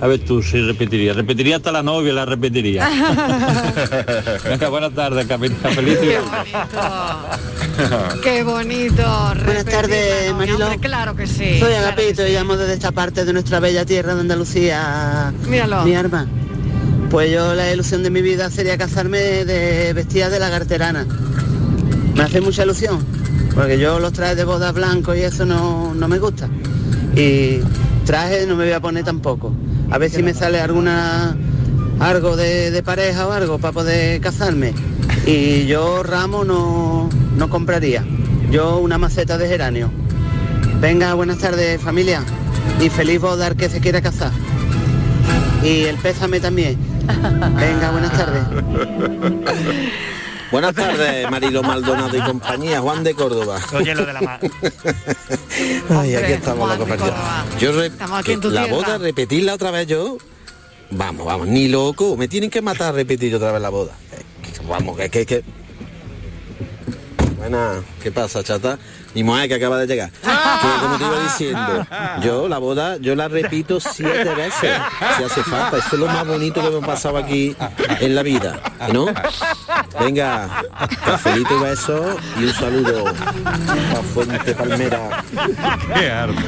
A 0.00 0.06
ver 0.06 0.20
tú 0.20 0.42
si 0.42 0.60
repetiría. 0.62 1.12
Repetiría 1.12 1.56
hasta 1.56 1.70
la 1.72 1.82
novia, 1.82 2.12
la 2.14 2.24
repetiría. 2.24 2.88
Venga, 4.44 4.68
buenas 4.70 4.94
tardes, 4.94 5.26
capi- 5.28 5.54
cafelito. 5.60 6.04
y- 6.04 6.14
Qué 8.22 8.42
bonito. 8.42 9.02
Buenas 9.44 9.64
tardes, 9.66 10.32
Mariló. 10.34 10.68
claro 10.80 11.14
que 11.16 11.26
sí. 11.26 11.58
Soy 11.58 11.68
claro 11.70 11.76
Agapito 11.88 12.22
sí. 12.24 12.30
y 12.30 12.34
llamo 12.34 12.56
desde 12.56 12.74
esta 12.74 12.92
parte 12.92 13.24
de 13.24 13.32
nuestra 13.32 13.60
bella 13.60 13.84
tierra 13.84 14.14
de 14.14 14.20
Andalucía. 14.22 15.32
Míralo. 15.48 15.84
Mi 15.84 15.94
arma. 15.94 16.26
Pues 17.10 17.30
yo 17.32 17.54
la 17.54 17.72
ilusión 17.72 18.02
de 18.02 18.10
mi 18.10 18.22
vida 18.22 18.50
sería 18.50 18.78
casarme 18.78 19.18
de 19.44 19.92
vestida 19.92 20.30
de 20.30 20.38
lagarterana. 20.38 21.06
Me 22.14 22.22
hace 22.22 22.40
mucha 22.40 22.62
ilusión, 22.64 23.04
porque 23.54 23.78
yo 23.78 23.98
los 23.98 24.12
trajes 24.12 24.36
de 24.36 24.44
bodas 24.44 24.72
blancos 24.72 25.16
y 25.16 25.20
eso 25.22 25.44
no, 25.44 25.92
no 25.94 26.08
me 26.08 26.18
gusta. 26.18 26.48
Y 27.16 27.58
trajes 28.06 28.46
no 28.46 28.56
me 28.56 28.64
voy 28.64 28.72
a 28.72 28.80
poner 28.80 29.04
tampoco. 29.04 29.52
A 29.90 29.98
ver 29.98 30.10
si 30.10 30.22
me 30.22 30.34
sale 30.34 30.60
alguna 30.60 31.36
algo 31.98 32.36
de, 32.36 32.70
de 32.70 32.82
pareja 32.82 33.26
o 33.26 33.32
algo 33.32 33.58
para 33.58 33.72
poder 33.72 34.20
casarme. 34.20 34.72
Y 35.26 35.66
yo 35.66 36.02
ramo 36.02 36.44
no, 36.44 37.08
no 37.36 37.50
compraría. 37.50 38.04
Yo 38.50 38.78
una 38.78 38.98
maceta 38.98 39.36
de 39.36 39.48
geranio. 39.48 39.90
Venga, 40.80 41.14
buenas 41.14 41.38
tardes 41.38 41.80
familia. 41.80 42.22
Y 42.80 42.88
feliz 42.88 43.20
boda 43.20 43.48
al 43.48 43.56
que 43.56 43.68
se 43.68 43.80
quiera 43.80 44.00
casar. 44.00 44.32
Y 45.62 45.82
el 45.82 45.96
pésame 45.96 46.40
también. 46.40 46.78
Venga, 47.58 47.90
buenas 47.90 48.12
tardes. 48.12 48.42
Buenas 50.50 50.74
tardes, 50.74 51.30
Marilo 51.30 51.62
Maldonado 51.62 52.16
y 52.16 52.20
compañía, 52.22 52.80
Juan 52.80 53.04
de 53.04 53.14
Córdoba. 53.14 53.60
Oye, 53.72 53.94
lo 53.94 54.04
de 54.04 54.12
la 54.12 54.20
ma- 54.20 54.40
Ay, 56.00 56.14
aquí 56.16 56.32
estamos 56.32 56.68
la 56.68 56.76
compañía. 56.76 57.14
Yo 57.60 57.72
re- 57.72 57.86
Estamos 57.86 58.18
aquí 58.18 58.26
que 58.26 58.32
en 58.32 58.40
tu 58.40 58.50
la 58.50 58.64
tierra. 58.64 58.76
boda, 58.76 58.98
repetirla 58.98 59.54
otra 59.54 59.70
vez 59.70 59.86
yo. 59.86 60.18
Vamos, 60.90 61.24
vamos, 61.24 61.46
ni 61.46 61.68
loco. 61.68 62.16
Me 62.16 62.26
tienen 62.26 62.50
que 62.50 62.62
matar 62.62 62.88
a 62.88 62.92
repetir 62.92 63.32
otra 63.34 63.52
vez 63.52 63.62
la 63.62 63.68
boda. 63.68 63.92
Eh, 64.12 64.22
que- 64.42 64.66
Vamos, 64.66 64.96
que, 64.96 65.08
que, 65.08 65.24
que. 65.26 65.44
Buena, 67.38 67.80
¿qué 68.02 68.10
pasa, 68.10 68.42
chata? 68.42 68.76
Mi 69.14 69.24
mujer 69.24 69.48
que 69.48 69.54
acaba 69.56 69.76
de 69.78 69.86
llegar. 69.86 70.10
Que 70.10 70.68
como 70.82 70.96
te 70.96 71.04
iba 71.04 71.22
diciendo, 71.22 71.86
yo 72.22 72.48
la 72.48 72.58
boda, 72.58 72.96
yo 72.98 73.14
la 73.14 73.28
repito 73.28 73.80
siete 73.80 74.34
veces, 74.34 74.78
si 75.16 75.24
hace 75.24 75.42
falta. 75.42 75.78
Eso 75.78 75.88
es 75.92 76.00
lo 76.00 76.06
más 76.06 76.26
bonito 76.26 76.62
que 76.62 76.70
me 76.70 76.78
ha 76.78 76.86
pasado 76.86 77.18
aquí 77.18 77.56
en 78.00 78.14
la 78.14 78.22
vida, 78.22 78.60
¿no? 78.92 79.06
Venga, 79.98 80.48
cafelito 81.04 81.56
y 81.56 81.60
besos 81.60 82.16
y 82.38 82.44
un 82.44 82.52
saludo 82.52 83.04
a 83.08 84.02
Fuente 84.14 84.54
Palmera. 84.54 85.24
Qué 85.94 86.10
arte. 86.10 86.42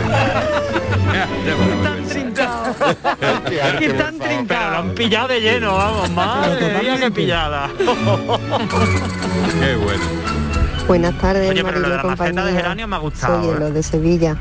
Qué 3.78 3.88
tan 3.90 4.18
trincado. 4.18 4.48
Pero 4.48 4.70
lo 4.70 4.78
han 4.78 4.94
pillado 4.94 5.28
de 5.28 5.40
lleno, 5.40 5.76
vamos, 5.76 6.10
madre 6.10 6.80
mía, 6.80 6.96
qué 7.00 7.10
pillada. 7.10 7.70
Qué 9.60 9.74
bueno. 9.76 10.31
Buenas 10.86 11.16
tardes, 11.18 11.48
Oye, 11.50 11.62
pero 11.64 11.78
lo 11.80 11.88
de 11.88 11.96
Marilo 11.96 11.96
la 11.96 12.02
maceta 12.02 12.24
de 12.24 12.34
compañía. 12.34 12.56
geranio 12.60 12.88
me 12.88 12.96
ha 12.96 12.98
gustado, 12.98 13.40
Soy 13.42 13.50
¿eh? 13.50 13.54
Elo 13.56 13.70
de 13.70 13.82
Sevilla. 13.82 14.36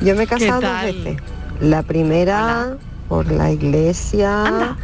Yo 0.00 0.14
me 0.16 0.22
he 0.22 0.26
casado 0.26 0.60
dos 0.60 0.82
veces. 0.82 1.16
La 1.60 1.82
primera 1.82 2.76
por 3.08 3.30
la 3.30 3.50
iglesia, 3.50 4.76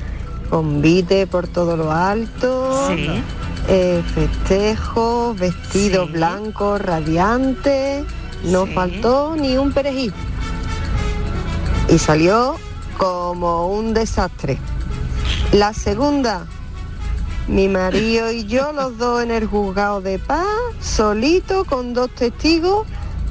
convite 0.50 1.26
por 1.26 1.46
todo 1.46 1.76
lo 1.76 1.92
alto, 1.92 2.88
Sí. 2.88 3.22
eh, 3.68 4.02
festejos, 4.14 5.38
vestido 5.38 6.06
Sí. 6.06 6.12
blanco, 6.12 6.76
radiante, 6.78 8.04
no 8.44 8.66
Sí. 8.66 8.72
faltó 8.74 9.36
ni 9.38 9.56
un 9.56 9.72
perejil. 9.72 10.12
Y 11.88 11.98
salió 11.98 12.56
como 12.98 13.68
un 13.68 13.94
desastre. 13.94 14.58
La 15.52 15.72
segunda, 15.72 16.44
mi 17.48 17.68
marido 17.68 18.30
y 18.32 18.44
yo, 18.46 18.72
los 18.72 18.98
dos 18.98 19.22
en 19.22 19.30
el 19.30 19.46
juzgado 19.46 20.00
de 20.00 20.18
paz, 20.18 20.46
solito 20.80 21.64
con 21.64 21.94
dos 21.94 22.10
testigos, 22.10 22.86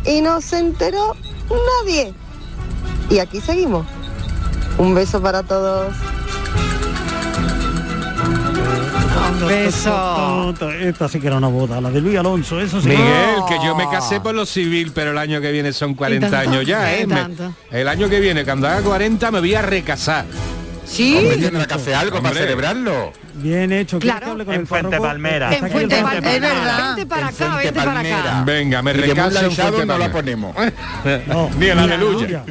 y 0.05 0.21
no 0.21 0.39
se 0.41 0.59
enteró 0.59 1.15
nadie. 1.83 2.13
Y 3.09 3.19
aquí 3.19 3.41
seguimos. 3.41 3.85
Un 4.77 4.93
beso 4.95 5.21
para 5.21 5.43
todos. 5.43 5.93
Un 9.41 9.47
beso. 9.47 10.53
Esta 10.79 11.07
sí 11.09 11.19
que 11.19 11.27
era 11.27 11.37
una 11.37 11.47
boda, 11.47 11.81
la 11.81 11.89
de 11.89 12.01
Luis 12.01 12.17
Alonso, 12.17 12.59
eso 12.59 12.79
sí. 12.81 12.87
Miguel, 12.89 13.35
que 13.47 13.57
yo 13.63 13.75
me 13.75 13.89
casé 13.89 14.19
por 14.21 14.33
lo 14.33 14.45
civil, 14.45 14.91
pero 14.93 15.11
el 15.11 15.17
año 15.17 15.41
que 15.41 15.51
viene 15.51 15.73
son 15.73 15.93
40 15.93 16.29
tanto, 16.29 16.49
años 16.51 16.65
ya, 16.65 16.95
¿eh? 16.95 17.05
Me- 17.05 17.27
el 17.71 17.87
año 17.87 18.07
que 18.09 18.19
viene, 18.19 18.43
cuando 18.45 18.67
haga 18.67 18.81
40, 18.81 19.31
me 19.31 19.39
voy 19.39 19.55
a 19.55 19.61
recasar. 19.61 20.25
Sí. 20.85 21.17
Hombre, 21.17 21.37
tendrá 21.37 21.65
que 21.65 21.73
hacer 21.73 21.95
algo 21.95 22.21
para 22.21 22.35
celebrarlo. 22.35 23.11
Bien 23.35 23.71
hecho. 23.71 23.99
¿Quieres 23.99 24.19
Claro. 24.19 24.25
que 24.25 24.31
hable 24.31 24.45
con 24.45 24.53
En 24.55 24.61
el 24.61 24.67
Fuente 24.67 24.89
párroco? 24.91 25.03
Palmera. 25.07 25.55
En 25.55 25.71
Fuente 25.71 26.01
Palmera. 26.01 26.35
Es 26.35 26.41
verdad. 26.41 26.95
Vente 26.95 27.05
para 27.07 27.27
acá, 27.27 27.55
vente 27.57 27.73
para 27.73 27.99
acá. 27.99 28.43
Venga, 28.45 28.81
me 28.81 28.93
recaso 28.93 29.45
en 29.45 29.51
Fuente 29.51 29.85
no 29.85 29.97
la 29.97 30.11
ponemos. 30.11 30.55
No, 31.27 31.49
Ni 31.59 31.65
el 31.67 31.79
aleluya. 31.79 32.43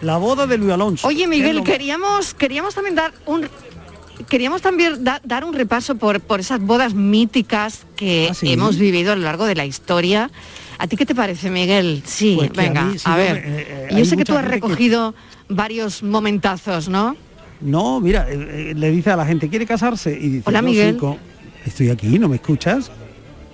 La 0.00 0.16
boda 0.18 0.46
de 0.46 0.58
Luis 0.58 0.72
Alonso. 0.72 1.06
Oye, 1.06 1.18
¿Qué 1.18 1.22
es 1.24 1.28
Miguel, 1.28 1.62
queríamos, 1.62 2.34
queríamos 2.34 2.74
también 2.74 2.94
dar 2.96 3.12
un 3.26 3.48
queríamos 4.28 4.62
también 4.62 5.02
da- 5.02 5.20
dar 5.24 5.44
un 5.44 5.52
repaso 5.54 5.96
por, 5.96 6.20
por 6.20 6.38
esas 6.40 6.60
bodas 6.60 6.94
míticas 6.94 7.84
que 7.96 8.28
Ah, 8.30 8.34
¿sí? 8.34 8.52
hemos 8.52 8.78
vivido 8.78 9.12
a 9.12 9.16
lo 9.16 9.22
largo 9.22 9.44
de 9.44 9.54
la 9.56 9.64
historia. 9.66 10.30
¿A 10.78 10.86
ti 10.86 10.96
qué 10.96 11.04
te 11.06 11.14
parece, 11.14 11.50
Miguel? 11.50 12.02
Sí, 12.06 12.34
Pues 12.38 12.50
a 12.50 12.52
venga, 12.62 12.82
mí, 12.84 12.98
sí, 12.98 13.04
a 13.06 13.16
ver. 13.16 13.36
eh, 13.38 13.88
eh, 13.90 13.94
Yo 13.96 14.04
sé 14.04 14.16
que 14.16 14.24
tú 14.24 14.36
has 14.36 14.44
que- 14.44 14.50
recogido 14.50 15.14
varios 15.48 16.02
momentazos, 16.02 16.88
¿no? 16.88 17.16
No, 17.60 18.00
mira, 18.00 18.26
eh, 18.30 18.70
eh, 18.70 18.74
le 18.76 18.90
dice 18.90 19.10
a 19.10 19.16
la 19.16 19.24
gente, 19.26 19.48
¿quiere 19.48 19.66
casarse? 19.66 20.12
Y 20.18 20.28
dice, 20.28 20.42
Hola, 20.46 20.60
"No, 20.62 20.68
Miguel". 20.68 20.94
sí, 20.94 20.98
co- 21.00 21.18
estoy 21.64 21.90
aquí, 21.90 22.18
¿no 22.18 22.28
me 22.28 22.36
escuchas? 22.36 22.90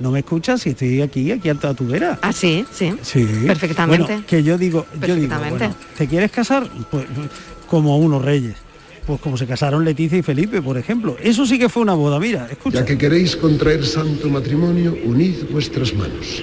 ¿No 0.00 0.10
me 0.10 0.20
escuchas? 0.20 0.62
Si 0.62 0.70
estoy 0.70 1.02
aquí, 1.02 1.30
aquí 1.30 1.48
a 1.50 1.54
toda 1.54 1.74
tu 1.74 1.86
vera. 1.86 2.18
Ah, 2.22 2.32
sí, 2.32 2.64
sí. 2.72 2.92
Sí. 3.02 3.26
Perfectamente. 3.46 4.06
Bueno, 4.06 4.24
que 4.26 4.42
yo 4.42 4.56
digo, 4.56 4.86
yo 5.06 5.14
digo, 5.14 5.34
bueno, 5.50 5.74
¿te 5.96 6.06
quieres 6.06 6.30
casar? 6.30 6.68
Pues 6.90 7.04
como 7.68 7.98
unos 7.98 8.24
reyes. 8.24 8.54
Pues 9.06 9.20
como 9.20 9.36
se 9.36 9.46
casaron 9.46 9.84
Leticia 9.84 10.18
y 10.18 10.22
Felipe, 10.22 10.62
por 10.62 10.78
ejemplo. 10.78 11.16
Eso 11.22 11.44
sí 11.44 11.58
que 11.58 11.68
fue 11.68 11.82
una 11.82 11.94
boda, 11.94 12.18
mira, 12.18 12.48
escucha. 12.50 12.78
Ya 12.80 12.84
que 12.84 12.96
queréis 12.96 13.36
contraer 13.36 13.84
santo 13.84 14.28
matrimonio, 14.30 14.96
unid 15.04 15.34
vuestras 15.50 15.92
manos 15.94 16.42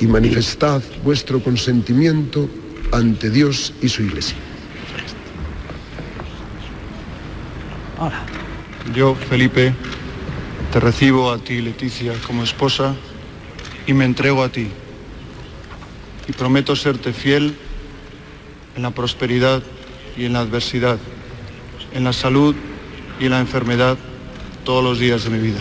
y 0.00 0.06
manifestad 0.06 0.82
vuestro 1.04 1.42
consentimiento 1.42 2.48
ante 2.92 3.30
Dios 3.30 3.72
y 3.80 3.88
su 3.88 4.02
iglesia. 4.02 4.36
Yo, 8.94 9.14
Felipe, 9.14 9.74
te 10.72 10.80
recibo 10.80 11.30
a 11.30 11.38
ti, 11.38 11.60
Leticia, 11.60 12.12
como 12.26 12.42
esposa 12.42 12.94
y 13.86 13.92
me 13.92 14.04
entrego 14.04 14.42
a 14.42 14.48
ti, 14.48 14.68
y 16.28 16.32
prometo 16.32 16.74
serte 16.76 17.12
fiel 17.12 17.54
en 18.76 18.82
la 18.82 18.90
prosperidad 18.90 19.62
y 20.16 20.24
en 20.24 20.32
la 20.32 20.40
adversidad, 20.40 20.98
en 21.92 22.04
la 22.04 22.12
salud 22.12 22.54
y 23.20 23.26
en 23.26 23.30
la 23.30 23.40
enfermedad 23.40 23.96
todos 24.64 24.82
los 24.82 24.98
días 24.98 25.24
de 25.24 25.30
mi 25.30 25.38
vida. 25.38 25.60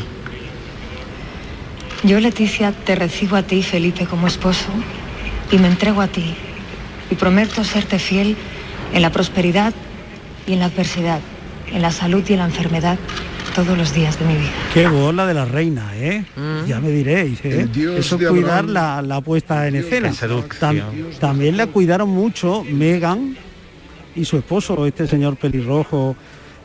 Yo, 2.04 2.20
Leticia, 2.20 2.72
te 2.72 2.96
recibo 2.96 3.36
a 3.38 3.44
ti, 3.44 3.64
Felipe, 3.64 4.06
como 4.06 4.28
esposo 4.28 4.68
y 5.52 5.58
me 5.58 5.68
entrego 5.68 6.02
a 6.02 6.08
ti 6.08 6.36
y 7.10 7.16
prometo 7.16 7.64
serte 7.64 8.00
fiel 8.00 8.36
en 8.94 9.02
la 9.02 9.12
prosperidad 9.12 9.74
y 10.48 10.54
en 10.54 10.60
la 10.60 10.66
adversidad, 10.66 11.20
en 11.74 11.82
la 11.82 11.92
salud 11.92 12.24
y 12.30 12.34
en 12.34 12.40
la 12.40 12.46
enfermedad 12.46 12.98
todos 13.56 13.78
los 13.78 13.94
días 13.94 14.18
de 14.20 14.26
mi 14.26 14.36
vida. 14.36 14.50
Qué 14.74 14.88
bola 14.88 15.26
de 15.28 15.34
la 15.34 15.46
reina, 15.46 15.92
¿eh? 15.96 16.24
Ya 16.68 16.80
me 16.80 16.90
diréis, 16.90 17.40
¿eh? 17.44 17.68
Eso 17.98 18.18
cuidar 18.18 18.60
Abraham. 18.60 18.68
la, 18.74 19.02
la 19.02 19.22
puesta 19.22 19.68
en 19.68 19.76
escena. 19.76 20.12
Tam- 20.12 20.82
también 21.20 21.58
la 21.58 21.68
cuidaron 21.68 22.10
mucho 22.10 22.64
Megan 22.64 23.36
y 24.16 24.26
su 24.26 24.38
esposo, 24.38 24.86
este 24.88 25.08
señor 25.08 25.36
pelirrojo, 25.38 26.16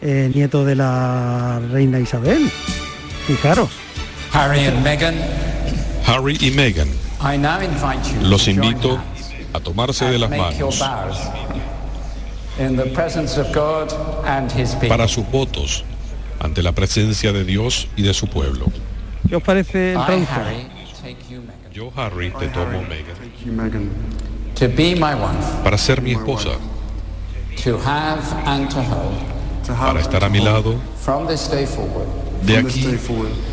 eh, 0.00 0.30
nieto 0.34 0.64
de 0.64 0.76
la 0.76 1.60
reina 1.72 1.98
Isabel. 2.00 2.50
Fijaros. 3.26 3.70
Harry 4.32 4.64
and 4.66 4.82
Meghan, 4.84 5.14
Harry 6.06 6.36
y 6.40 6.50
Meghan, 6.52 6.88
I 7.20 7.36
now 7.36 7.60
invite 7.60 8.08
you 8.14 8.28
los 8.28 8.46
invito 8.48 8.98
a 9.52 9.60
tomarse 9.60 10.04
de 10.06 10.18
las 10.18 10.30
manos 10.30 10.82
para 14.88 15.08
sus 15.08 15.30
votos 15.30 15.84
ante 16.40 16.62
la 16.62 16.72
presencia 16.72 17.32
de 17.32 17.44
Dios 17.44 17.88
y 17.96 18.02
de 18.02 18.14
su 18.14 18.26
pueblo. 18.28 18.66
¿Qué 19.28 19.36
os 19.36 19.42
parece 19.42 19.92
el 19.92 20.04
traductor? 20.04 20.42
Yo, 21.72 21.92
Harry, 21.96 22.30
te 22.30 22.48
tomo 22.48 22.82
Megan, 23.46 23.88
to 24.54 24.66
be 24.68 24.94
my 24.94 25.14
wife, 25.14 25.62
para 25.62 25.78
ser 25.78 26.02
mi 26.02 26.12
esposa, 26.12 26.50
to 27.62 27.78
have 27.84 28.20
and 28.46 28.68
to 28.68 28.80
hold, 28.80 29.76
para 29.78 30.00
estar 30.00 30.24
a 30.24 30.28
mi 30.28 30.40
lado. 30.40 30.74
From 31.00 31.28
this 31.28 31.48
day 31.48 31.66
forward, 31.66 32.08
de 32.42 32.58
aquí 32.58 32.86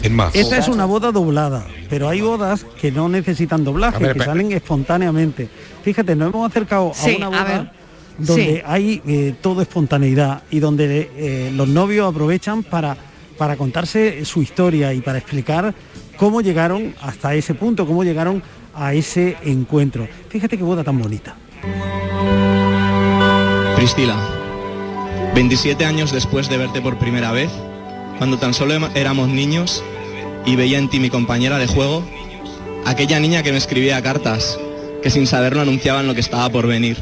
en 0.01 0.16
más. 0.16 0.34
Esta 0.34 0.58
es 0.58 0.68
una 0.68 0.86
boda 0.86 1.12
doblada, 1.12 1.68
pero 1.89 2.10
hay 2.10 2.22
bodas 2.22 2.66
que 2.82 2.91
no 2.91 3.10
necesitan 3.10 3.64
doblaje, 3.64 4.14
que 4.14 4.24
salen 4.24 4.51
espontáneamente. 4.51 5.49
Fíjate, 5.84 6.16
nos 6.16 6.34
hemos 6.34 6.49
acercado 6.49 6.91
Sí, 6.95 7.14
a 7.14 7.18
una 7.18 7.26
a 7.28 7.30
boda 7.30 7.43
ver. 7.43 7.84
Donde 8.18 8.55
Sí. 8.57 8.61
hay 8.66 9.01
eh, 9.07 9.34
todo 9.41 9.61
espontaneidad 9.61 10.43
y 10.51 10.59
donde 10.59 11.11
eh, 11.16 11.51
los 11.55 11.68
novios 11.68 12.09
aprovechan 12.09 12.63
para, 12.63 12.95
para 13.38 13.55
contarse 13.57 14.24
su 14.26 14.41
historia 14.41 14.93
y 14.93 15.01
para 15.01 15.18
explicar 15.18 15.74
cómo 16.18 16.41
llegaron 16.41 16.95
hasta 17.01 17.34
ese 17.36 17.53
punto, 17.53 17.86
cómo 17.86 18.03
llegaron 18.03 18.41
a 18.74 18.93
ese 18.93 19.36
encuentro. 19.43 20.07
Fíjate 20.30 20.57
qué 20.57 20.63
boda 20.63 20.84
tan 20.84 20.97
bonita. 20.99 21.36
Priscila, 23.76 24.16
27 25.36 25.86
años 25.86 26.11
después 26.11 26.49
de 26.49 26.57
verte 26.57 26.82
por 26.82 26.97
primera 26.97 27.32
vez, 27.32 27.49
cuando 28.18 28.38
tan 28.38 28.53
solo 28.53 28.74
em- 28.74 28.89
éramos 28.95 29.28
niños 29.28 29.84
y 30.45 30.55
veía 30.55 30.78
en 30.78 30.89
ti 30.89 30.99
mi 30.99 31.09
compañera 31.09 31.57
de 31.57 31.68
juego, 31.68 32.03
aquella 32.86 33.20
niña 33.20 33.43
que 33.43 33.51
me 33.51 33.57
escribía 33.57 34.01
cartas, 34.01 34.57
que 35.03 35.09
sin 35.09 35.28
saberlo 35.28 35.61
anunciaban 35.61 36.07
lo 36.07 36.13
que 36.16 36.22
estaba 36.22 36.49
por 36.49 36.68
venir. 36.68 36.97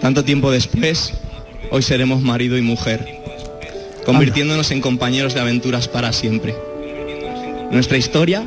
Tanto 0.00 0.24
tiempo 0.24 0.50
después, 0.50 1.12
hoy 1.70 1.82
seremos 1.82 2.22
marido 2.22 2.56
y 2.56 2.62
mujer, 2.62 3.04
convirtiéndonos 4.04 4.70
en 4.70 4.80
compañeros 4.80 5.34
de 5.34 5.40
aventuras 5.40 5.88
para 5.88 6.12
siempre. 6.12 6.54
Nuestra 7.70 7.98
historia, 7.98 8.44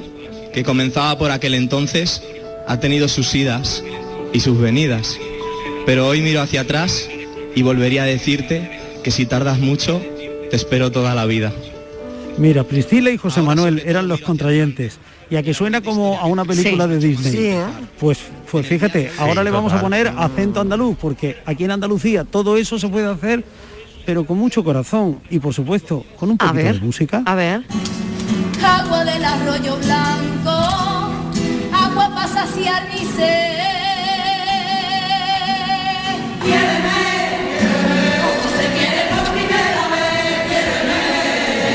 que 0.53 0.63
comenzaba 0.63 1.17
por 1.17 1.31
aquel 1.31 1.53
entonces, 1.53 2.23
ha 2.67 2.79
tenido 2.79 3.07
sus 3.07 3.33
idas 3.35 3.83
y 4.33 4.39
sus 4.39 4.59
venidas. 4.59 5.17
Pero 5.85 6.07
hoy 6.07 6.21
miro 6.21 6.41
hacia 6.41 6.61
atrás 6.61 7.09
y 7.53 7.61
volvería 7.63 8.03
a 8.03 8.07
decirte 8.07 8.79
que 9.03 9.11
si 9.11 9.25
tardas 9.25 9.59
mucho, 9.59 10.01
te 10.49 10.55
espero 10.55 10.91
toda 10.91 11.15
la 11.15 11.25
vida. 11.25 11.51
Mira, 12.37 12.63
Priscila 12.63 13.11
y 13.11 13.17
José 13.17 13.41
Manuel 13.41 13.83
eran 13.85 14.07
los 14.07 14.21
contrayentes. 14.21 14.99
Y 15.31 15.37
a 15.37 15.41
que 15.43 15.53
suena 15.53 15.79
como 15.81 16.19
a 16.19 16.25
una 16.25 16.43
película 16.45 16.83
Sí. 16.85 16.89
de 16.91 16.99
Disney. 16.99 17.31
Sí, 17.31 17.45
¿eh? 17.47 17.63
Pues, 17.99 18.19
pues 18.51 18.67
fíjate, 18.67 19.11
ahora 19.17 19.43
le 19.43 19.49
vamos 19.49 19.71
a 19.71 19.79
poner 19.79 20.09
acento 20.17 20.59
andaluz, 20.59 20.97
porque 20.99 21.37
aquí 21.45 21.63
en 21.63 21.71
Andalucía 21.71 22.25
todo 22.25 22.57
eso 22.57 22.77
se 22.77 22.89
puede 22.89 23.09
hacer, 23.09 23.43
pero 24.05 24.25
con 24.25 24.37
mucho 24.37 24.61
corazón 24.63 25.19
y 25.29 25.39
por 25.39 25.53
supuesto 25.53 26.05
con 26.19 26.31
un 26.31 26.37
A 26.39 26.47
poquito 26.51 26.73
de 26.73 26.79
música. 26.81 27.23
a 27.25 27.35
ver. 27.35 27.63
agua 28.61 29.05
del 29.05 29.23
arroyo 29.23 29.77
blanco, 29.77 30.51
agua 31.73 32.11
para 32.13 32.27
saciar 32.27 32.83
mi 32.93 33.05
sed. 33.15 33.61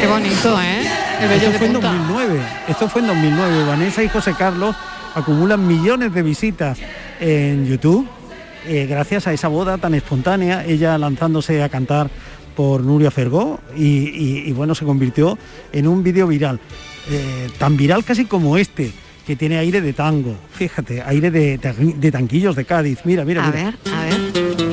Qué 0.01 0.07
bonito, 0.07 0.61
¿eh? 0.61 0.86
Esto 1.21 1.51
fue 1.59 1.67
en 1.67 1.73
punta. 1.75 1.93
2009. 1.93 2.41
Esto 2.69 2.89
fue 2.89 3.01
en 3.03 3.07
2009. 3.09 3.65
Vanessa 3.65 4.03
y 4.03 4.09
José 4.09 4.35
Carlos 4.39 4.77
acumulan 5.15 5.67
millones 5.67 6.13
de 6.13 6.23
visitas 6.23 6.79
en 7.21 7.67
YouTube 7.67 8.07
eh, 8.67 8.87
gracias 8.91 9.27
a 9.29 9.33
esa 9.33 9.47
boda 9.49 9.79
tan 9.79 9.95
espontánea, 9.95 10.65
ella 10.65 10.99
lanzándose 10.99 11.63
a 11.63 11.69
cantar 11.69 12.11
por 12.57 12.83
Nuria 12.83 13.13
Fergó 13.13 13.61
y, 13.77 13.85
y- 13.85 14.43
y, 14.47 14.53
bueno, 14.53 14.75
se 14.75 14.85
convirtió 14.85 15.39
en 15.73 15.87
un 15.87 16.03
vídeo 16.03 16.27
viral. 16.27 16.59
Eh, 17.09 17.49
tan 17.59 17.77
viral 17.77 18.03
casi 18.05 18.25
como 18.25 18.57
este, 18.57 18.91
que 19.25 19.37
tiene 19.37 19.59
aire 19.59 19.81
de 19.81 19.93
tango. 19.93 20.35
Fíjate, 20.53 21.01
aire 21.03 21.31
de, 21.31 21.59
de 21.59 22.11
tanquillos 22.11 22.57
de 22.57 22.65
Cádiz. 22.65 22.99
Mira, 23.05 23.25
mira, 23.25 23.45
A 23.47 23.53
mira. 23.53 23.65
ver, 23.67 23.75
a 23.95 24.01
ver. 24.05 24.66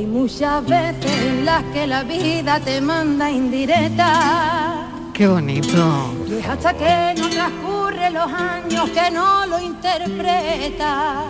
Hay 0.00 0.06
muchas 0.06 0.64
veces 0.64 1.12
en 1.20 1.44
las 1.44 1.62
que 1.74 1.86
la 1.86 2.02
vida 2.04 2.58
te 2.58 2.80
manda 2.80 3.30
indirecta. 3.30 4.88
Qué 5.12 5.28
bonito. 5.28 6.14
Y 6.26 6.38
es 6.38 6.46
hasta 6.46 6.72
que 6.72 7.20
no 7.20 7.28
transcurren 7.28 8.14
los 8.14 8.32
años 8.32 8.88
que 8.90 9.10
no 9.10 9.44
lo 9.44 9.60
interpreta. 9.60 11.24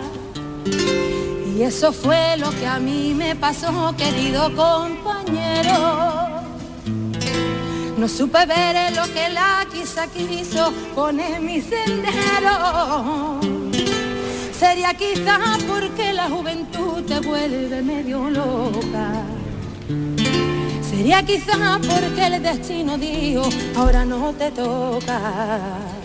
Y 1.53 1.61
eso 1.61 1.91
fue 1.91 2.37
lo 2.37 2.49
que 2.51 2.65
a 2.65 2.79
mí 2.79 3.13
me 3.13 3.35
pasó, 3.35 3.93
querido 3.97 4.55
compañero. 4.55 6.29
No 7.97 8.07
supe 8.07 8.45
ver 8.45 8.95
lo 8.95 9.03
que 9.13 9.29
la 9.31 9.65
quizá 9.69 10.07
quiso 10.07 10.71
poner 10.95 11.41
mi 11.41 11.59
sendero. 11.59 13.41
Sería 14.61 14.93
quizá 14.93 15.39
porque 15.67 16.13
la 16.13 16.29
juventud 16.29 17.03
te 17.07 17.19
vuelve 17.19 17.81
medio 17.81 18.29
loca. 18.29 19.23
Sería 20.87 21.23
quizá 21.23 21.79
porque 21.79 22.27
el 22.27 22.43
destino 22.43 22.95
dijo, 22.95 23.49
ahora 23.75 24.05
no 24.05 24.31
te 24.33 24.51
toca. 24.51 25.19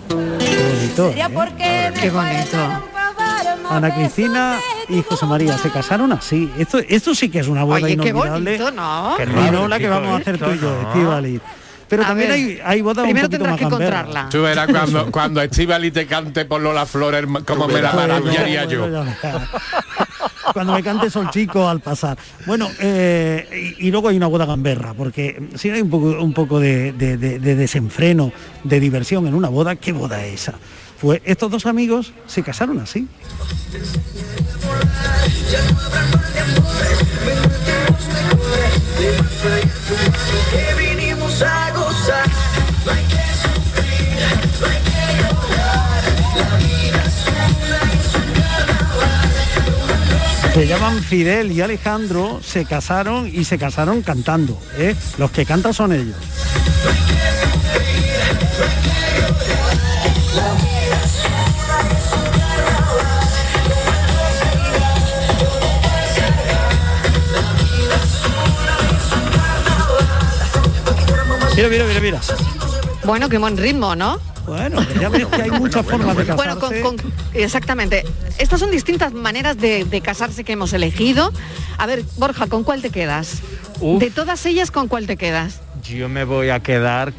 bonito, 0.09 1.09
Sería 1.11 1.27
¿eh? 1.27 1.31
porque 1.35 1.93
Qué 2.01 2.09
bonito. 2.09 2.57
Ana 3.69 3.95
Cristina 3.95 4.59
y 4.89 5.03
José 5.03 5.27
María 5.27 5.59
se 5.59 5.71
casaron 5.71 6.13
así. 6.13 6.51
Esto, 6.59 6.79
esto 6.79 7.15
sí 7.15 7.29
que 7.29 7.41
es 7.41 7.49
una 7.49 7.63
boda 7.63 7.77
Oye, 7.77 7.89
qué 7.99 8.09
inolvidable. 8.09 8.57
bonito, 8.57 8.71
¿no? 8.71 9.17
Y 9.17 9.19
Qué 9.19 9.27
no 9.53 9.69
la 9.69 9.79
que 9.79 9.89
vamos 9.91 10.13
a 10.13 10.17
hacer 10.17 10.39
tú 10.39 10.51
y 10.51 10.59
yo, 10.59 10.83
¿no? 10.95 11.41
Pero 11.89 12.03
A 12.03 12.07
también 12.09 12.29
ver, 12.31 12.37
hay, 12.39 12.61
hay 12.65 12.81
bodas 12.83 12.99
un 12.99 13.05
primero 13.05 13.27
poquito 13.29 13.45
tendrás 13.45 13.53
más 13.53 13.59
que 13.59 13.65
encontrarla. 13.65 14.29
Tú 14.29 14.43
verás 14.43 14.67
cuando, 14.71 15.11
cuando 15.13 15.41
Estivali 15.43 15.91
te 15.91 16.07
cante 16.07 16.45
por 16.45 16.61
Lola 16.61 16.85
Flores, 16.87 17.25
como 17.47 17.69
me 17.69 17.81
la 17.81 17.93
maravillaría 17.93 18.65
yo. 18.65 18.87
Cuando 20.53 20.73
me 20.75 20.83
cante 20.83 21.11
Sol 21.11 21.29
Chico 21.31 21.69
al 21.69 21.81
pasar. 21.81 22.17
Bueno, 22.47 22.69
eh, 22.81 23.75
y, 23.79 23.89
y 23.89 23.91
luego 23.91 24.09
hay 24.09 24.17
una 24.17 24.27
boda 24.29 24.47
gamberra, 24.47 24.95
porque 24.95 25.49
si 25.57 25.71
hay 25.71 25.81
un 25.83 25.91
poco, 25.91 26.07
un 26.23 26.33
poco 26.33 26.59
de, 26.61 26.93
de- 26.93 27.17
de- 27.17 27.39
de 27.39 27.55
desenfreno, 27.57 28.33
de 28.65 28.81
diversión 28.81 29.27
en 29.27 29.35
una 29.35 29.49
boda, 29.49 29.77
¿qué 29.77 29.93
boda 29.93 30.25
es 30.25 30.35
esa? 30.43 30.55
Pues 31.01 31.21
estos 31.25 31.51
dos 31.51 31.67
amigos 31.67 32.13
se 32.27 32.43
casaron 32.43 32.79
así. 32.81 33.07
Se 50.57 50.67
llaman 50.67 51.03
Fidel 51.03 51.53
y 51.53 51.61
Alejandro, 51.61 52.41
se 52.43 52.65
casaron 52.65 53.31
y 53.31 53.45
se 53.45 53.59
casaron 53.59 54.01
cantando. 54.01 54.59
¿eh? 54.79 54.97
Los 55.19 55.31
que 55.31 55.45
cantan 55.45 55.75
son 55.75 55.93
ellos. 55.93 56.17
Mira, 71.55 71.69
mira, 71.69 71.85
mira, 71.85 72.01
mira. 72.01 72.21
Bueno, 73.05 73.29
qué 73.29 73.37
buen 73.37 73.59
ritmo, 73.59 73.95
¿no? 73.95 74.19
Bueno, 74.47 74.81
ya 75.01 75.09
ves 75.09 75.27
que 75.27 75.43
hay 75.43 75.51
muchas 75.51 75.85
formas 75.85 76.17
de 76.17 76.25
casarse. 76.25 76.55
Bueno, 76.71 76.83
con, 76.83 76.97
con- 76.99 77.13
exactamente. 77.35 78.05
Estas 78.39 78.61
son 78.61 78.71
distintas 78.71 79.13
maneras 79.13 79.59
de, 79.59 79.85
de 79.85 80.01
casarse 80.01 80.45
que 80.45 80.53
hemos 80.53 80.73
elegido. 80.73 81.33
A 81.79 81.87
ver, 81.87 82.03
Borja, 82.17 82.47
¿con 82.47 82.63
cuál 82.65 82.81
te 82.83 82.91
quedas? 82.91 83.43
Uf. 83.81 84.01
De 84.01 84.11
todas 84.11 84.45
ellas, 84.47 84.71
¿con 84.71 84.89
cuál 84.89 85.07
te 85.07 85.17
quedas? 85.17 85.61
Yo 85.83 86.09
me 86.09 86.25
voy 86.25 86.49
a 86.51 86.61
quedar 86.61 87.13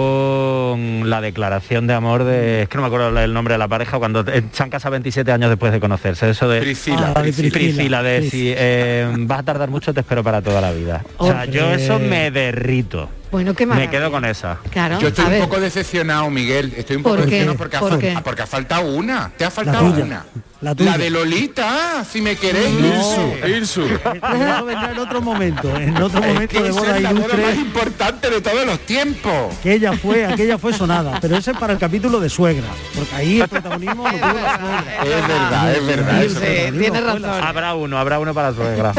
con 0.00 1.08
la 1.08 1.20
declaración 1.20 1.86
de 1.86 1.94
amor 1.94 2.24
de... 2.24 2.62
Es 2.62 2.68
que 2.68 2.76
no 2.76 2.82
me 2.82 2.88
acuerdo 2.88 3.18
el 3.18 3.32
nombre 3.32 3.54
de 3.54 3.58
la 3.58 3.68
pareja, 3.68 3.98
cuando 3.98 4.24
se 4.24 4.62
han 4.62 4.68
casado 4.70 4.92
27 4.92 5.30
años 5.32 5.48
después 5.48 5.72
de 5.72 5.80
conocerse. 5.80 6.28
Eso 6.30 6.48
de... 6.48 6.60
Priscila, 6.60 7.12
Ah, 7.14 7.22
de 7.22 7.32
Priscila. 7.32 7.50
Priscila, 7.52 8.02
de 8.02 8.22
Sí. 8.22 8.30
si 8.30 8.52
eh, 8.56 9.06
vas 9.20 9.38
a 9.38 9.42
tardar 9.44 9.70
mucho, 9.70 9.94
te 9.94 10.00
espero 10.00 10.22
para 10.24 10.42
toda 10.42 10.60
la 10.60 10.72
vida. 10.72 11.02
O 11.18 11.26
sea, 11.26 11.44
yo 11.46 11.72
eso 11.72 11.98
me 11.98 12.30
derrito. 12.30 13.08
Bueno, 13.30 13.54
qué 13.54 13.64
Me 13.64 13.70
maravilla. 13.74 13.90
quedo 13.92 14.10
con 14.10 14.24
esa. 14.24 14.58
Claro, 14.70 14.98
Yo 15.00 15.08
estoy 15.08 15.24
a 15.24 15.26
un 15.28 15.32
ver. 15.34 15.42
poco 15.42 15.60
decepcionado, 15.60 16.28
Miguel. 16.30 16.74
Estoy 16.76 16.96
un 16.96 17.02
poco 17.04 17.16
decepcionado 17.16 17.56
porque, 17.56 17.76
ha 17.76 17.80
¿Por 17.80 17.92
fal- 17.92 17.98
qué? 18.00 18.14
ah, 18.16 18.22
porque 18.24 18.42
ha 18.42 18.46
faltado 18.46 18.92
una. 18.92 19.30
Te 19.36 19.44
ha 19.44 19.50
faltado 19.52 19.84
una. 19.86 20.24
la 20.60 20.74
tuya. 20.74 20.98
de 20.98 21.10
Lolita, 21.10 22.04
si 22.04 22.20
me 22.20 22.34
queréis. 22.36 22.70
No. 22.80 23.46
Irsu. 23.48 23.82
Eso 23.84 24.64
vendrá 24.64 24.90
en 24.90 24.98
otro 24.98 25.22
momento, 25.22 25.74
en 25.76 25.96
otro 26.02 26.20
Es 26.20 26.26
momento 26.26 26.56
que 26.56 26.62
de 26.64 26.70
boda 26.72 26.96
es 26.96 27.02
la 27.02 27.12
boda 27.12 27.36
más 27.36 27.54
importante 27.54 28.30
de 28.30 28.40
todos 28.40 28.66
los 28.66 28.78
tiempos. 28.80 29.54
Aquella 29.60 29.92
fue, 29.92 30.26
aquella 30.26 30.58
fue 30.58 30.72
sonada, 30.72 31.18
pero 31.20 31.36
ese 31.36 31.52
es 31.52 31.56
para 31.56 31.72
el 31.74 31.78
capítulo 31.78 32.18
de 32.18 32.28
suegra, 32.28 32.66
porque 32.96 33.14
ahí 33.14 33.40
el 33.40 33.48
protagonismo 33.48 34.04
lo 34.08 34.10
tuvo 34.10 34.20
la 34.40 34.58
suegra. 34.58 35.04
Es 35.04 35.28
verdad, 35.28 35.72
es 35.76 35.86
verdad. 35.86 36.22
Es 36.24 36.38
tienes 36.78 37.04
razón. 37.04 37.24
Habrá 37.44 37.74
uno, 37.74 37.96
habrá 37.96 38.18
uno 38.18 38.34
para 38.34 38.50
la 38.50 38.56
suegra. 38.56 38.92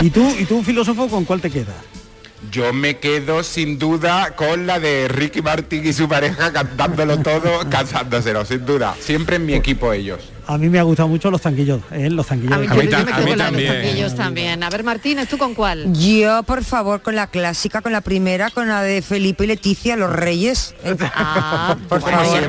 ¿Y 0.00 0.10
tú, 0.10 0.32
y 0.38 0.44
tú, 0.44 0.62
filósofo, 0.62 1.08
con 1.08 1.24
cuál 1.24 1.40
te 1.40 1.50
quedas? 1.50 1.74
Yo 2.54 2.72
me 2.72 2.98
quedo 2.98 3.42
sin 3.42 3.80
duda 3.80 4.36
con 4.36 4.64
la 4.64 4.78
de 4.78 5.08
Ricky 5.08 5.42
Martin 5.42 5.84
y 5.84 5.92
su 5.92 6.08
pareja 6.08 6.52
cantándolo 6.52 7.18
todo, 7.18 7.68
cansándoselo, 7.68 8.44
sin 8.44 8.64
duda. 8.64 8.94
Siempre 9.00 9.36
en 9.36 9.46
mi 9.46 9.54
equipo 9.54 9.92
ellos. 9.92 10.33
A 10.46 10.58
mí 10.58 10.68
me 10.68 10.78
ha 10.78 10.82
gustado 10.82 11.08
mucho 11.08 11.30
los 11.30 11.40
zanquillos, 11.40 11.80
¿eh? 11.90 12.10
los 12.10 12.26
zanquillos. 12.26 12.54
A 12.54 12.58
mí, 12.58 12.66
A 12.66 12.74
yo, 12.74 12.76
mí 12.76 12.84
yo 12.84 12.90
ta- 12.90 13.04
me 13.04 13.12
a 13.12 13.16
quedo 13.16 13.24
mí 13.24 13.30
con 13.30 13.38
la 13.38 13.44
de 13.46 13.50
los 13.52 13.60
también. 13.62 13.72
tanquillos 13.82 14.14
también. 14.14 14.62
A 14.62 14.68
ver, 14.70 14.84
Martínez, 14.84 15.28
¿tú 15.28 15.38
con 15.38 15.54
cuál? 15.54 15.92
Yo, 15.94 16.42
por 16.42 16.62
favor, 16.64 17.00
con 17.02 17.14
la 17.16 17.28
clásica, 17.28 17.80
con 17.80 17.92
la 17.92 18.02
primera, 18.02 18.50
con 18.50 18.68
la 18.68 18.82
de 18.82 19.00
Felipe 19.00 19.44
y 19.44 19.46
Leticia, 19.46 19.96
los 19.96 20.10
reyes. 20.10 20.74
Ah, 21.14 21.76
Por 21.88 22.00
Como 22.00 22.12
favor. 22.12 22.40
que 22.40 22.46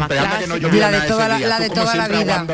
no 0.47 0.57
La 0.77 0.91
de 0.91 1.01
toda 1.07 1.27
la- 1.29 1.39
la 1.39 1.59
de 1.59 1.69
toda 1.69 1.95
la 1.95 2.07
vida. 2.09 2.45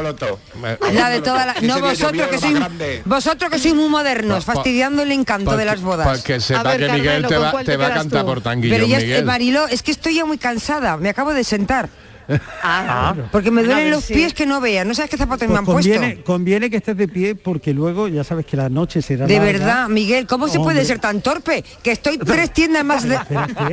La 0.94 1.10
de 1.10 1.22
toda 1.22 1.46
la... 1.48 1.56
No, 1.62 1.80
vosotros 1.80 2.28
que 2.28 2.38
sois... 2.38 2.60
Vosotros 3.06 3.50
que 3.52 3.60
sois 3.60 3.74
muy 3.74 3.90
modernos, 3.90 4.46
Pa- 4.46 4.54
pa- 4.54 4.56
fastidiando 4.60 5.02
el 5.02 5.12
encanto 5.12 5.58
de 5.58 5.66
las 5.66 5.82
bodas. 5.82 6.06
Para 6.08 6.22
que 6.22 6.40
sepa 6.40 6.64
ver, 6.64 6.86
que 6.88 6.94
Miguel 6.94 7.22
Carmelo, 7.24 7.28
te 7.30 7.36
¿con 7.36 7.44
va, 7.46 7.64
te 7.64 7.74
a 7.74 7.94
cantar 7.96 8.22
tú? 8.22 8.28
por 8.28 8.42
tanguillo, 8.42 8.76
Pero 8.76 8.88
ya. 8.88 9.24
Marilo, 9.24 9.68
es 9.68 9.82
que 9.84 9.92
estoy 9.92 10.16
ya 10.16 10.26
muy 10.26 10.38
cansada. 10.38 10.98
Me 10.98 11.10
acabo 11.10 11.34
de 11.34 11.44
sentar. 11.44 11.90
Ah, 12.64 13.16
Porque 13.32 13.52
me 13.52 13.64
duelen 13.64 13.92
los 13.92 14.06
sí. 14.06 14.14
pies 14.14 14.34
que 14.34 14.46
no 14.46 14.62
veas. 14.62 14.86
No 14.86 14.94
sabes 14.94 15.10
qué 15.12 15.18
zapatos 15.18 15.48
me 15.48 15.56
Pues 15.56 15.60
han 15.60 15.66
puesto. 15.66 16.24
conviene, 16.24 16.70
que 16.70 16.78
estés 16.78 16.96
de 16.98 17.08
pie 17.08 17.36
porque 17.36 17.74
luego 17.74 18.08
ya 18.08 18.24
sabes 18.24 18.46
que 18.46 18.56
la 18.58 18.70
noche 18.70 19.02
será 19.02 19.26
De 19.28 19.36
larga. 19.38 19.52
verdad, 19.52 19.90
Miguel, 19.90 20.28
¿cómo 20.28 20.48
se 20.48 20.60
puede 20.60 20.86
ser 20.86 21.00
tan 21.00 21.22
torpe? 21.22 21.64
Que 21.84 21.92
estoy 21.92 22.18
tres 22.18 22.54
tiendas 22.54 22.86
más 22.86 23.08
de... 23.08 23.18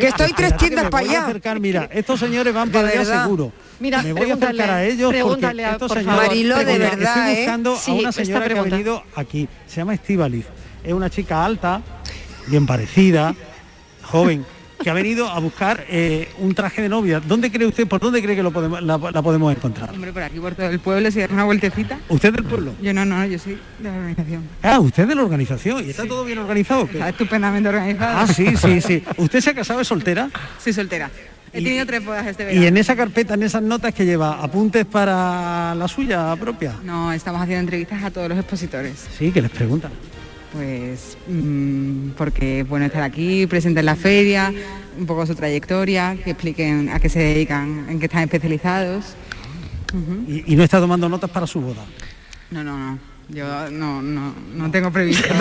Que 0.00 0.08
estoy 0.08 0.32
tres 0.32 0.56
tiendas 0.56 0.84
me 0.84 0.90
para 0.90 1.08
allá. 1.08 1.22
acercar, 1.24 1.60
mira, 1.60 1.88
estos 1.92 2.20
señores 2.20 2.52
van 2.54 2.70
para 2.70 2.88
allá 2.88 2.98
verdad. 2.98 3.22
seguro. 3.24 3.52
Mira, 3.80 4.02
me 4.02 4.12
voy 4.12 4.30
a 4.30 4.34
acercar 4.34 4.70
a 4.70 4.84
ellos 4.84 5.10
pregúntale 5.10 5.64
a- 5.64 5.68
porque 5.70 5.84
estos 5.84 5.88
por 5.88 5.98
señores... 5.98 6.28
Marilo, 6.28 6.58
de 6.58 6.64
Mira, 6.64 6.78
verdad, 6.90 7.16
Estoy 7.16 7.32
¿eh? 7.32 7.36
buscando 7.38 7.70
a 7.86 7.92
una 7.92 8.12
señora 8.12 8.48
que 8.48 8.58
ha 8.58 8.62
venido 8.62 9.02
aquí. 9.14 9.48
Se 9.66 9.76
llama 9.76 9.94
Estivaliz. 9.94 10.46
Es 10.82 10.92
una 10.92 11.10
chica 11.10 11.44
alta, 11.44 11.80
bien 12.46 12.66
parecida, 12.66 13.34
joven, 14.02 14.44
que 14.82 14.90
ha 14.90 14.94
venido 14.94 15.28
a 15.28 15.38
buscar 15.40 15.84
eh, 15.88 16.28
un 16.38 16.54
traje 16.54 16.82
de 16.82 16.88
novia. 16.88 17.20
¿Dónde 17.20 17.50
cree 17.50 17.66
usted, 17.66 17.86
por 17.86 18.00
dónde 18.00 18.22
cree 18.22 18.36
que 18.36 18.42
lo 18.42 18.50
podemos, 18.50 18.82
la, 18.82 18.98
la 18.98 19.22
podemos 19.22 19.54
encontrar? 19.54 19.90
Hombre, 19.90 20.12
por 20.12 20.22
aquí, 20.22 20.38
por 20.38 20.54
todo 20.54 20.68
el 20.68 20.80
pueblo, 20.80 21.10
si 21.10 21.20
das 21.20 21.30
una 21.30 21.44
vueltecita. 21.44 21.98
¿Usted 22.08 22.32
del 22.32 22.44
pueblo? 22.44 22.74
Yo 22.80 22.94
no, 22.94 23.04
no, 23.04 23.24
yo 23.26 23.38
soy 23.38 23.58
de 23.78 23.90
la 23.90 23.96
organización. 23.96 24.42
Ah, 24.62 24.78
usted 24.78 25.06
de 25.06 25.14
la 25.14 25.22
organización. 25.22 25.84
¿Y 25.86 25.90
está 25.90 26.06
todo 26.06 26.24
bien 26.24 26.38
organizado? 26.38 26.86
qué? 26.86 26.98
Está 26.98 27.08
estupendamente 27.08 27.68
organizado. 27.68 28.18
Ah, 28.18 28.26
sí, 28.26 28.56
sí, 28.56 28.80
sí. 28.80 29.02
¿Usted 29.16 29.40
se 29.40 29.50
ha 29.50 29.54
casado 29.54 29.80
es 29.80 29.88
soltera? 29.88 30.30
Soy 30.62 30.72
soltera. 30.72 31.10
He 31.52 31.62
tenido 31.62 31.86
tres 31.86 32.04
bodas 32.04 32.26
este 32.26 32.44
verano. 32.44 32.62
Y 32.62 32.66
en 32.66 32.76
esa 32.76 32.94
carpeta, 32.94 33.34
en 33.34 33.42
esas 33.42 33.62
notas 33.62 33.94
que 33.94 34.04
lleva, 34.04 34.42
apuntes 34.42 34.84
para 34.84 35.74
la 35.74 35.88
suya 35.88 36.36
propia. 36.36 36.74
No, 36.84 37.12
estamos 37.12 37.40
haciendo 37.40 37.60
entrevistas 37.60 38.02
a 38.04 38.10
todos 38.10 38.28
los 38.28 38.38
expositores. 38.38 39.06
Sí, 39.18 39.32
que 39.32 39.40
les 39.40 39.50
preguntan. 39.50 39.90
Pues 40.52 41.18
mm, 41.28 42.10
porque 42.16 42.60
es 42.60 42.68
bueno 42.68 42.86
estar 42.86 43.02
aquí, 43.02 43.46
presenten 43.46 43.84
la 43.84 43.96
feria, 43.96 44.52
un 44.98 45.06
poco 45.06 45.26
su 45.26 45.34
trayectoria, 45.34 46.16
que 46.22 46.30
expliquen 46.30 46.88
a 46.88 46.98
qué 47.00 47.08
se 47.08 47.18
dedican, 47.18 47.86
en 47.88 47.98
qué 47.98 48.06
están 48.06 48.22
especializados. 48.22 49.14
Y, 50.26 50.52
y 50.52 50.56
no 50.56 50.64
está 50.64 50.80
tomando 50.80 51.08
notas 51.08 51.30
para 51.30 51.46
su 51.46 51.60
boda. 51.60 51.84
No, 52.50 52.62
no, 52.62 52.76
no. 52.78 53.17
Yo 53.30 53.70
no, 53.70 54.00
no, 54.00 54.34
no 54.54 54.70
tengo 54.70 54.90
previsto. 54.90 55.28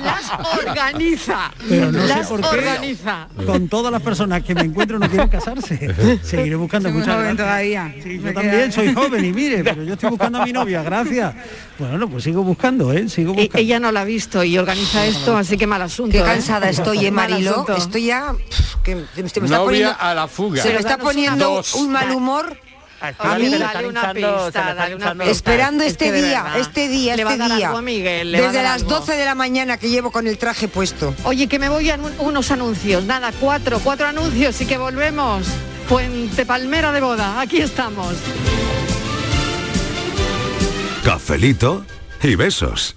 las 0.00 0.32
organiza. 0.58 1.52
Pero 1.68 1.92
no 1.92 2.02
sé 2.02 2.08
las 2.08 2.26
por 2.26 2.40
qué. 2.40 2.48
organiza. 2.48 3.28
Con 3.46 3.68
todas 3.68 3.92
las 3.92 4.02
personas 4.02 4.42
que 4.42 4.56
me 4.56 4.62
encuentro 4.62 4.98
no 4.98 5.08
quieren 5.08 5.28
casarse. 5.28 6.18
Seguiré 6.24 6.56
buscando 6.56 6.88
Soy 6.88 6.98
muchas 6.98 7.14
joven 7.14 7.36
todavía. 7.36 7.94
Sí, 8.02 8.20
yo 8.20 8.34
también 8.34 8.72
soy 8.72 8.92
joven 8.96 9.24
y 9.24 9.32
mire, 9.32 9.62
pero 9.62 9.84
yo 9.84 9.94
estoy 9.94 10.10
buscando 10.10 10.42
a 10.42 10.44
mi 10.44 10.52
novia, 10.52 10.82
gracias. 10.82 11.32
Bueno, 11.78 12.08
pues 12.08 12.24
sigo 12.24 12.42
buscando, 12.42 12.92
¿eh? 12.92 13.08
Sigo 13.08 13.32
E- 13.34 13.44
buscando. 13.44 13.58
ella 13.58 13.78
no 13.78 13.92
la 13.92 14.00
ha 14.00 14.04
visto 14.04 14.42
y 14.42 14.58
organiza 14.58 15.06
esto, 15.06 15.36
así 15.36 15.56
que 15.56 15.68
mal 15.68 15.82
asunto. 15.82 16.10
Qué 16.10 16.18
¿eh? 16.18 16.24
cansada 16.24 16.68
estoy, 16.68 17.06
¿eh, 17.06 17.12
Marilo? 17.12 17.66
Estoy 17.76 18.06
ya... 18.06 18.32
pff, 18.32 18.74
que 18.82 19.04
se 19.14 19.20
me 19.22 19.46
está 19.46 19.58
Novia 19.58 19.64
poniendo... 19.64 19.96
a 20.00 20.14
la 20.14 20.26
fuga. 20.26 20.60
Se 20.60 20.72
me 20.72 20.80
está 20.80 20.98
poniendo 20.98 21.50
dos. 21.50 21.74
un 21.74 21.92
mal 21.92 22.10
humor 22.10 22.58
A 23.00 23.08
A 23.08 23.10
mí- 23.38 23.48
Dale 23.50 23.56
una 23.88 24.00
hinchando- 24.00 24.44
pista, 24.44 24.74
dale 24.74 24.94
una 24.94 25.12
pista. 25.12 25.30
esperando 25.30 25.84
Es 25.84 25.92
este 25.92 26.06
que 26.06 26.12
de 26.12 26.22
día, 26.22 26.42
verdad, 26.42 26.60
este 26.60 26.88
día, 26.88 27.16
le 27.16 27.24
va 27.24 27.30
a 27.30 27.34
este 27.34 27.48
dar 27.48 27.56
día. 27.56 27.66
algo 27.66 27.78
a 27.78 27.82
Miguel, 27.82 28.32
le 28.32 28.40
va 28.40 28.44
a 28.44 28.48
Desde 28.48 28.62
dar 28.62 28.72
las 28.72 28.82
algo. 28.82 28.98
12 29.00 29.16
de 29.16 29.24
la 29.24 29.34
mañana 29.34 29.76
que 29.76 29.90
llevo 29.90 30.10
con 30.10 30.26
el 30.26 30.38
traje 30.38 30.68
puesto. 30.68 31.14
Oye, 31.24 31.46
que 31.46 31.58
me 31.58 31.68
voy 31.68 31.90
a 31.90 31.98
unos 32.18 32.50
anuncios. 32.50 33.04
Nada, 33.04 33.32
cuatro, 33.40 33.78
cuatro 33.84 34.06
anuncios 34.06 34.58
y 34.60 34.66
que 34.66 34.78
volvemos. 34.78 35.46
Fuente 35.88 36.46
Palmera 36.46 36.92
de 36.92 37.00
Boda, 37.02 37.40
aquí 37.40 37.60
estamos. 37.60 38.14
Cafelito 41.04 41.84
y 42.22 42.34
besos. 42.34 42.96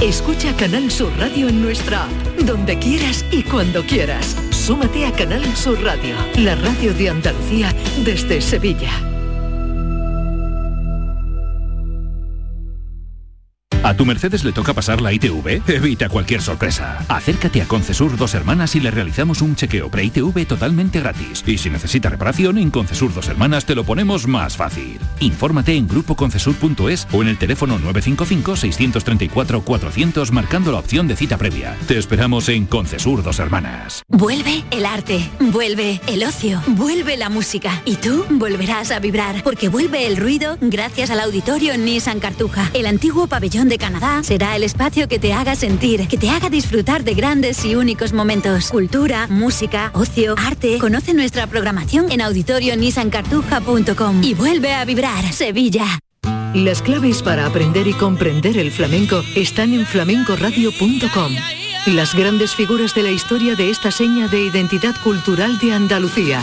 Escucha 0.00 0.56
Canal 0.56 0.90
Sur 0.90 1.12
Radio 1.18 1.48
en 1.48 1.60
nuestra 1.60 2.04
app, 2.04 2.10
donde 2.38 2.78
quieras 2.78 3.22
y 3.30 3.42
cuando 3.42 3.84
quieras. 3.84 4.34
Súmate 4.60 5.06
a 5.06 5.12
Canal 5.12 5.42
Sur 5.56 5.82
Radio, 5.82 6.14
la 6.36 6.54
radio 6.54 6.92
de 6.92 7.08
Andalucía 7.08 7.74
desde 8.04 8.42
Sevilla. 8.42 9.19
¿A 13.82 13.94
tu 13.94 14.04
Mercedes 14.04 14.44
le 14.44 14.52
toca 14.52 14.74
pasar 14.74 15.00
la 15.00 15.10
ITV? 15.10 15.62
Evita 15.68 16.10
cualquier 16.10 16.42
sorpresa. 16.42 17.02
Acércate 17.08 17.62
a 17.62 17.66
Concesur 17.66 18.14
Dos 18.18 18.34
Hermanas 18.34 18.76
y 18.76 18.80
le 18.80 18.90
realizamos 18.90 19.40
un 19.40 19.56
chequeo 19.56 19.90
pre-ITV 19.90 20.46
totalmente 20.46 21.00
gratis. 21.00 21.42
Y 21.46 21.56
si 21.56 21.70
necesita 21.70 22.10
reparación, 22.10 22.58
en 22.58 22.70
Concesur 22.70 23.14
Dos 23.14 23.28
Hermanas 23.28 23.64
te 23.64 23.74
lo 23.74 23.84
ponemos 23.84 24.26
más 24.26 24.54
fácil. 24.54 25.00
Infórmate 25.20 25.76
en 25.76 25.88
grupoconcesur.es 25.88 27.08
o 27.10 27.22
en 27.22 27.28
el 27.28 27.38
teléfono 27.38 27.78
955-634-400 27.78 30.30
marcando 30.30 30.72
la 30.72 30.78
opción 30.78 31.08
de 31.08 31.16
cita 31.16 31.38
previa. 31.38 31.74
Te 31.88 31.96
esperamos 31.96 32.50
en 32.50 32.66
Concesur 32.66 33.22
Dos 33.22 33.38
Hermanas. 33.38 34.02
Vuelve 34.08 34.62
el 34.72 34.84
arte, 34.84 35.26
vuelve 35.40 36.02
el 36.06 36.24
ocio, 36.24 36.62
vuelve 36.66 37.16
la 37.16 37.30
música 37.30 37.80
y 37.86 37.96
tú 37.96 38.26
volverás 38.28 38.90
a 38.90 38.98
vibrar 38.98 39.42
porque 39.42 39.70
vuelve 39.70 40.06
el 40.06 40.18
ruido 40.18 40.58
gracias 40.60 41.08
al 41.08 41.20
auditorio 41.20 41.78
Nissan 41.78 42.20
Cartuja. 42.20 42.70
El 42.74 42.84
antiguo 42.84 43.26
pabellón 43.26 43.69
de 43.70 43.78
Canadá 43.78 44.22
será 44.22 44.54
el 44.56 44.64
espacio 44.64 45.08
que 45.08 45.18
te 45.18 45.32
haga 45.32 45.56
sentir, 45.56 46.06
que 46.08 46.18
te 46.18 46.28
haga 46.28 46.50
disfrutar 46.50 47.04
de 47.04 47.14
grandes 47.14 47.64
y 47.64 47.74
únicos 47.74 48.12
momentos. 48.12 48.68
Cultura, 48.68 49.28
música, 49.28 49.92
ocio, 49.94 50.34
arte. 50.36 50.76
Conoce 50.78 51.14
nuestra 51.14 51.46
programación 51.46 52.10
en 52.10 52.20
auditorionissancartuja.com 52.20 54.22
y 54.22 54.34
vuelve 54.34 54.74
a 54.74 54.84
vibrar 54.84 55.32
Sevilla. 55.32 55.86
Las 56.52 56.82
claves 56.82 57.22
para 57.22 57.46
aprender 57.46 57.86
y 57.86 57.94
comprender 57.94 58.58
el 58.58 58.70
flamenco 58.72 59.22
están 59.36 59.72
en 59.72 59.86
flamencoradio.com. 59.86 61.32
Las 61.86 62.14
grandes 62.14 62.54
figuras 62.54 62.94
de 62.94 63.04
la 63.04 63.10
historia 63.10 63.54
de 63.54 63.70
esta 63.70 63.90
seña 63.90 64.28
de 64.28 64.42
identidad 64.42 64.94
cultural 65.02 65.58
de 65.60 65.72
Andalucía. 65.72 66.42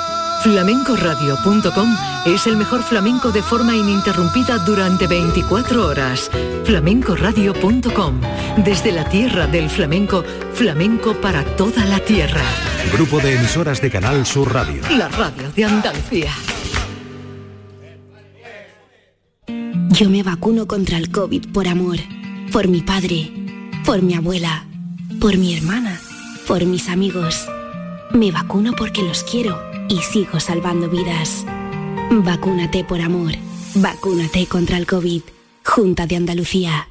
Flamencoradio.com 0.41 1.95
es 2.25 2.47
el 2.47 2.57
mejor 2.57 2.81
flamenco 2.81 3.31
de 3.31 3.43
forma 3.43 3.75
ininterrumpida 3.75 4.57
durante 4.57 5.05
24 5.05 5.85
horas. 5.85 6.31
Flamencoradio.com, 6.65 8.19
desde 8.57 8.91
la 8.91 9.07
tierra 9.07 9.45
del 9.45 9.69
flamenco, 9.69 10.23
flamenco 10.55 11.13
para 11.13 11.43
toda 11.55 11.85
la 11.85 11.99
tierra. 11.99 12.41
Grupo 12.91 13.19
de 13.19 13.35
emisoras 13.35 13.81
de 13.81 13.91
Canal 13.91 14.25
Sur 14.25 14.51
Radio. 14.51 14.81
La 14.97 15.09
radio 15.09 15.51
de 15.51 15.63
Andalucía. 15.63 16.31
Yo 19.89 20.09
me 20.09 20.23
vacuno 20.23 20.65
contra 20.65 20.97
el 20.97 21.11
COVID 21.11 21.51
por 21.51 21.67
amor, 21.67 21.97
por 22.51 22.67
mi 22.67 22.81
padre, 22.81 23.31
por 23.85 24.01
mi 24.01 24.15
abuela, 24.15 24.65
por 25.19 25.37
mi 25.37 25.55
hermana, 25.55 26.01
por 26.47 26.65
mis 26.65 26.89
amigos. 26.89 27.47
Me 28.11 28.31
vacuno 28.31 28.73
porque 28.73 29.03
los 29.03 29.23
quiero 29.23 29.70
y 29.91 29.97
sigo 30.01 30.39
salvando 30.39 30.89
vidas. 30.89 31.45
Vacúnate 32.09 32.83
por 32.85 33.01
amor. 33.01 33.33
Vacúnate 33.75 34.47
contra 34.47 34.77
el 34.77 34.87
COVID. 34.87 35.21
Junta 35.65 36.07
de 36.07 36.15
Andalucía. 36.15 36.90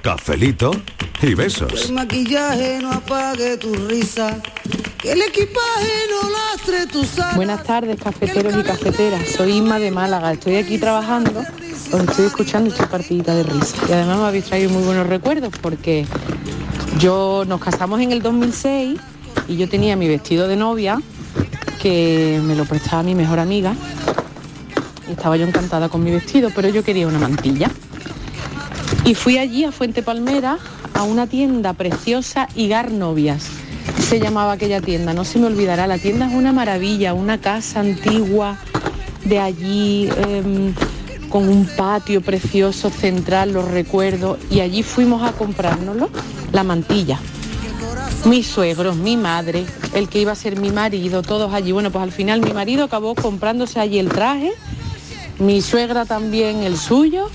Cafelito 0.02 0.72
y 1.22 1.34
besos. 1.34 1.86
El 1.86 1.94
maquillaje 1.94 2.80
no 2.82 2.92
apague 2.92 3.58
tu 3.58 3.74
risa. 3.74 4.42
Que 5.02 5.12
el 5.12 5.22
equipaje 5.22 5.94
no 6.10 6.30
lastre 6.30 6.88
tu 6.88 7.04
sal. 7.04 7.36
Buenas 7.36 7.64
tardes, 7.64 8.00
cafeteros 8.02 8.56
y 8.58 8.64
cafeteras. 8.64 9.30
Soy 9.30 9.58
Isma 9.58 9.80
de 9.80 9.92
Málaga. 9.92 10.32
Estoy 10.32 10.56
aquí 10.56 10.78
trabajando, 10.78 11.44
os 11.92 12.02
estoy 12.02 12.26
escuchando 12.26 12.70
esta 12.70 12.90
partidita 12.90 13.36
de 13.36 13.44
risa. 13.44 13.78
Y 13.88 13.92
además 13.92 14.20
me 14.20 14.26
habéis 14.26 14.46
traído 14.46 14.70
muy 14.72 14.84
buenos 14.84 15.08
recuerdos 15.08 15.54
porque 15.62 16.06
yo 17.00 17.44
nos 17.48 17.62
casamos 17.62 18.02
en 18.02 18.12
el 18.12 18.22
2006 18.22 19.00
y 19.48 19.58
yo 19.58 19.70
tenía 19.70 19.96
mi 19.96 20.08
vestido 20.08 20.48
de 20.48 20.56
novia 20.56 21.02
que 21.82 22.42
me 22.44 22.56
lo 22.56 22.66
prestaba 22.66 23.04
mi 23.04 23.16
mejor 23.16 23.40
amiga. 23.40 23.76
Y 25.08 25.12
estaba 25.12 25.38
yo 25.38 25.46
encantada 25.46 25.88
con 25.88 26.04
mi 26.04 26.10
vestido, 26.12 26.50
pero 26.56 26.68
yo 26.70 26.84
quería 26.84 27.08
una 27.08 27.20
mantilla. 27.20 27.70
Y 29.06 29.16
fui 29.16 29.38
allí 29.38 29.64
a 29.66 29.72
Fuente 29.72 30.02
Palmera 30.02 30.58
a 30.94 31.04
una 31.04 31.28
tienda 31.28 31.74
preciosa, 31.74 32.48
Higar 32.56 32.92
Novias. 32.92 33.48
Se 34.00 34.20
llamaba 34.20 34.54
aquella 34.54 34.82
tienda, 34.82 35.14
no 35.14 35.26
se 35.26 35.40
me 35.40 35.48
olvidará. 35.48 35.88
La 35.88 35.98
tienda 35.98 36.28
es 36.28 36.34
una 36.34 36.54
maravilla, 36.54 37.14
una 37.14 37.40
casa 37.40 37.82
antigua 37.82 38.58
de 39.26 39.40
allí, 39.40 40.10
em, 40.18 40.74
con 41.30 41.50
un 41.50 41.66
patio 41.66 42.22
precioso 42.22 42.90
central, 42.90 43.52
lo 43.54 43.62
recuerdo. 43.64 44.38
Y 44.50 44.62
allí 44.62 44.84
fuimos 44.84 45.24
a 45.24 45.34
comprárnoslo, 45.34 46.10
la 46.52 46.64
mantilla. 46.64 47.20
Mis 48.26 48.48
suegros, 48.48 48.96
mi 48.96 49.18
madre, 49.18 49.66
el 49.94 50.10
que 50.10 50.20
iba 50.20 50.32
a 50.32 50.36
ser 50.36 50.60
mi 50.60 50.72
marido, 50.72 51.22
todos 51.22 51.54
allí. 51.54 51.72
Bueno, 51.72 51.92
pues 51.92 52.04
al 52.04 52.12
final 52.12 52.42
mi 52.42 52.54
marido 52.54 52.86
acabó 52.86 53.14
comprándose 53.16 53.80
allí 53.80 54.00
el 54.00 54.10
traje, 54.10 54.52
mi 55.40 55.62
suegra 55.62 56.06
también 56.06 56.64
el 56.64 56.78
suyo, 56.78 57.30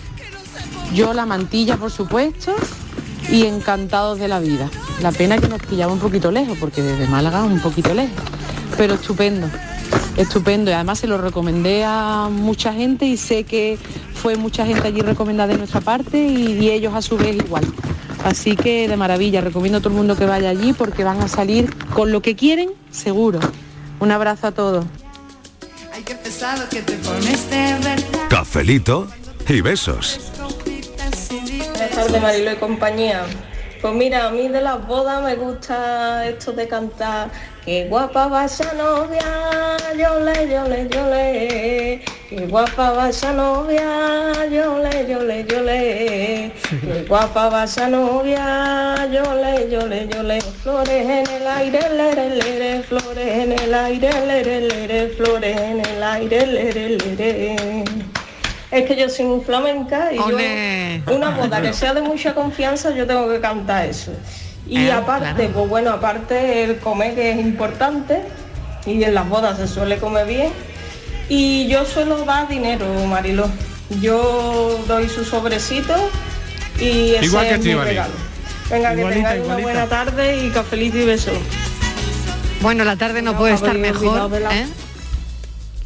yo 0.95 1.13
la 1.15 1.27
mantilla 1.27 1.77
por 1.77 1.91
supuesto 1.91 2.55
y 3.31 3.47
encantados 3.47 4.19
de 4.19 4.29
la 4.29 4.41
vida. 4.41 4.69
La 5.03 5.13
pena 5.13 5.39
que 5.39 5.49
nos 5.49 5.61
pillaba 5.63 5.93
un 5.93 5.99
poquito 5.99 6.31
lejos, 6.31 6.59
porque 6.59 6.83
desde 6.83 7.07
Málaga 7.07 7.43
un 7.43 7.61
poquito 7.61 7.95
lejos, 7.95 8.17
pero 8.77 8.95
estupendo, 8.95 9.49
estupendo. 10.17 10.71
Y 10.71 10.75
además 10.75 10.99
se 10.99 11.07
lo 11.07 11.19
recomendé 11.19 11.85
a 11.85 12.29
mucha 12.31 12.73
gente 12.73 13.07
y 13.07 13.17
sé 13.17 13.45
que 13.45 13.79
fue 14.15 14.37
mucha 14.37 14.67
gente 14.67 14.89
allí 14.89 15.01
recomendada 15.01 15.53
de 15.53 15.59
nuestra 15.59 15.81
parte 15.81 16.19
y, 16.19 16.59
y 16.59 16.71
ellos 16.71 16.95
a 16.95 17.03
su 17.03 17.17
vez 17.17 17.37
igual. 17.37 17.65
Así 18.25 18.55
que 18.55 18.87
de 18.87 18.97
maravilla, 18.97 19.41
recomiendo 19.41 19.79
a 19.79 19.81
todo 19.81 19.91
el 19.91 19.97
mundo 19.97 20.17
que 20.17 20.27
vaya 20.27 20.51
allí 20.51 20.73
porque 20.73 21.05
van 21.05 21.23
a 21.23 21.29
salir 21.29 21.75
con 21.95 22.13
lo 22.13 22.21
que 22.21 22.37
quieren, 22.37 22.71
seguro. 22.91 23.41
Un 23.99 24.11
abrazo 24.11 24.49
a 24.49 24.53
todos. 24.53 24.85
Cafelito 28.29 29.07
y 29.49 29.61
besos. 29.61 30.30
Tardes, 32.01 32.23
Marilo 32.23 32.53
y 32.53 32.57
compañía. 32.57 33.27
Pues 33.83 33.93
mira, 33.93 34.29
a 34.29 34.31
mí 34.31 34.49
de 34.49 34.63
las 34.63 34.87
bodas 34.87 35.23
me 35.23 35.37
gusta 35.37 36.27
esto 36.27 36.51
de 36.53 36.67
cantar. 36.67 37.29
Qué 37.63 37.89
guapa 37.91 38.27
vaya 38.27 38.73
novia, 38.73 39.77
yole, 39.99 40.49
yole, 40.49 40.89
yole 40.89 42.03
Qué 42.31 42.47
guapa 42.49 42.93
vaya 42.93 43.33
novia, 43.33 44.33
yole, 44.51 45.07
yole, 45.11 45.45
yole 45.45 46.53
Qué 46.71 47.05
guapa 47.07 47.51
vaya 47.51 47.89
novia, 47.89 49.07
yole, 49.13 49.71
yole, 49.71 50.09
yole 50.09 50.41
Flores 50.41 51.07
en 51.07 51.31
el 51.35 51.47
aire, 51.47 51.81
lere, 51.91 52.31
lere 52.31 52.83
Flores 52.83 53.29
en 53.29 53.53
el 53.53 53.75
aire, 53.75 54.11
lere, 54.27 54.61
lere 54.63 55.09
Flores 55.09 55.61
en 55.61 55.81
el 55.85 56.03
aire, 56.03 56.47
lere, 56.47 56.89
lere 56.89 57.95
es 58.71 58.87
que 58.87 58.97
yo 58.97 59.09
soy 59.09 59.25
muy 59.27 59.41
flamenca 59.41 60.13
y 60.13 60.17
yo 60.17 61.15
una 61.17 61.31
boda 61.31 61.61
que 61.61 61.73
sea 61.73 61.93
de 61.95 62.03
mucha 62.03 62.35
confianza 62.35 62.91
yo 62.95 63.07
tengo 63.07 63.29
que 63.29 63.41
cantar 63.41 63.87
eso. 63.87 64.13
Y 64.67 64.79
Eh, 64.87 64.93
aparte, 64.93 65.35
claro. 65.35 65.51
pues 65.55 65.69
bueno, 65.69 65.91
aparte 65.91 66.63
el 66.65 66.79
comer 66.79 67.15
que 67.15 67.33
es 67.33 67.39
importante 67.39 68.21
y 68.87 69.03
en 69.03 69.15
las 69.15 69.29
bodas 69.29 69.57
se 69.59 69.67
suele 69.67 69.97
comer 69.99 70.27
bien. 70.27 70.53
Y 71.29 71.67
yo 71.69 71.85
suelo 71.85 72.25
dar 72.25 72.47
dinero, 72.49 72.87
Mariló. 73.07 73.49
Yo 74.01 74.79
doy 74.87 75.09
su 75.09 75.25
sobrecito 75.25 75.95
y 76.79 77.15
ese 77.17 77.25
Igual 77.27 77.49
que 77.49 77.55
es 77.55 77.61
mi 77.65 77.75
regalo. 77.75 78.13
Venga, 78.71 78.91
que 78.95 78.97
tengáis 79.05 79.17
una 79.25 79.37
igualita. 79.37 79.63
buena 79.63 79.87
tarde 79.89 80.47
y 80.47 80.51
cafelito 80.51 80.99
y 80.99 81.05
beso. 81.07 81.33
Bueno, 82.61 82.85
la 82.85 82.95
tarde 82.97 83.23
no 83.23 83.37
puede 83.37 83.55
estar 83.55 83.77
mejor. 83.79 84.31
de 84.31 84.41
la- 84.41 84.57
¿eh? 84.57 84.67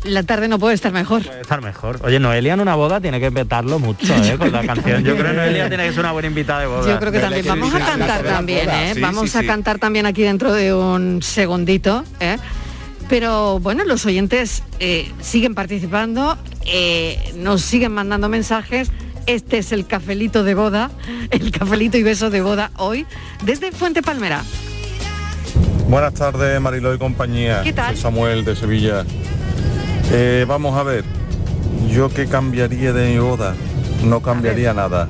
La 0.04 0.22
tarde 0.22 0.48
no 0.48 0.58
puede 0.58 0.74
estar 0.74 0.92
mejor. 0.92 1.22
Puede 1.22 1.40
estar 1.40 1.62
mejor. 1.62 1.98
Oye, 2.02 2.20
Noelia 2.20 2.54
en 2.54 2.60
una 2.60 2.74
boda 2.74 3.00
tiene 3.00 3.20
que 3.20 3.32
petarlo 3.32 3.78
mucho, 3.78 4.14
¿eh? 4.14 4.36
Con 4.38 4.52
la 4.52 4.62
canción. 4.66 5.02
Yo 5.02 5.16
creo 5.16 5.30
que 5.30 5.36
Noelia 5.36 5.68
tiene 5.68 5.86
que 5.86 5.90
ser 5.90 6.00
una 6.00 6.12
buena 6.12 6.28
invitada 6.28 6.60
de 6.60 6.66
boda. 6.66 6.92
Yo 6.92 6.98
creo 6.98 7.10
que 7.10 7.20
también 7.20 7.46
vamos 7.46 7.74
a 7.74 7.78
cantar 7.80 8.22
también, 8.22 8.68
¿eh? 8.68 8.92
Sí, 8.94 9.00
vamos 9.00 9.30
sí, 9.30 9.38
a 9.38 9.40
sí. 9.40 9.46
cantar 9.46 9.78
también 9.78 10.04
aquí 10.04 10.22
dentro 10.22 10.52
de 10.52 10.74
un 10.74 11.22
segundito, 11.22 12.04
¿eh? 12.20 12.36
Pero 13.08 13.60
bueno, 13.60 13.84
los 13.84 14.04
oyentes 14.06 14.62
eh, 14.78 15.10
siguen 15.20 15.54
participando, 15.54 16.38
eh, 16.66 17.32
nos 17.36 17.62
siguen 17.62 17.92
mandando 17.92 18.28
mensajes. 18.28 18.90
Este 19.26 19.58
es 19.58 19.72
el 19.72 19.86
cafelito 19.86 20.44
de 20.44 20.54
boda, 20.54 20.90
el 21.30 21.50
cafelito 21.50 21.96
y 21.96 22.02
beso 22.02 22.28
de 22.28 22.42
boda 22.42 22.70
hoy 22.76 23.06
desde 23.42 23.72
Fuente 23.72 24.02
Palmera. 24.02 24.42
Buenas 25.88 26.14
tardes, 26.14 26.60
Mariló 26.60 26.94
y 26.94 26.98
compañía. 26.98 27.62
¿Qué 27.62 27.72
tal? 27.72 27.94
Soy 27.94 28.02
Samuel 28.02 28.44
de 28.44 28.56
Sevilla. 28.56 29.04
Eh, 30.12 30.44
vamos 30.46 30.76
a 30.76 30.82
ver, 30.82 31.04
yo 31.90 32.08
qué 32.08 32.26
cambiaría 32.26 32.92
de 32.92 33.12
mi 33.12 33.18
boda, 33.18 33.54
no 34.04 34.20
cambiaría 34.20 34.74
nada. 34.74 35.08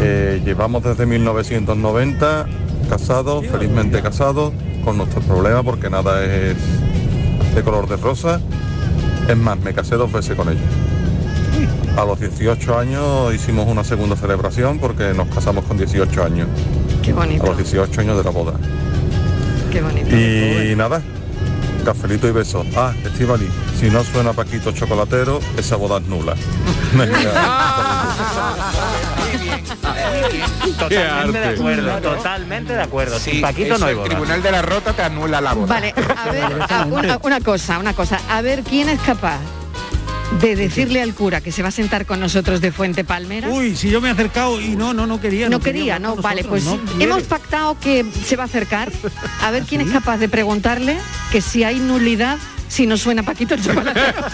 Eh, 0.00 0.42
llevamos 0.44 0.82
desde 0.82 1.06
1990 1.06 2.46
casados, 2.88 3.46
felizmente 3.46 4.02
casados, 4.02 4.52
con 4.84 4.96
nuestros 4.96 5.24
problemas 5.24 5.64
porque 5.64 5.88
nada 5.90 6.24
es 6.24 6.56
de 7.54 7.62
color 7.62 7.88
de 7.88 7.96
rosa. 7.96 8.40
Es 9.28 9.36
más, 9.36 9.58
me 9.60 9.72
casé 9.72 9.96
dos 9.96 10.12
veces 10.12 10.36
con 10.36 10.48
ella. 10.48 10.60
A 11.96 12.04
los 12.04 12.18
18 12.18 12.78
años 12.78 13.34
hicimos 13.34 13.68
una 13.68 13.84
segunda 13.84 14.16
celebración 14.16 14.78
porque 14.78 15.14
nos 15.14 15.28
casamos 15.28 15.64
con 15.64 15.78
18 15.78 16.24
años. 16.24 16.48
Qué 17.02 17.12
bonito. 17.12 17.44
A 17.44 17.48
los 17.48 17.58
18 17.58 18.00
años 18.00 18.18
de 18.18 18.24
la 18.24 18.30
boda. 18.30 18.54
Qué 19.70 19.80
bonito. 19.80 20.14
Y 20.14 20.74
nada, 20.76 21.00
cafelito 21.84 22.26
y 22.28 22.32
besos. 22.32 22.66
Ah, 22.76 22.92
Estivali, 23.04 23.48
si 23.78 23.90
no 23.90 24.02
suena 24.04 24.32
Paquito 24.32 24.72
Chocolatero, 24.72 25.40
esa 25.56 25.76
boda 25.76 25.98
es 25.98 26.04
nula. 26.06 26.34
Totalmente 30.78 31.38
de 31.38 31.48
acuerdo, 31.54 31.98
totalmente 32.00 32.72
de 32.74 32.82
acuerdo. 32.82 33.18
Sin 33.18 33.40
Paquito 33.40 33.78
no 33.78 33.86
hay 33.86 33.92
el 33.92 33.96
boda. 33.98 34.08
Tribunal 34.08 34.42
de 34.42 34.50
la 34.50 34.62
Rota 34.62 34.92
te 34.92 35.02
anula 35.02 35.40
la 35.40 35.52
boda. 35.54 35.66
Vale, 35.74 35.94
a 35.96 36.30
ver, 36.30 36.44
a- 36.68 36.84
una, 36.90 37.18
una 37.22 37.40
cosa, 37.40 37.78
una 37.78 37.94
cosa. 37.94 38.18
A 38.28 38.40
ver 38.42 38.62
quién 38.62 38.88
es 38.88 39.00
capaz 39.00 39.38
de 40.40 40.56
decirle 40.56 41.00
al 41.02 41.14
cura 41.14 41.40
que 41.40 41.52
se 41.52 41.62
va 41.62 41.68
a 41.68 41.72
sentar 41.72 42.06
con 42.06 42.20
nosotros 42.20 42.60
de 42.60 42.72
Fuente 42.72 43.04
Palmera. 43.04 43.48
Uy, 43.48 43.76
si 43.76 43.90
yo 43.90 44.00
me 44.00 44.08
he 44.08 44.12
acercado 44.12 44.60
y 44.60 44.70
no, 44.70 44.92
no, 44.94 45.06
no 45.06 45.20
quería. 45.20 45.48
No 45.48 45.60
quería, 45.60 45.98
no, 45.98 46.16
vale, 46.16 46.44
pues 46.44 46.64
no 46.64 46.78
hemos 46.98 47.22
pactado 47.24 47.78
que 47.78 48.04
se 48.24 48.36
va 48.36 48.44
a 48.44 48.46
acercar. 48.46 48.90
A 49.42 49.50
ver 49.50 49.64
quién 49.64 49.80
es 49.80 49.90
capaz 49.90 50.18
de 50.18 50.28
preguntarle 50.28 50.96
que 51.30 51.40
si 51.40 51.64
hay 51.64 51.78
nulidad, 51.78 52.38
si 52.68 52.86
no 52.86 52.96
suena 52.96 53.22
Paquito 53.22 53.54
el 53.54 53.62
chocolatero. 53.62 54.24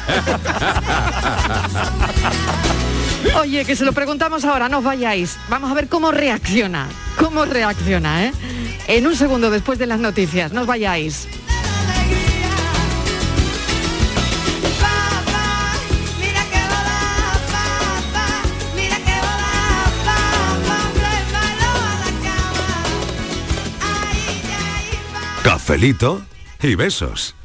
Oye, 3.40 3.64
que 3.64 3.76
se 3.76 3.84
lo 3.84 3.92
preguntamos 3.92 4.44
ahora, 4.44 4.68
no 4.68 4.78
os 4.78 4.84
vayáis. 4.84 5.36
Vamos 5.48 5.70
a 5.70 5.74
ver 5.74 5.88
cómo 5.88 6.10
reacciona. 6.10 6.88
Cómo 7.16 7.44
reacciona, 7.44 8.26
¿eh? 8.26 8.32
En 8.88 9.06
un 9.06 9.14
segundo 9.14 9.50
después 9.50 9.78
de 9.78 9.86
las 9.86 10.00
noticias, 10.00 10.52
no 10.52 10.62
os 10.62 10.66
vayáis. 10.66 11.28
Cafelito 25.70 26.20
y 26.64 26.74
besos. 26.74 27.36